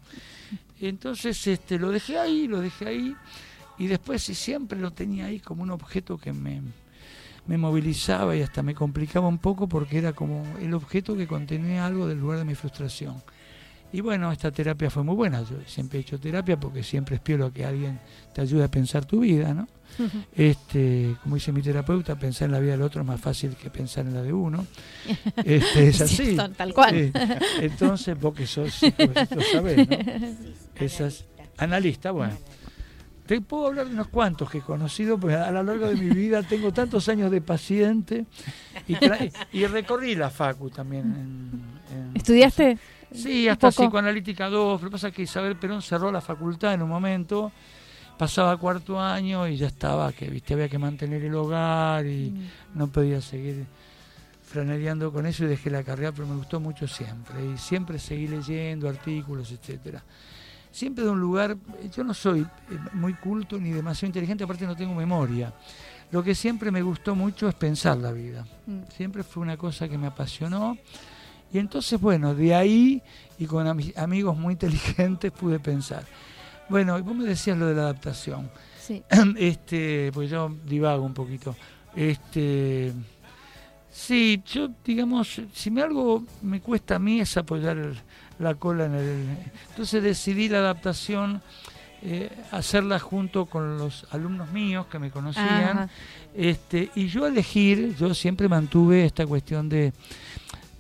Entonces 0.81 1.47
este, 1.47 1.79
lo 1.79 1.91
dejé 1.91 2.19
ahí, 2.19 2.47
lo 2.47 2.61
dejé 2.61 2.89
ahí. 2.89 3.17
Y 3.79 3.87
después 3.87 4.23
siempre 4.23 4.79
lo 4.79 4.93
tenía 4.93 5.27
ahí 5.27 5.41
como 5.41 5.63
un 5.63 5.71
objeto 5.71 6.19
que 6.19 6.33
me, 6.33 6.63
me 7.47 7.59
movilizaba 7.59 8.37
y 8.37 8.43
hasta 8.43 8.63
me 8.63 8.75
complicaba 8.75 9.27
un 9.27 9.39
poco 9.39 9.69
porque 9.69 9.99
era 9.99 10.13
como 10.13 10.45
el 10.61 10.75
objeto 10.75 11.17
que 11.17 11.27
contenía 11.27 11.87
algo 11.87 12.07
del 12.07 12.21
lugar 12.21 12.39
de 12.39 12.45
mi 12.45 12.55
frustración. 12.55 13.23
Y 13.95 14.01
bueno, 14.01 14.33
esta 14.33 14.51
terapia 14.51 14.91
fue 14.91 15.05
muy 15.05 15.15
buena. 15.15 15.43
Yo 15.43 15.57
siempre 15.67 15.99
he 15.99 16.03
hecho 16.03 16.19
terapia 16.19 16.59
porque 16.59 16.83
siempre 16.83 17.15
espero 17.15 17.53
que 17.53 17.65
alguien 17.65 18.01
te 18.35 18.41
ayude 18.41 18.65
a 18.65 18.69
pensar 18.69 19.05
tu 19.05 19.21
vida, 19.21 19.55
¿no? 19.55 19.69
Este, 20.35 21.15
como 21.23 21.37
dice 21.37 21.53
mi 21.53 21.63
terapeuta, 21.63 22.17
pensar 22.19 22.47
en 22.47 22.53
la 22.53 22.59
vida 22.59 22.73
del 22.73 22.83
otro 22.83 23.03
es 23.03 23.07
más 23.07 23.21
fácil 23.21 23.55
que 23.55 23.71
pensar 23.71 24.05
en 24.07 24.15
la 24.15 24.23
de 24.23 24.33
uno. 24.33 24.67
Este, 25.45 25.89
es 25.89 26.01
así. 26.01 26.17
Sí, 26.31 26.37
son 26.37 26.53
tal 26.55 26.75
cual. 26.75 26.93
Sí. 26.93 27.13
Entonces, 27.61 28.19
vos 28.19 28.35
que 28.35 28.49
sos 28.49 28.75
psicólogo, 28.75 29.15
sabés, 29.53 29.89
¿no? 29.89 29.97
Esas, 30.75 31.25
analista, 31.59 32.11
bueno. 32.11 32.37
Te 33.27 33.41
puedo 33.41 33.69
hablar 33.69 33.87
de 33.87 33.93
unos 33.95 34.09
cuantos 34.09 34.51
que 34.51 34.59
he 34.59 34.61
conocido, 34.61 35.19
porque 35.19 35.37
a 35.37 35.51
lo 35.53 35.63
largo 35.63 35.87
de 35.87 35.95
mi 35.95 36.11
vida 36.11 36.43
tengo 36.43 36.73
tantos 36.73 37.09
años 37.09 37.31
de 37.31 37.41
paciente 37.41 38.27
y, 38.89 38.97
y 39.53 39.67
recorrí 39.67 40.15
la 40.17 40.29
facu 40.31 40.69
también. 40.69 41.05
en- 41.05 41.97
en- 41.97 42.17
¿Estudiaste? 42.17 42.77
Sí, 43.15 43.49
hasta 43.49 43.69
psicoanalítica 43.85 44.49
2. 44.49 44.83
Lo 44.83 44.89
que 44.89 44.93
pasa 44.93 45.09
es 45.09 45.15
que 45.15 45.23
Isabel 45.23 45.57
Perón 45.57 45.83
cerró 45.83 46.11
la 46.11 46.21
facultad 46.21 46.75
en 46.75 46.83
un 46.83 46.89
momento, 46.89 47.53
pasaba 48.19 48.57
cuarto 48.57 49.01
año 49.01 49.47
y 49.49 49.57
ya 49.57 49.69
estaba, 49.69 50.13
que 50.13 50.29
viste 50.29 50.55
había 50.55 50.69
que 50.69 50.79
mantener 50.79 51.23
el 51.25 51.35
hogar 51.35 52.07
y 52.07 52.31
Mm. 52.31 52.79
no 52.79 52.87
podía 52.89 53.21
seguir 53.21 53.67
franeando 54.43 55.13
con 55.13 55.27
eso 55.27 55.45
y 55.45 55.49
dejé 55.49 55.71
la 55.71 55.83
carrera, 55.83 56.13
pero 56.13 56.27
me 56.27 56.37
gustó 56.37 56.61
mucho 56.61 56.87
siempre. 56.87 57.45
Y 57.55 57.59
siempre 57.59 57.99
seguí 57.99 58.29
leyendo 58.29 58.89
artículos, 58.89 59.51
etcétera. 59.51 60.03
Siempre 60.71 61.05
de 61.05 61.11
un 61.11 61.21
lugar, 61.21 61.57
yo 61.95 62.03
no 62.05 62.15
soy 62.15 62.41
eh, 62.41 62.47
muy 62.95 63.15
culto 63.15 63.59
ni 63.59 63.71
demasiado 63.71 64.09
inteligente, 64.09 64.43
aparte 64.45 64.67
no 64.67 64.75
tengo 64.77 64.95
memoria. 64.95 65.53
Lo 66.11 66.23
que 66.23 66.35
siempre 66.35 66.71
me 66.71 66.83
gustó 66.83 67.15
mucho 67.15 67.49
es 67.49 67.55
pensar 67.55 67.97
la 67.97 68.13
vida. 68.13 68.45
Mm. 68.67 68.81
Siempre 68.97 69.23
fue 69.23 69.43
una 69.43 69.57
cosa 69.57 69.89
que 69.89 69.97
me 69.99 70.07
apasionó. 70.09 70.77
Y 71.53 71.59
entonces, 71.59 72.01
bueno, 72.01 72.35
de 72.35 72.55
ahí 72.55 73.03
y 73.39 73.47
con 73.47 73.67
ami- 73.67 73.97
amigos 73.97 74.37
muy 74.37 74.53
inteligentes 74.53 75.31
pude 75.41 75.59
pensar. 75.61 76.05
Bueno, 76.69 76.99
y 76.99 77.03
vos 77.03 77.15
me 77.15 77.25
decías 77.25 77.57
lo 77.59 77.67
de 77.67 77.75
la 77.75 77.83
adaptación. 77.83 78.51
Sí. 78.81 79.03
este, 79.39 80.11
pues 80.13 80.31
yo 80.31 80.51
divago 80.67 81.05
un 81.05 81.15
poquito. 81.15 81.55
Este, 81.95 82.93
sí, 83.91 84.43
yo 84.47 84.69
digamos, 84.85 85.41
si 85.53 85.71
me 85.71 85.83
algo 85.83 86.25
me 86.43 86.61
cuesta 86.61 86.97
a 86.97 86.99
mí 86.99 87.21
es 87.21 87.37
apoyar 87.37 87.77
el- 87.79 87.99
la 88.39 88.55
cola 88.57 88.87
en 88.87 88.95
el. 88.95 89.27
Entonces 89.71 90.03
decidí 90.03 90.49
la 90.49 90.59
adaptación, 90.59 91.41
eh, 92.03 92.31
hacerla 92.51 92.99
junto 92.99 93.47
con 93.47 93.79
los 93.79 94.07
alumnos 94.11 94.51
míos 94.51 94.87
que 94.91 94.99
me 94.99 95.11
conocían. 95.11 95.47
Ajá. 95.79 95.89
Este, 96.35 96.91
y 96.97 97.07
yo 97.07 97.27
elegir, 97.29 97.95
yo 97.97 98.13
siempre 98.13 98.49
mantuve 98.49 99.05
esta 99.05 99.25
cuestión 99.25 99.69
de, 99.69 99.93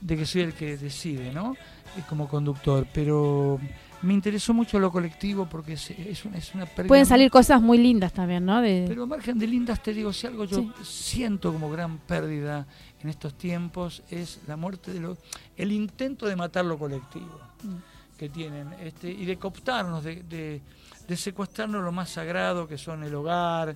de 0.05 0.16
que 0.18 0.26
soy 0.26 0.42
el 0.42 0.52
que 0.52 0.76
decide, 0.76 1.32
¿no? 1.32 1.55
Eh, 1.96 2.02
Como 2.09 2.28
conductor, 2.28 2.86
pero 2.92 3.59
me 4.02 4.12
interesó 4.12 4.52
mucho 4.52 4.78
lo 4.78 4.92
colectivo 4.92 5.46
porque 5.48 5.72
es, 5.72 5.90
es 5.90 6.26
una, 6.26 6.36
es 6.36 6.55
una 6.55 6.66
pérdida 6.66 6.88
Pueden 6.88 7.07
salir 7.07 7.30
cosas 7.30 7.62
muy 7.62 7.78
lindas 7.78 8.12
también, 8.12 8.44
¿no? 8.44 8.61
De, 8.61 8.84
pero 8.86 9.07
margen 9.07 9.38
de 9.38 9.46
lindas, 9.46 9.82
te 9.82 9.94
digo, 9.94 10.12
si 10.12 10.26
algo 10.26 10.44
yo 10.44 10.59
Sí. 10.59 10.72
siento 10.84 11.50
como 11.52 11.70
gran 11.70 11.96
pérdida 11.98 12.66
en 13.00 13.09
estos 13.09 13.34
tiempos 13.38 14.02
es 14.11 14.40
la 14.46 14.57
muerte 14.57 14.92
de 14.92 15.00
lo, 15.00 15.16
el 15.57 15.72
intento 15.72 16.26
de 16.26 16.36
matar 16.36 16.66
lo 16.66 16.78
colectivo 16.78 17.40
Mm. 17.62 17.76
que 18.18 18.28
tienen, 18.28 18.74
este, 18.80 19.11
y 19.11 19.24
de 19.24 19.38
cooptarnos, 19.38 20.05
de, 20.05 20.22
de, 20.24 20.61
de 21.09 21.16
secuestrarnos 21.16 21.82
lo 21.82 21.92
más 21.92 22.11
sagrado 22.11 22.68
que 22.68 22.76
son 22.76 23.02
el 23.05 23.14
hogar. 23.14 23.74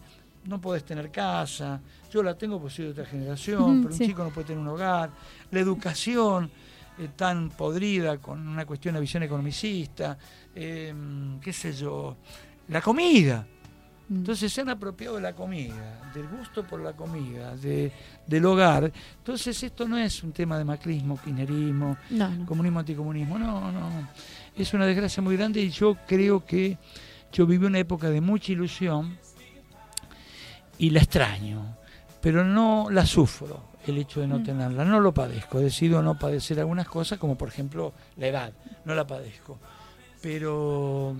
No 0.49 0.59
podés 0.61 0.82
tener 0.82 1.11
casa, 1.11 1.78
yo 2.11 2.22
la 2.22 2.36
tengo 2.36 2.59
porque 2.59 2.74
soy 2.74 2.84
de 2.86 2.90
otra 2.92 3.05
generación, 3.05 3.82
pero 3.82 3.92
un 3.92 3.99
sí. 3.99 4.07
chico 4.07 4.24
no 4.24 4.30
puede 4.30 4.46
tener 4.46 4.62
un 4.62 4.68
hogar. 4.68 5.11
La 5.51 5.61
educación 5.61 6.51
eh, 6.99 7.11
tan 7.14 7.51
podrida 7.51 8.16
con 8.16 8.49
una 8.49 8.64
cuestión 8.64 8.94
de 8.94 9.01
visión 9.03 9.22
economicista, 9.22 10.16
eh, 10.55 10.94
qué 11.42 11.53
sé 11.53 11.74
yo, 11.74 12.16
la 12.68 12.80
comida. 12.80 13.46
Mm. 14.09 14.16
Entonces 14.16 14.51
se 14.51 14.62
han 14.62 14.70
apropiado 14.70 15.16
de 15.16 15.20
la 15.20 15.34
comida, 15.34 16.11
del 16.14 16.26
gusto 16.28 16.64
por 16.64 16.80
la 16.80 16.94
comida, 16.94 17.55
de, 17.57 17.92
del 18.26 18.46
hogar. 18.46 18.90
Entonces 19.18 19.62
esto 19.62 19.86
no 19.86 19.99
es 19.99 20.22
un 20.22 20.32
tema 20.32 20.57
de 20.57 20.64
macrismo, 20.64 21.20
kirchnerismo, 21.22 21.99
no, 22.09 22.28
no. 22.30 22.46
comunismo, 22.46 22.80
anticomunismo, 22.80 23.38
no, 23.38 23.70
no. 23.70 24.09
Es 24.57 24.72
una 24.72 24.86
desgracia 24.86 25.22
muy 25.22 25.36
grande 25.36 25.61
y 25.61 25.68
yo 25.68 25.94
creo 26.07 26.42
que 26.44 26.78
yo 27.32 27.46
viví 27.46 27.66
una 27.66 27.78
época 27.78 28.09
de 28.09 28.22
mucha 28.22 28.53
ilusión 28.53 29.18
y 30.78 30.90
la 30.90 31.00
extraño, 31.00 31.76
pero 32.20 32.44
no 32.44 32.88
la 32.90 33.04
sufro 33.06 33.68
el 33.86 33.98
hecho 33.98 34.20
de 34.20 34.26
no 34.26 34.38
Mm. 34.40 34.42
tenerla, 34.44 34.84
no 34.84 35.00
lo 35.00 35.12
padezco, 35.14 35.58
decido 35.60 36.02
no 36.02 36.18
padecer 36.18 36.58
algunas 36.60 36.86
cosas 36.88 37.18
como 37.18 37.36
por 37.38 37.48
ejemplo 37.48 37.92
la 38.16 38.26
edad, 38.26 38.52
no 38.84 38.94
la 38.94 39.06
padezco, 39.06 39.58
pero 40.22 41.16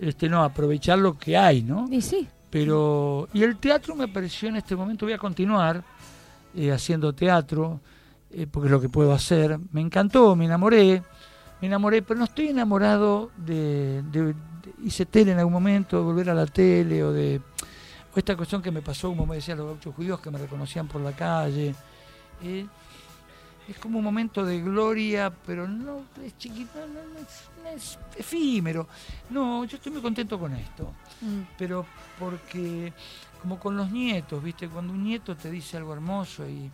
este 0.00 0.28
no 0.28 0.42
aprovechar 0.42 0.98
lo 0.98 1.18
que 1.18 1.36
hay, 1.36 1.62
¿no? 1.62 1.86
Y 1.90 2.00
sí. 2.00 2.26
Pero, 2.50 3.28
y 3.34 3.42
el 3.42 3.58
teatro 3.58 3.94
me 3.94 4.08
pareció 4.08 4.48
en 4.48 4.56
este 4.56 4.74
momento, 4.74 5.04
voy 5.04 5.12
a 5.12 5.18
continuar 5.18 5.82
eh, 6.56 6.72
haciendo 6.72 7.12
teatro, 7.12 7.80
eh, 8.30 8.46
porque 8.50 8.68
es 8.68 8.72
lo 8.72 8.80
que 8.80 8.88
puedo 8.88 9.12
hacer. 9.12 9.58
Me 9.70 9.82
encantó, 9.82 10.34
me 10.34 10.46
enamoré, 10.46 11.02
me 11.60 11.66
enamoré, 11.66 12.00
pero 12.00 12.18
no 12.18 12.24
estoy 12.24 12.48
enamorado 12.48 13.30
de, 13.36 14.02
de- 14.10 14.24
de- 14.32 14.34
hice 14.82 15.04
tele 15.04 15.32
en 15.32 15.38
algún 15.40 15.52
momento, 15.52 15.98
de 15.98 16.02
volver 16.04 16.30
a 16.30 16.34
la 16.34 16.46
tele 16.46 17.02
o 17.04 17.12
de 17.12 17.42
o 18.14 18.18
esta 18.18 18.36
cuestión 18.36 18.62
que 18.62 18.70
me 18.70 18.82
pasó, 18.82 19.08
como 19.08 19.26
me 19.26 19.36
decían 19.36 19.58
los 19.58 19.66
gauchos 19.68 19.94
judíos, 19.94 20.20
que 20.20 20.30
me 20.30 20.38
reconocían 20.38 20.88
por 20.88 21.00
la 21.00 21.12
calle. 21.12 21.74
Eh, 22.42 22.66
es 23.68 23.78
como 23.78 23.98
un 23.98 24.04
momento 24.04 24.44
de 24.44 24.60
gloria, 24.62 25.30
pero 25.46 25.68
no 25.68 26.02
es 26.24 26.36
chiquito, 26.38 26.78
no, 26.86 27.00
es, 27.20 27.48
no 27.62 27.68
es 27.68 27.98
efímero. 28.16 28.88
No, 29.28 29.64
yo 29.64 29.76
estoy 29.76 29.92
muy 29.92 30.00
contento 30.02 30.38
con 30.38 30.54
esto 30.54 30.92
Mm. 31.20 31.42
pero 31.58 31.84
porque 32.16 32.92
como 33.42 33.58
con 33.58 33.76
los 33.76 33.90
nietos, 33.90 34.40
¿viste? 34.42 34.68
Cuando 34.68 34.92
un 34.92 35.02
nieto 35.02 35.34
te 35.36 35.50
dice 35.50 35.76
algo 35.76 35.92
hermoso 35.92 36.48
y, 36.48 36.70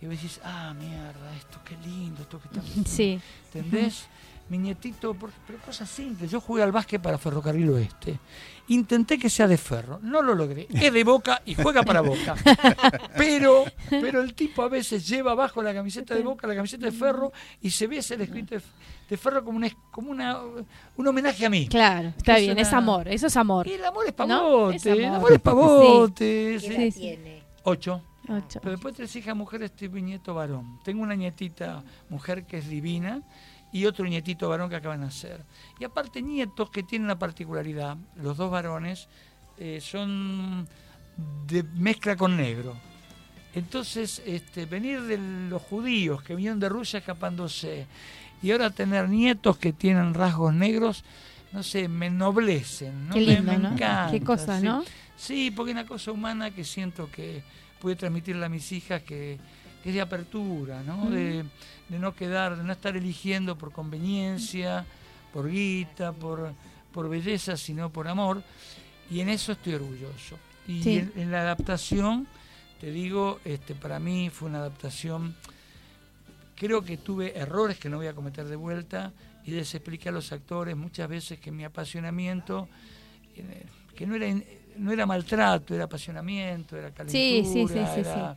y 0.00 0.06
vos 0.06 0.10
decís, 0.10 0.40
ah, 0.44 0.74
mierda, 0.78 1.34
esto 1.36 1.58
qué 1.64 1.74
lindo, 1.78 2.20
esto 2.22 2.38
que 2.38 2.48
está... 2.48 2.62
Sí. 2.86 3.18
¿Entendés? 3.54 4.06
Mi 4.50 4.56
nietito, 4.58 5.12
por- 5.14 5.30
pero 5.46 5.58
cosas 5.58 5.88
simples. 5.90 6.30
Yo 6.30 6.40
jugué 6.40 6.62
al 6.62 6.72
básquet 6.72 7.00
para 7.02 7.18
Ferrocarril 7.18 7.68
Oeste. 7.70 8.18
Intenté 8.68 9.18
que 9.18 9.28
sea 9.30 9.46
de 9.46 9.56
ferro, 9.58 9.98
no 10.02 10.22
lo 10.22 10.34
logré. 10.34 10.66
Es 10.74 10.92
de 10.92 11.04
boca 11.04 11.42
y 11.44 11.54
juega 11.54 11.82
para 11.82 12.00
boca. 12.00 12.34
Pero, 13.16 13.64
pero 13.90 14.20
el 14.20 14.34
tipo 14.34 14.62
a 14.62 14.68
veces 14.68 15.06
lleva 15.08 15.32
abajo 15.32 15.62
la 15.62 15.74
camiseta 15.74 16.14
de 16.14 16.22
boca, 16.22 16.46
la 16.46 16.54
camiseta 16.54 16.86
de 16.86 16.92
ferro, 16.92 17.32
y 17.60 17.70
se 17.70 17.86
ve 17.86 17.98
ese 17.98 18.14
escrito 18.22 18.54
de, 18.54 18.62
de 19.08 19.16
ferro 19.16 19.44
como, 19.44 19.56
una, 19.56 19.68
como 19.90 20.10
una, 20.10 20.38
un 20.96 21.06
homenaje 21.06 21.44
a 21.46 21.50
mí. 21.50 21.66
Claro, 21.68 22.08
está 22.16 22.36
Es 22.36 22.42
bien, 22.44 22.58
es 22.58 22.72
amor, 22.72 23.08
eso 23.08 23.26
es 23.26 23.36
amor. 23.36 23.66
Y 23.66 23.72
el 23.72 23.84
amor 23.84 24.04
es 24.06 24.12
¿No? 24.12 24.16
pavote, 24.26 24.76
Es 24.76 24.86
el 24.86 25.04
amor. 25.04 25.32
es 25.32 25.40
pavote. 25.40 26.24
¿Qué 26.54 26.60
sí. 26.60 26.66
edad 26.66 26.76
Sí, 26.76 26.90
sí. 26.92 27.00
tiene? 27.00 27.42
Ocho. 27.64 28.02
Ocho. 28.28 28.60
Pero 28.60 28.72
después 28.72 28.94
tres 28.94 29.14
hijas 29.16 29.34
mujeres, 29.34 29.70
este 29.70 29.88
mi 29.88 30.02
nieto 30.02 30.34
varón. 30.34 30.78
Tengo 30.84 31.02
una 31.02 31.14
nietita 31.14 31.82
mujer 32.10 32.44
que 32.44 32.58
es 32.58 32.68
divina 32.68 33.22
y 33.72 33.86
otro 33.86 34.06
nietito 34.06 34.48
varón 34.48 34.70
que 34.70 34.76
acaba 34.76 34.96
de 34.96 35.04
nacer. 35.04 35.44
Y 35.78 35.84
aparte 35.84 36.22
nietos 36.22 36.70
que 36.70 36.82
tienen 36.82 37.06
una 37.06 37.18
particularidad, 37.18 37.96
los 38.16 38.36
dos 38.36 38.50
varones 38.50 39.08
eh, 39.58 39.80
son 39.80 40.68
de 41.46 41.62
mezcla 41.62 42.16
con 42.16 42.36
negro. 42.36 42.76
Entonces, 43.54 44.22
este, 44.24 44.66
venir 44.66 45.02
de 45.02 45.18
los 45.48 45.62
judíos 45.62 46.22
que 46.22 46.34
vinieron 46.34 46.60
de 46.60 46.68
Rusia 46.68 46.98
escapándose 46.98 47.86
y 48.42 48.52
ahora 48.52 48.70
tener 48.70 49.08
nietos 49.08 49.58
que 49.58 49.72
tienen 49.72 50.14
rasgos 50.14 50.54
negros, 50.54 51.04
no 51.52 51.62
sé, 51.62 51.88
me 51.88 52.06
ennoblecen. 52.06 53.08
¿no? 53.08 53.14
Qué 53.14 53.20
lindo, 53.20 53.52
me 53.52 53.58
¿no? 53.58 53.72
encanta, 53.72 54.08
Qué 54.12 54.20
cosa, 54.20 54.60
sí. 54.60 54.64
¿no? 54.64 54.84
Sí, 55.16 55.50
porque 55.50 55.72
es 55.72 55.74
una 55.74 55.86
cosa 55.86 56.12
humana 56.12 56.52
que 56.52 56.62
siento 56.62 57.10
que 57.10 57.42
puede 57.80 57.96
transmitirle 57.96 58.46
a 58.46 58.48
mis 58.48 58.70
hijas 58.70 59.02
que, 59.02 59.38
que 59.82 59.88
es 59.88 59.94
de 59.94 60.00
apertura, 60.00 60.82
¿no? 60.84 61.06
Mm. 61.06 61.10
De, 61.10 61.44
de 61.88 61.98
no 61.98 62.14
quedar, 62.14 62.56
de 62.56 62.64
no 62.64 62.72
estar 62.72 62.96
eligiendo 62.96 63.56
por 63.56 63.72
conveniencia, 63.72 64.84
por 65.32 65.50
guita, 65.50 66.12
por, 66.12 66.52
por 66.92 67.08
belleza, 67.08 67.56
sino 67.56 67.90
por 67.90 68.08
amor. 68.08 68.42
Y 69.10 69.20
en 69.20 69.28
eso 69.30 69.52
estoy 69.52 69.74
orgulloso. 69.74 70.38
Y 70.66 70.82
Sí. 70.82 70.96
en, 70.98 71.12
en 71.16 71.30
la 71.30 71.40
adaptación 71.40 72.26
te 72.80 72.90
digo, 72.92 73.40
este, 73.44 73.74
para 73.74 73.98
mí 73.98 74.30
fue 74.30 74.48
una 74.48 74.58
adaptación. 74.58 75.34
Creo 76.54 76.82
que 76.84 76.96
tuve 76.96 77.36
errores 77.36 77.78
que 77.78 77.88
no 77.88 77.96
voy 77.98 78.06
a 78.06 78.14
cometer 78.14 78.46
de 78.46 78.56
vuelta 78.56 79.12
y 79.44 79.50
les 79.52 79.74
expliqué 79.74 80.08
a 80.10 80.12
los 80.12 80.30
actores 80.32 80.76
muchas 80.76 81.08
veces 81.08 81.38
que 81.40 81.50
mi 81.50 81.64
apasionamiento, 81.64 82.68
eh, 83.36 83.64
que 83.96 84.06
no 84.06 84.14
era, 84.14 84.26
no 84.76 84.92
era 84.92 85.06
maltrato, 85.06 85.74
era 85.74 85.84
apasionamiento, 85.84 86.76
era 86.76 86.88
Sí, 86.90 86.94
calentura, 86.94 87.44
sí, 87.44 87.52
sí, 87.68 87.94
sí, 87.94 88.00
era, 88.00 88.36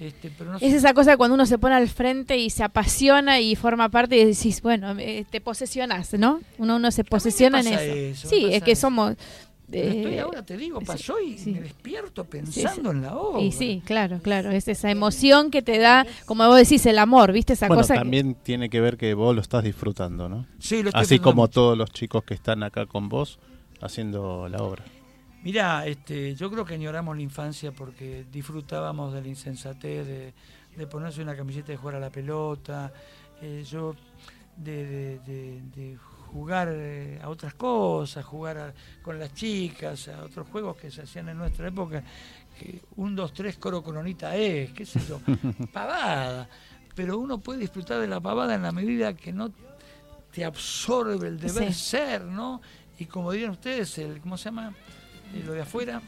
este, 0.00 0.30
pero 0.36 0.52
no 0.52 0.56
Es 0.58 0.62
sé- 0.70 0.76
esa 0.76 0.94
cosa 0.94 1.16
cuando 1.16 1.34
uno 1.34 1.46
se 1.46 1.58
pone 1.58 1.74
al 1.74 1.88
frente 1.88 2.36
y 2.36 2.50
se 2.50 2.62
apasiona 2.62 3.40
y 3.40 3.56
forma 3.56 3.88
parte 3.88 4.16
y 4.16 4.24
decís, 4.24 4.62
bueno, 4.62 4.94
eh, 4.98 5.24
te 5.28 5.40
posesionas, 5.40 6.12
¿no? 6.14 6.40
Uno, 6.58 6.76
uno 6.76 6.90
se 6.90 7.04
posesiona 7.04 7.60
en 7.60 7.66
eso. 8.12 8.28
Sí, 8.28 8.46
es 8.50 8.62
que 8.62 8.72
eso. 8.72 8.82
somos... 8.82 9.16
estoy 9.70 10.14
eh, 10.14 10.20
ahora, 10.20 10.42
te 10.42 10.56
digo, 10.56 10.80
pasó 10.80 11.20
y 11.20 11.36
sí. 11.36 11.50
me 11.52 11.60
despierto 11.60 12.22
sí. 12.22 12.28
pensando 12.30 12.90
en 12.92 13.02
la 13.02 13.16
obra. 13.16 13.42
y 13.42 13.52
sí, 13.52 13.82
claro, 13.84 14.20
claro, 14.22 14.50
es 14.50 14.66
esa 14.68 14.90
emoción 14.90 15.50
que 15.50 15.60
te 15.62 15.78
da, 15.78 16.06
como 16.24 16.46
vos 16.46 16.56
decís, 16.56 16.86
el 16.86 16.98
amor, 16.98 17.32
¿viste? 17.32 17.52
Esa 17.52 17.66
Bueno, 17.68 17.82
cosa 17.82 17.94
que- 17.94 18.00
también 18.00 18.34
tiene 18.42 18.70
que 18.70 18.80
ver 18.80 18.96
que 18.96 19.12
vos 19.14 19.34
lo 19.34 19.42
estás 19.42 19.62
disfrutando, 19.64 20.28
¿no? 20.28 20.46
Sí, 20.58 20.82
lo 20.82 20.88
estoy 20.88 21.02
Así 21.02 21.18
como 21.18 21.42
mucho. 21.42 21.52
todos 21.52 21.76
los 21.78 21.90
chicos 21.90 22.24
que 22.24 22.32
están 22.34 22.62
acá 22.62 22.86
con 22.86 23.08
vos 23.10 23.38
haciendo 23.82 24.48
la 24.48 24.58
obra. 24.62 24.84
Mirá, 25.42 25.86
este, 25.86 26.34
yo 26.34 26.50
creo 26.50 26.64
que 26.64 26.74
añoramos 26.74 27.16
la 27.16 27.22
infancia 27.22 27.72
porque 27.72 28.26
disfrutábamos 28.30 29.12
de 29.14 29.22
la 29.22 29.28
insensatez, 29.28 30.06
de, 30.06 30.34
de 30.76 30.86
ponerse 30.86 31.22
una 31.22 31.36
camiseta 31.36 31.72
y 31.72 31.76
jugar 31.76 31.94
a 31.96 32.00
la 32.00 32.10
pelota, 32.10 32.92
eh, 33.40 33.64
yo 33.68 33.94
de, 34.56 34.84
de- 34.86 35.18
de- 35.20 35.62
de 35.76 35.96
jugar 36.32 36.68
eh, 36.72 37.20
a 37.22 37.28
otras 37.28 37.54
cosas, 37.54 38.24
jugar 38.24 38.58
a- 38.58 38.74
con 39.02 39.18
las 39.18 39.32
chicas, 39.32 40.08
a 40.08 40.24
otros 40.24 40.48
juegos 40.48 40.76
que 40.76 40.90
se 40.90 41.02
hacían 41.02 41.28
en 41.28 41.38
nuestra 41.38 41.68
época, 41.68 42.02
que 42.58 42.80
un, 42.96 43.14
dos, 43.14 43.32
tres, 43.32 43.56
coro 43.58 43.82
coronita 43.82 44.34
es, 44.36 44.72
qué 44.72 44.84
sé 44.84 45.00
yo, 45.08 45.20
pavada. 45.72 46.48
Pero 46.96 47.16
uno 47.18 47.38
puede 47.38 47.60
disfrutar 47.60 48.00
de 48.00 48.08
la 48.08 48.20
pavada 48.20 48.56
en 48.56 48.62
la 48.62 48.72
medida 48.72 49.14
que 49.14 49.32
no 49.32 49.52
te 50.32 50.44
absorbe 50.44 51.28
el 51.28 51.38
deber 51.38 51.72
Sí. 51.72 51.80
ser, 51.90 52.24
¿no? 52.24 52.60
Y 52.98 53.06
como 53.06 53.30
dirían 53.30 53.52
ustedes, 53.52 53.96
el, 53.98 54.20
¿cómo 54.20 54.36
se 54.36 54.46
llama? 54.46 54.74
Eh, 55.34 55.42
lo 55.46 55.52
de 55.52 55.62
afuera. 55.62 56.00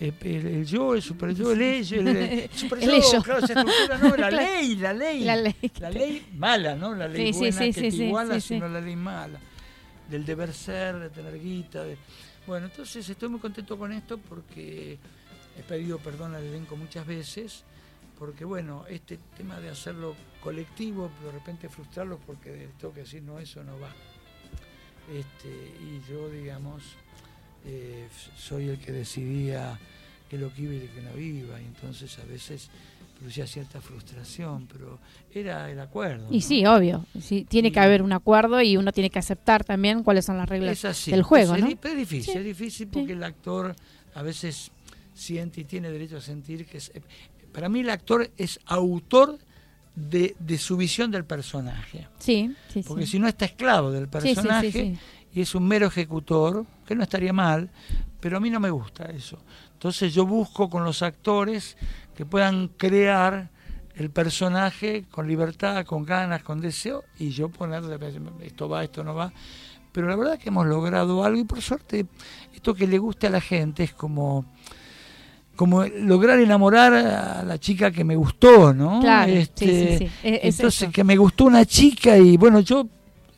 eh, 0.00 0.12
el, 0.22 0.46
el 0.46 0.66
yo, 0.66 0.94
el 0.94 1.02
super 1.02 1.34
yo, 1.34 1.52
el 1.52 1.62
ello, 1.62 2.00
el, 2.00 2.08
el 2.08 2.50
super 2.54 2.78
El 2.78 2.86
yo, 2.86 2.94
ello. 2.96 3.22
claro, 3.22 3.44
esa 3.44 3.60
estructura, 3.60 3.98
no, 3.98 4.16
la 4.16 4.30
ley, 4.42 4.76
la 4.76 4.92
ley. 4.92 5.24
La 5.24 5.36
ley. 5.36 5.54
La 5.80 5.90
ley 5.90 6.26
mala, 6.36 6.74
¿no? 6.74 6.94
La 6.94 7.08
ley 7.08 7.32
Sí, 7.32 7.38
buena 7.38 7.58
sí, 7.58 7.72
que 7.72 7.90
te 7.90 7.96
iguala, 7.96 8.40
sino 8.40 8.68
la 8.68 8.80
ley 8.80 8.96
mala. 8.96 9.38
Del 10.10 10.24
deber 10.24 10.52
ser, 10.52 10.98
de 10.98 11.10
tener 11.10 11.38
guita. 11.40 11.82
de- 11.84 11.96
Bueno, 12.46 12.66
entonces 12.66 13.08
estoy 13.08 13.28
muy 13.28 13.40
contento 13.40 13.78
con 13.78 13.92
esto 13.92 14.18
porque 14.18 14.98
he 15.58 15.62
pedido 15.62 15.98
perdón 15.98 16.34
al 16.34 16.42
elenco 16.44 16.76
muchas 16.76 17.06
veces, 17.06 17.64
porque 18.18 18.44
bueno, 18.44 18.84
este 18.88 19.18
tema 19.36 19.58
de 19.60 19.70
hacerlo 19.70 20.14
colectivo, 20.42 21.10
de 21.24 21.32
repente 21.32 21.68
frustrarlos 21.68 22.18
porque 22.26 22.68
tengo 22.78 22.92
que 22.92 23.00
decir, 23.00 23.22
no, 23.22 23.38
eso 23.38 23.64
no 23.64 23.78
va. 23.80 23.88
Este, 25.12 25.48
y 25.82 26.00
yo, 26.10 26.28
digamos, 26.30 26.82
eh, 27.64 28.08
soy 28.36 28.68
el 28.68 28.78
que 28.78 28.92
decidía 28.92 29.78
que 30.28 30.38
lo 30.38 30.52
que 30.52 30.62
iba 30.62 30.74
y 30.74 30.80
que 30.88 31.00
no 31.02 31.18
iba, 31.18 31.60
y 31.60 31.64
entonces 31.64 32.18
a 32.18 32.24
veces 32.24 32.68
producía 33.18 33.46
cierta 33.46 33.80
frustración, 33.80 34.66
pero 34.70 34.98
era 35.32 35.70
el 35.70 35.78
acuerdo. 35.80 36.26
Y 36.30 36.40
sí, 36.40 36.66
obvio, 36.66 37.06
sí, 37.20 37.46
tiene 37.48 37.70
que 37.70 37.80
haber 37.80 38.02
un 38.02 38.12
acuerdo 38.12 38.60
y 38.60 38.76
uno 38.76 38.92
tiene 38.92 39.08
que 39.10 39.18
aceptar 39.18 39.64
también 39.64 40.02
cuáles 40.02 40.24
son 40.24 40.36
las 40.36 40.48
reglas 40.48 40.72
Es 40.78 40.84
así. 40.84 41.10
del 41.10 41.22
juego, 41.22 41.54
es, 41.54 41.60
¿no? 41.60 41.68
es 41.68 41.96
difícil, 41.96 42.32
Sí, 42.32 42.38
es 42.38 42.44
difícil 42.44 42.88
porque 42.88 43.12
el 43.12 43.22
actor 43.22 43.74
a 44.14 44.22
veces 44.22 44.70
siente 45.14 45.60
y 45.60 45.64
tiene 45.64 45.90
derecho 45.90 46.16
a 46.16 46.20
sentir 46.20 46.66
que 46.66 46.78
es, 46.78 46.90
para 47.52 47.68
mí 47.68 47.80
el 47.80 47.90
actor 47.90 48.28
es 48.36 48.58
autor 48.66 49.38
de, 49.94 50.34
de 50.40 50.58
su 50.58 50.76
visión 50.76 51.12
del 51.12 51.24
personaje. 51.24 52.08
Sí, 52.18 52.52
sí. 52.72 52.82
Porque 52.86 53.06
si 53.06 53.20
no 53.20 53.28
está 53.28 53.44
esclavo 53.44 53.92
del 53.92 54.08
personaje 54.08 54.96
y 55.32 55.40
es 55.40 55.54
un 55.54 55.68
mero 55.68 55.86
ejecutor, 55.86 56.66
que 56.84 56.94
no 56.94 57.02
estaría 57.02 57.32
mal, 57.32 57.70
pero 58.20 58.36
a 58.36 58.40
mí 58.40 58.50
no 58.50 58.60
me 58.60 58.70
gusta 58.70 59.04
eso. 59.06 59.38
Entonces 59.72 60.14
yo 60.14 60.26
busco 60.26 60.68
con 60.70 60.84
los 60.84 61.02
actores 61.02 61.76
que 62.14 62.24
puedan 62.24 62.68
crear 62.68 63.50
el 63.96 64.10
personaje 64.10 65.04
con 65.10 65.28
libertad, 65.28 65.84
con 65.84 66.04
ganas, 66.04 66.42
con 66.42 66.60
deseo, 66.60 67.04
y 67.18 67.30
yo 67.30 67.48
ponerle, 67.48 67.96
esto 68.42 68.68
va, 68.68 68.82
esto 68.84 69.04
no 69.04 69.14
va. 69.14 69.32
Pero 69.92 70.08
la 70.08 70.16
verdad 70.16 70.38
que 70.38 70.48
hemos 70.48 70.66
logrado 70.66 71.22
algo 71.22 71.38
y 71.40 71.44
por 71.44 71.60
suerte 71.62 72.06
esto 72.52 72.74
que 72.74 72.86
le 72.88 72.98
guste 72.98 73.28
a 73.28 73.30
la 73.30 73.40
gente 73.40 73.84
es 73.84 73.92
como 73.94 74.44
como 75.56 75.84
lograr 75.84 76.40
enamorar 76.40 76.92
a 76.94 77.44
la 77.44 77.58
chica 77.60 77.92
que 77.92 78.02
me 78.02 78.16
gustó, 78.16 78.74
¿no? 78.74 78.98
Claro, 79.00 79.32
Este, 79.32 79.98
sí, 79.98 79.98
sí. 79.98 80.04
Es- 80.24 80.40
es 80.42 80.58
entonces 80.58 80.82
eso. 80.82 80.90
que 80.92 81.04
me 81.04 81.16
gustó 81.16 81.44
una 81.44 81.64
chica 81.64 82.18
y 82.18 82.36
bueno, 82.36 82.58
yo 82.58 82.88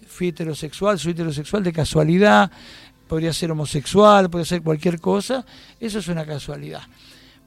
fui 0.07 0.28
heterosexual, 0.28 0.99
soy 0.99 1.12
heterosexual 1.12 1.62
de 1.62 1.74
casualidad, 1.74 2.51
podría 3.09 3.32
ser 3.32 3.50
homosexual, 3.50 4.28
podría 4.30 4.46
ser 4.46 4.62
cualquier 4.62 5.00
cosa, 5.00 5.44
eso 5.80 5.98
es 5.98 6.09
una 6.09 6.24
casualidad. 6.26 6.82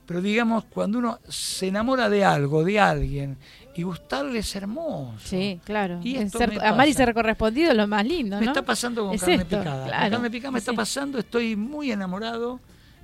Pero 0.05 0.21
digamos, 0.21 0.63
cuando 0.65 0.97
uno 0.97 1.19
se 1.27 1.67
enamora 1.67 2.09
de 2.09 2.25
algo, 2.25 2.63
de 2.63 2.79
alguien, 2.79 3.37
y 3.75 3.83
gustarle 3.83 4.39
es 4.39 4.55
hermoso. 4.55 5.19
Sí, 5.23 5.59
claro. 5.63 5.99
Y 6.03 6.15
Es 6.15 6.25
esto 6.25 6.39
ser- 6.39 6.49
me 6.49 6.65
amar 6.67 6.87
y 6.87 6.93
ser 6.93 7.13
correspondido 7.13 7.71
es 7.71 7.77
lo 7.77 7.87
más 7.87 8.03
lindo, 8.05 8.37
Me 8.39 8.45
¿no? 8.45 8.51
está 8.51 8.65
pasando 8.65 9.05
con 9.05 9.13
Es 9.15 9.21
carne 9.21 9.35
esto, 9.35 9.59
picada. 9.59 9.85
claro. 9.85 10.01
Con 10.03 10.11
carne 10.11 10.31
picada 10.31 10.51
me 10.51 10.59
está 10.59 10.73
pasando, 10.73 11.19
estoy 11.19 11.55
muy 11.55 11.91
enamorado, 11.91 12.59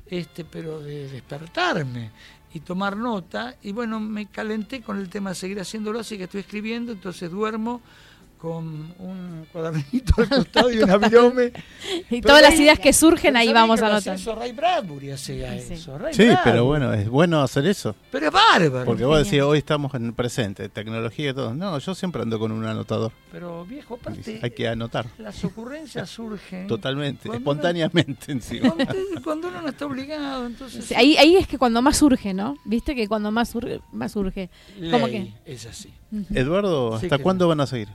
este, 0.08 0.44
pero 0.46 0.80
de 0.80 1.08
despertarme 1.10 2.10
y 2.54 2.60
tomar 2.62 2.98
nota. 2.98 3.56
Y 3.62 3.72
bueno, 3.72 4.00
me 4.00 4.26
calenté 4.26 4.82
con 4.82 4.98
el 4.98 5.08
tema 5.10 5.30
de 5.30 5.36
seguir 5.36 5.60
haciéndolo, 5.60 6.00
así 6.00 6.18
que 6.18 6.24
estoy 6.24 6.42
escribiendo, 6.42 6.92
entonces 6.92 7.30
duermo 7.30 7.82
con 8.46 8.94
un 9.00 9.48
cuadernito 9.52 10.14
al 10.18 10.30
costado 10.30 10.72
y 10.72 10.78
un 10.84 10.90
avirome. 10.92 11.52
Y 12.10 12.22
todas 12.22 12.42
las 12.42 12.54
ideas 12.60 12.80
que 12.80 12.94
surgen 12.94 13.36
ahí 13.36 13.48
¿sabés 13.48 13.62
vamos 13.62 13.80
que 13.80 13.86
a 13.86 13.90
anotar. 13.90 14.16
Eso 14.16 14.36
Ray 14.36 14.52
Bradbury 14.54 15.12
hacía 15.12 15.60
Sí. 15.60 15.74
eso. 15.74 15.98
Ray 15.98 16.14
Sí, 16.14 16.28
pero 16.44 16.66
bueno, 16.66 16.94
es 16.94 17.08
bueno 17.10 17.42
hacer 17.42 17.66
eso. 17.68 17.96
Pero 18.12 18.28
es 18.28 18.32
bárbaro. 18.32 18.86
Porque 18.86 19.04
vos 19.06 19.24
decís, 19.24 19.42
hoy 19.42 19.58
estamos 19.60 19.94
en 19.96 20.06
el 20.08 20.14
presente, 20.14 20.68
tecnología 20.70 21.30
y 21.32 21.34
todo. 21.34 21.54
No, 21.54 21.78
yo 21.80 21.94
siempre 21.96 22.22
ando 22.22 22.38
con 22.40 22.52
un 22.52 22.66
anotador. 22.66 23.12
Pero 23.32 23.66
viejo, 23.66 23.96
aparte, 23.96 24.40
Hay 24.42 24.52
que 24.52 24.68
anotar. 24.68 25.08
las 25.18 25.44
ocurrencias 25.44 26.10
surgen. 26.10 26.68
Totalmente, 26.68 27.28
Cuando 27.28 27.38
uno- 27.38 27.52
espontáneamente 27.52 28.32
encima. 28.32 28.72
Cuando, 28.72 29.22
cuando 29.24 29.48
uno 29.50 29.62
no 29.62 29.68
está 29.70 29.86
obligado, 29.86 30.46
entonces. 30.48 30.86
Sí, 30.86 30.94
Ahí, 30.96 31.18
ahí 31.18 31.36
es 31.36 31.48
que 31.48 31.58
cuando 31.58 31.82
más 31.82 31.98
surge, 31.98 32.34
¿no? 32.34 32.56
Viste 32.66 32.96
que 32.96 33.08
cuando 33.08 33.32
más 33.32 33.50
surge, 33.50 33.80
más 33.92 34.12
surge. 34.12 34.50
Como 34.92 35.08
Ley, 35.08 35.34
es 35.46 35.66
así. 35.66 35.94
Eduardo, 36.34 36.96
¿hasta 36.96 37.18
que- 37.18 37.24
cuándo 37.24 37.48
van 37.48 37.60
a 37.62 37.68
seguir? 37.68 37.90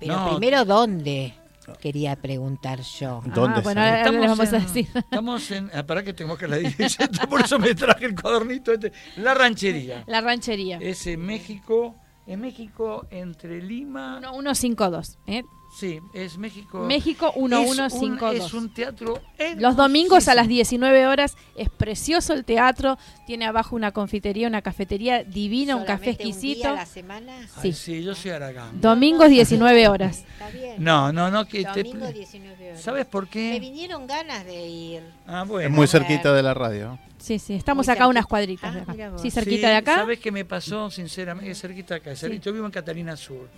Pero 0.00 0.16
No. 0.16 0.30
primero, 0.30 0.64
¿dónde? 0.64 1.34
Quería 1.80 2.16
preguntar 2.16 2.80
yo. 2.80 3.22
¿Dónde 3.26 3.58
ah, 3.58 3.62
bueno, 3.62 3.80
está? 3.84 4.06
ahora 4.06 4.18
les 4.18 4.28
vamos 4.30 4.52
a 4.52 4.58
decir. 4.58 4.88
Estamos 4.94 5.48
en. 5.52 5.70
Ah, 5.72 5.84
pará 5.84 6.02
que 6.02 6.12
tengo 6.12 6.36
que 6.36 6.48
la 6.48 6.56
dirección, 6.56 7.08
por 7.30 7.42
eso 7.42 7.60
me 7.60 7.74
traje 7.76 8.06
el 8.06 8.20
cuadernito 8.20 8.72
este. 8.72 8.92
La 9.18 9.34
ranchería. 9.34 10.02
La 10.08 10.20
ranchería. 10.20 10.78
Es 10.80 11.06
en 11.06 11.20
México. 11.24 11.94
En 12.26 12.40
México, 12.40 13.06
entre 13.10 13.62
Lima. 13.62 14.18
1152, 14.20 15.18
¿eh? 15.26 15.42
Sí, 15.72 16.00
es 16.12 16.36
México. 16.36 16.80
México 16.80 17.28
Es 17.30 17.36
un- 17.36 17.50
1152. 17.50 18.46
Es 18.46 18.54
un 18.54 18.68
teatro. 18.74 19.22
Los 19.56 19.76
domingos 19.76 20.26
a 20.28 20.34
las 20.34 20.44
hermosísimo. 20.46 20.86
19 20.86 21.06
horas 21.06 21.36
es 21.56 21.68
precioso 21.70 22.32
el 22.32 22.44
teatro, 22.44 22.98
tiene 23.26 23.46
abajo 23.46 23.76
una 23.76 23.92
confitería, 23.92 24.48
una 24.48 24.62
cafetería 24.62 25.22
divina, 25.22 25.76
un 25.76 25.84
café 25.84 26.12
¿Solamente 26.12 26.24
un 26.24 26.28
exquisito. 26.30 26.60
día 26.60 26.70
a 26.72 26.74
la 26.74 26.86
semana? 26.86 27.32
Ay, 27.56 27.72
sí. 27.72 27.72
sí, 27.72 28.02
yo 28.02 28.14
soy 28.16 28.32
Aragán. 28.32 28.80
Domingos 28.80 29.30
19 29.30 29.88
horas. 29.88 30.18
Está 30.32 30.50
bien. 30.50 30.74
No, 30.78 31.12
no, 31.12 31.30
no. 31.30 31.46
Que 31.46 31.64
te- 31.64 31.84
Domingo 31.84 32.06
19 32.08 32.68
horas. 32.70 32.80
¿Sabes 32.82 33.06
por 33.06 33.24
Me 33.24 33.30
qué? 33.30 33.60
vinieron 33.60 34.06
ganas 34.08 34.44
de 34.44 34.66
ir. 34.66 35.02
Ah, 35.26 35.44
bueno. 35.46 35.68
Es 35.68 35.74
muy 35.74 35.86
cerquita 35.86 36.32
de 36.34 36.42
la 36.42 36.52
radio. 36.52 36.98
Sí, 37.18 37.38
sí, 37.38 37.54
estamos 37.54 37.86
Muy 37.86 37.92
acá 37.94 38.06
unas 38.08 38.26
cuadritas 38.26 38.74
de 38.74 38.80
Ah, 38.80 38.82
acá. 38.82 38.92
mira 38.92 39.10
vos. 39.10 39.22
Sí, 39.22 39.30
cerquita 39.30 39.68
Sí, 39.68 39.70
de 39.72 39.76
acá. 39.76 39.94
¿Sabes 39.96 40.18
qué 40.18 40.32
me 40.32 40.44
pasó, 40.44 40.90
sinceramente? 40.90 41.50
Es 41.52 41.60
cerquita 41.60 41.94
de 41.94 42.00
acá. 42.00 42.16
Sí. 42.16 42.40
Yo 42.42 42.52
vivo 42.52 42.66
en 42.66 42.72
Catalina 42.72 43.16
Sur. 43.16 43.48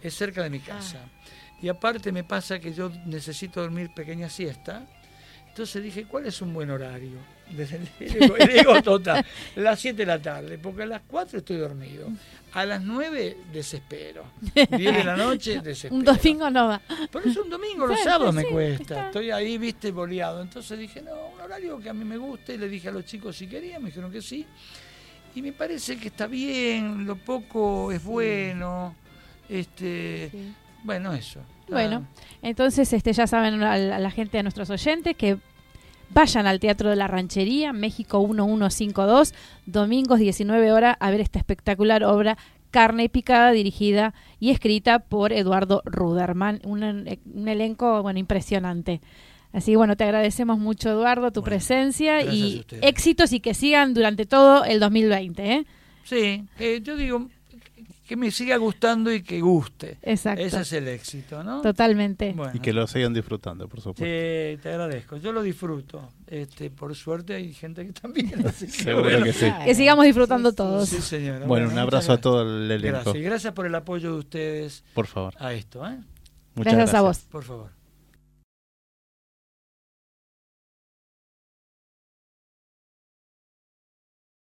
Es 0.00 0.14
cerca 0.14 0.42
de 0.44 0.50
mi 0.50 0.60
casa. 0.60 0.98
Ah. 1.04 1.08
Y 1.60 1.68
aparte 1.68 2.12
me 2.12 2.24
pasa 2.24 2.58
que 2.58 2.72
yo 2.72 2.90
necesito 3.06 3.60
dormir 3.60 3.90
pequeña 3.94 4.28
siesta. 4.28 4.86
Entonces 5.48 5.82
dije, 5.82 6.04
¿cuál 6.04 6.26
es 6.26 6.40
un 6.40 6.54
buen 6.54 6.70
horario? 6.70 7.18
El 7.50 8.50
ego, 8.50 8.80
total. 8.80 9.24
Las 9.56 9.80
7 9.80 9.96
de 9.96 10.06
la 10.06 10.20
tarde, 10.20 10.56
porque 10.58 10.82
a 10.82 10.86
las 10.86 11.02
4 11.08 11.38
estoy 11.38 11.56
dormido. 11.56 12.08
A 12.52 12.64
las 12.64 12.80
9 12.82 13.36
desespero. 13.52 14.24
10 14.54 14.70
de 14.70 15.02
la 15.04 15.16
noche 15.16 15.60
desespero. 15.64 15.96
Un 15.96 16.04
domingo 16.04 16.48
no 16.48 16.68
va. 16.68 16.80
Por 17.10 17.26
eso 17.26 17.42
un 17.42 17.50
domingo, 17.50 17.88
los 17.88 17.98
sábados 18.00 18.36
sí, 18.36 18.42
me 18.42 18.48
cuesta. 18.50 18.82
está. 18.82 19.06
Estoy 19.06 19.32
ahí, 19.32 19.58
viste, 19.58 19.90
boleado. 19.90 20.42
Entonces 20.42 20.78
dije, 20.78 21.02
no, 21.02 21.30
un 21.34 21.40
horario 21.40 21.80
que 21.80 21.88
a 21.88 21.94
mí 21.94 22.04
me 22.04 22.18
guste. 22.18 22.56
Le 22.56 22.68
dije 22.68 22.90
a 22.90 22.92
los 22.92 23.04
chicos 23.04 23.36
si 23.36 23.48
querían, 23.48 23.82
me 23.82 23.88
dijeron 23.88 24.12
que 24.12 24.22
sí. 24.22 24.46
Y 25.34 25.42
me 25.42 25.52
parece 25.52 25.98
que 25.98 26.08
está 26.08 26.28
bien, 26.28 27.04
lo 27.04 27.16
poco 27.16 27.90
es 27.90 28.04
bueno. 28.04 28.94
Este, 29.48 30.28
Sí. 30.30 30.54
Bueno, 30.84 31.12
eso. 31.12 31.40
Bueno, 31.68 32.06
entonces 32.42 32.92
este 32.92 33.12
ya 33.12 33.26
saben 33.26 33.62
a 33.62 33.76
la, 33.78 33.96
a 33.96 33.98
la 33.98 34.10
gente, 34.10 34.38
a 34.38 34.42
nuestros 34.42 34.70
oyentes, 34.70 35.16
que 35.16 35.38
Vayan 36.10 36.46
al 36.46 36.58
Teatro 36.58 36.88
de 36.88 36.96
la 36.96 37.06
Ranchería, 37.06 37.72
México 37.72 38.26
1152, 38.26 39.34
domingos 39.66 40.18
19 40.18 40.72
horas, 40.72 40.96
a 41.00 41.10
ver 41.10 41.20
esta 41.20 41.38
espectacular 41.38 42.02
obra 42.02 42.38
Carne 42.70 43.08
Picada, 43.08 43.52
dirigida 43.52 44.14
y 44.40 44.50
escrita 44.50 45.00
por 45.00 45.32
Eduardo 45.32 45.82
Ruderman. 45.84 46.60
Un, 46.64 46.82
un 46.82 47.48
elenco 47.48 48.02
bueno 48.02 48.18
impresionante. 48.18 49.00
Así 49.52 49.72
que 49.72 49.76
bueno, 49.76 49.96
te 49.96 50.04
agradecemos 50.04 50.58
mucho 50.58 50.90
Eduardo 50.90 51.30
tu 51.30 51.40
Bueno, 51.40 51.50
presencia 51.56 52.22
y 52.22 52.64
éxitos 52.82 53.32
y 53.32 53.40
que 53.40 53.54
sigan 53.54 53.94
durante 53.94 54.26
todo 54.26 54.64
el 54.64 54.80
2020. 54.80 55.52
¿eh? 55.52 55.66
Sí, 56.04 56.44
eh, 56.58 56.80
yo 56.82 56.96
digo 56.96 57.28
que 58.08 58.16
me 58.16 58.30
siga 58.32 58.56
gustando 58.56 59.12
y 59.12 59.22
que 59.22 59.40
guste. 59.40 59.98
Exacto. 60.02 60.42
Ese 60.42 60.60
es 60.62 60.72
el 60.72 60.88
éxito, 60.88 61.44
¿no? 61.44 61.60
Totalmente. 61.60 62.32
Bueno, 62.32 62.52
Y 62.54 62.58
que 62.58 62.72
lo 62.72 62.86
sigan 62.88 63.14
disfrutando, 63.14 63.68
por 63.68 63.80
supuesto. 63.80 64.02
te, 64.02 64.58
te 64.62 64.68
agradezco. 64.70 65.18
Yo 65.18 65.30
lo 65.32 65.42
disfruto. 65.42 66.08
Este, 66.26 66.70
por 66.70 66.94
suerte 66.96 67.34
hay 67.34 67.52
gente 67.52 67.86
que 67.86 67.92
también. 67.92 68.32
Así 68.46 68.66
que 68.66 68.72
Seguro 68.72 69.04
bueno. 69.04 69.24
que 69.24 69.32
sí. 69.32 69.46
Que 69.64 69.74
sigamos 69.74 70.04
disfrutando 70.06 70.52
todos. 70.52 70.88
Sí, 70.88 71.00
señora. 71.00 71.46
Bueno, 71.46 71.68
un 71.68 71.78
abrazo 71.78 72.12
a 72.12 72.16
gracias. 72.16 72.20
todo 72.22 72.42
el 72.42 72.70
elenco. 72.70 72.88
Gracias. 72.98 73.14
Y 73.16 73.20
gracias 73.20 73.52
por 73.52 73.66
el 73.66 73.74
apoyo 73.74 74.12
de 74.14 74.18
ustedes 74.18 74.82
Por 74.94 75.06
favor. 75.06 75.34
a 75.38 75.52
esto, 75.52 75.86
¿eh? 75.86 75.98
Muchas 76.54 76.72
Gracias 76.74 76.94
a 76.94 77.02
vos. 77.02 77.18
Por 77.30 77.44
favor. 77.44 77.77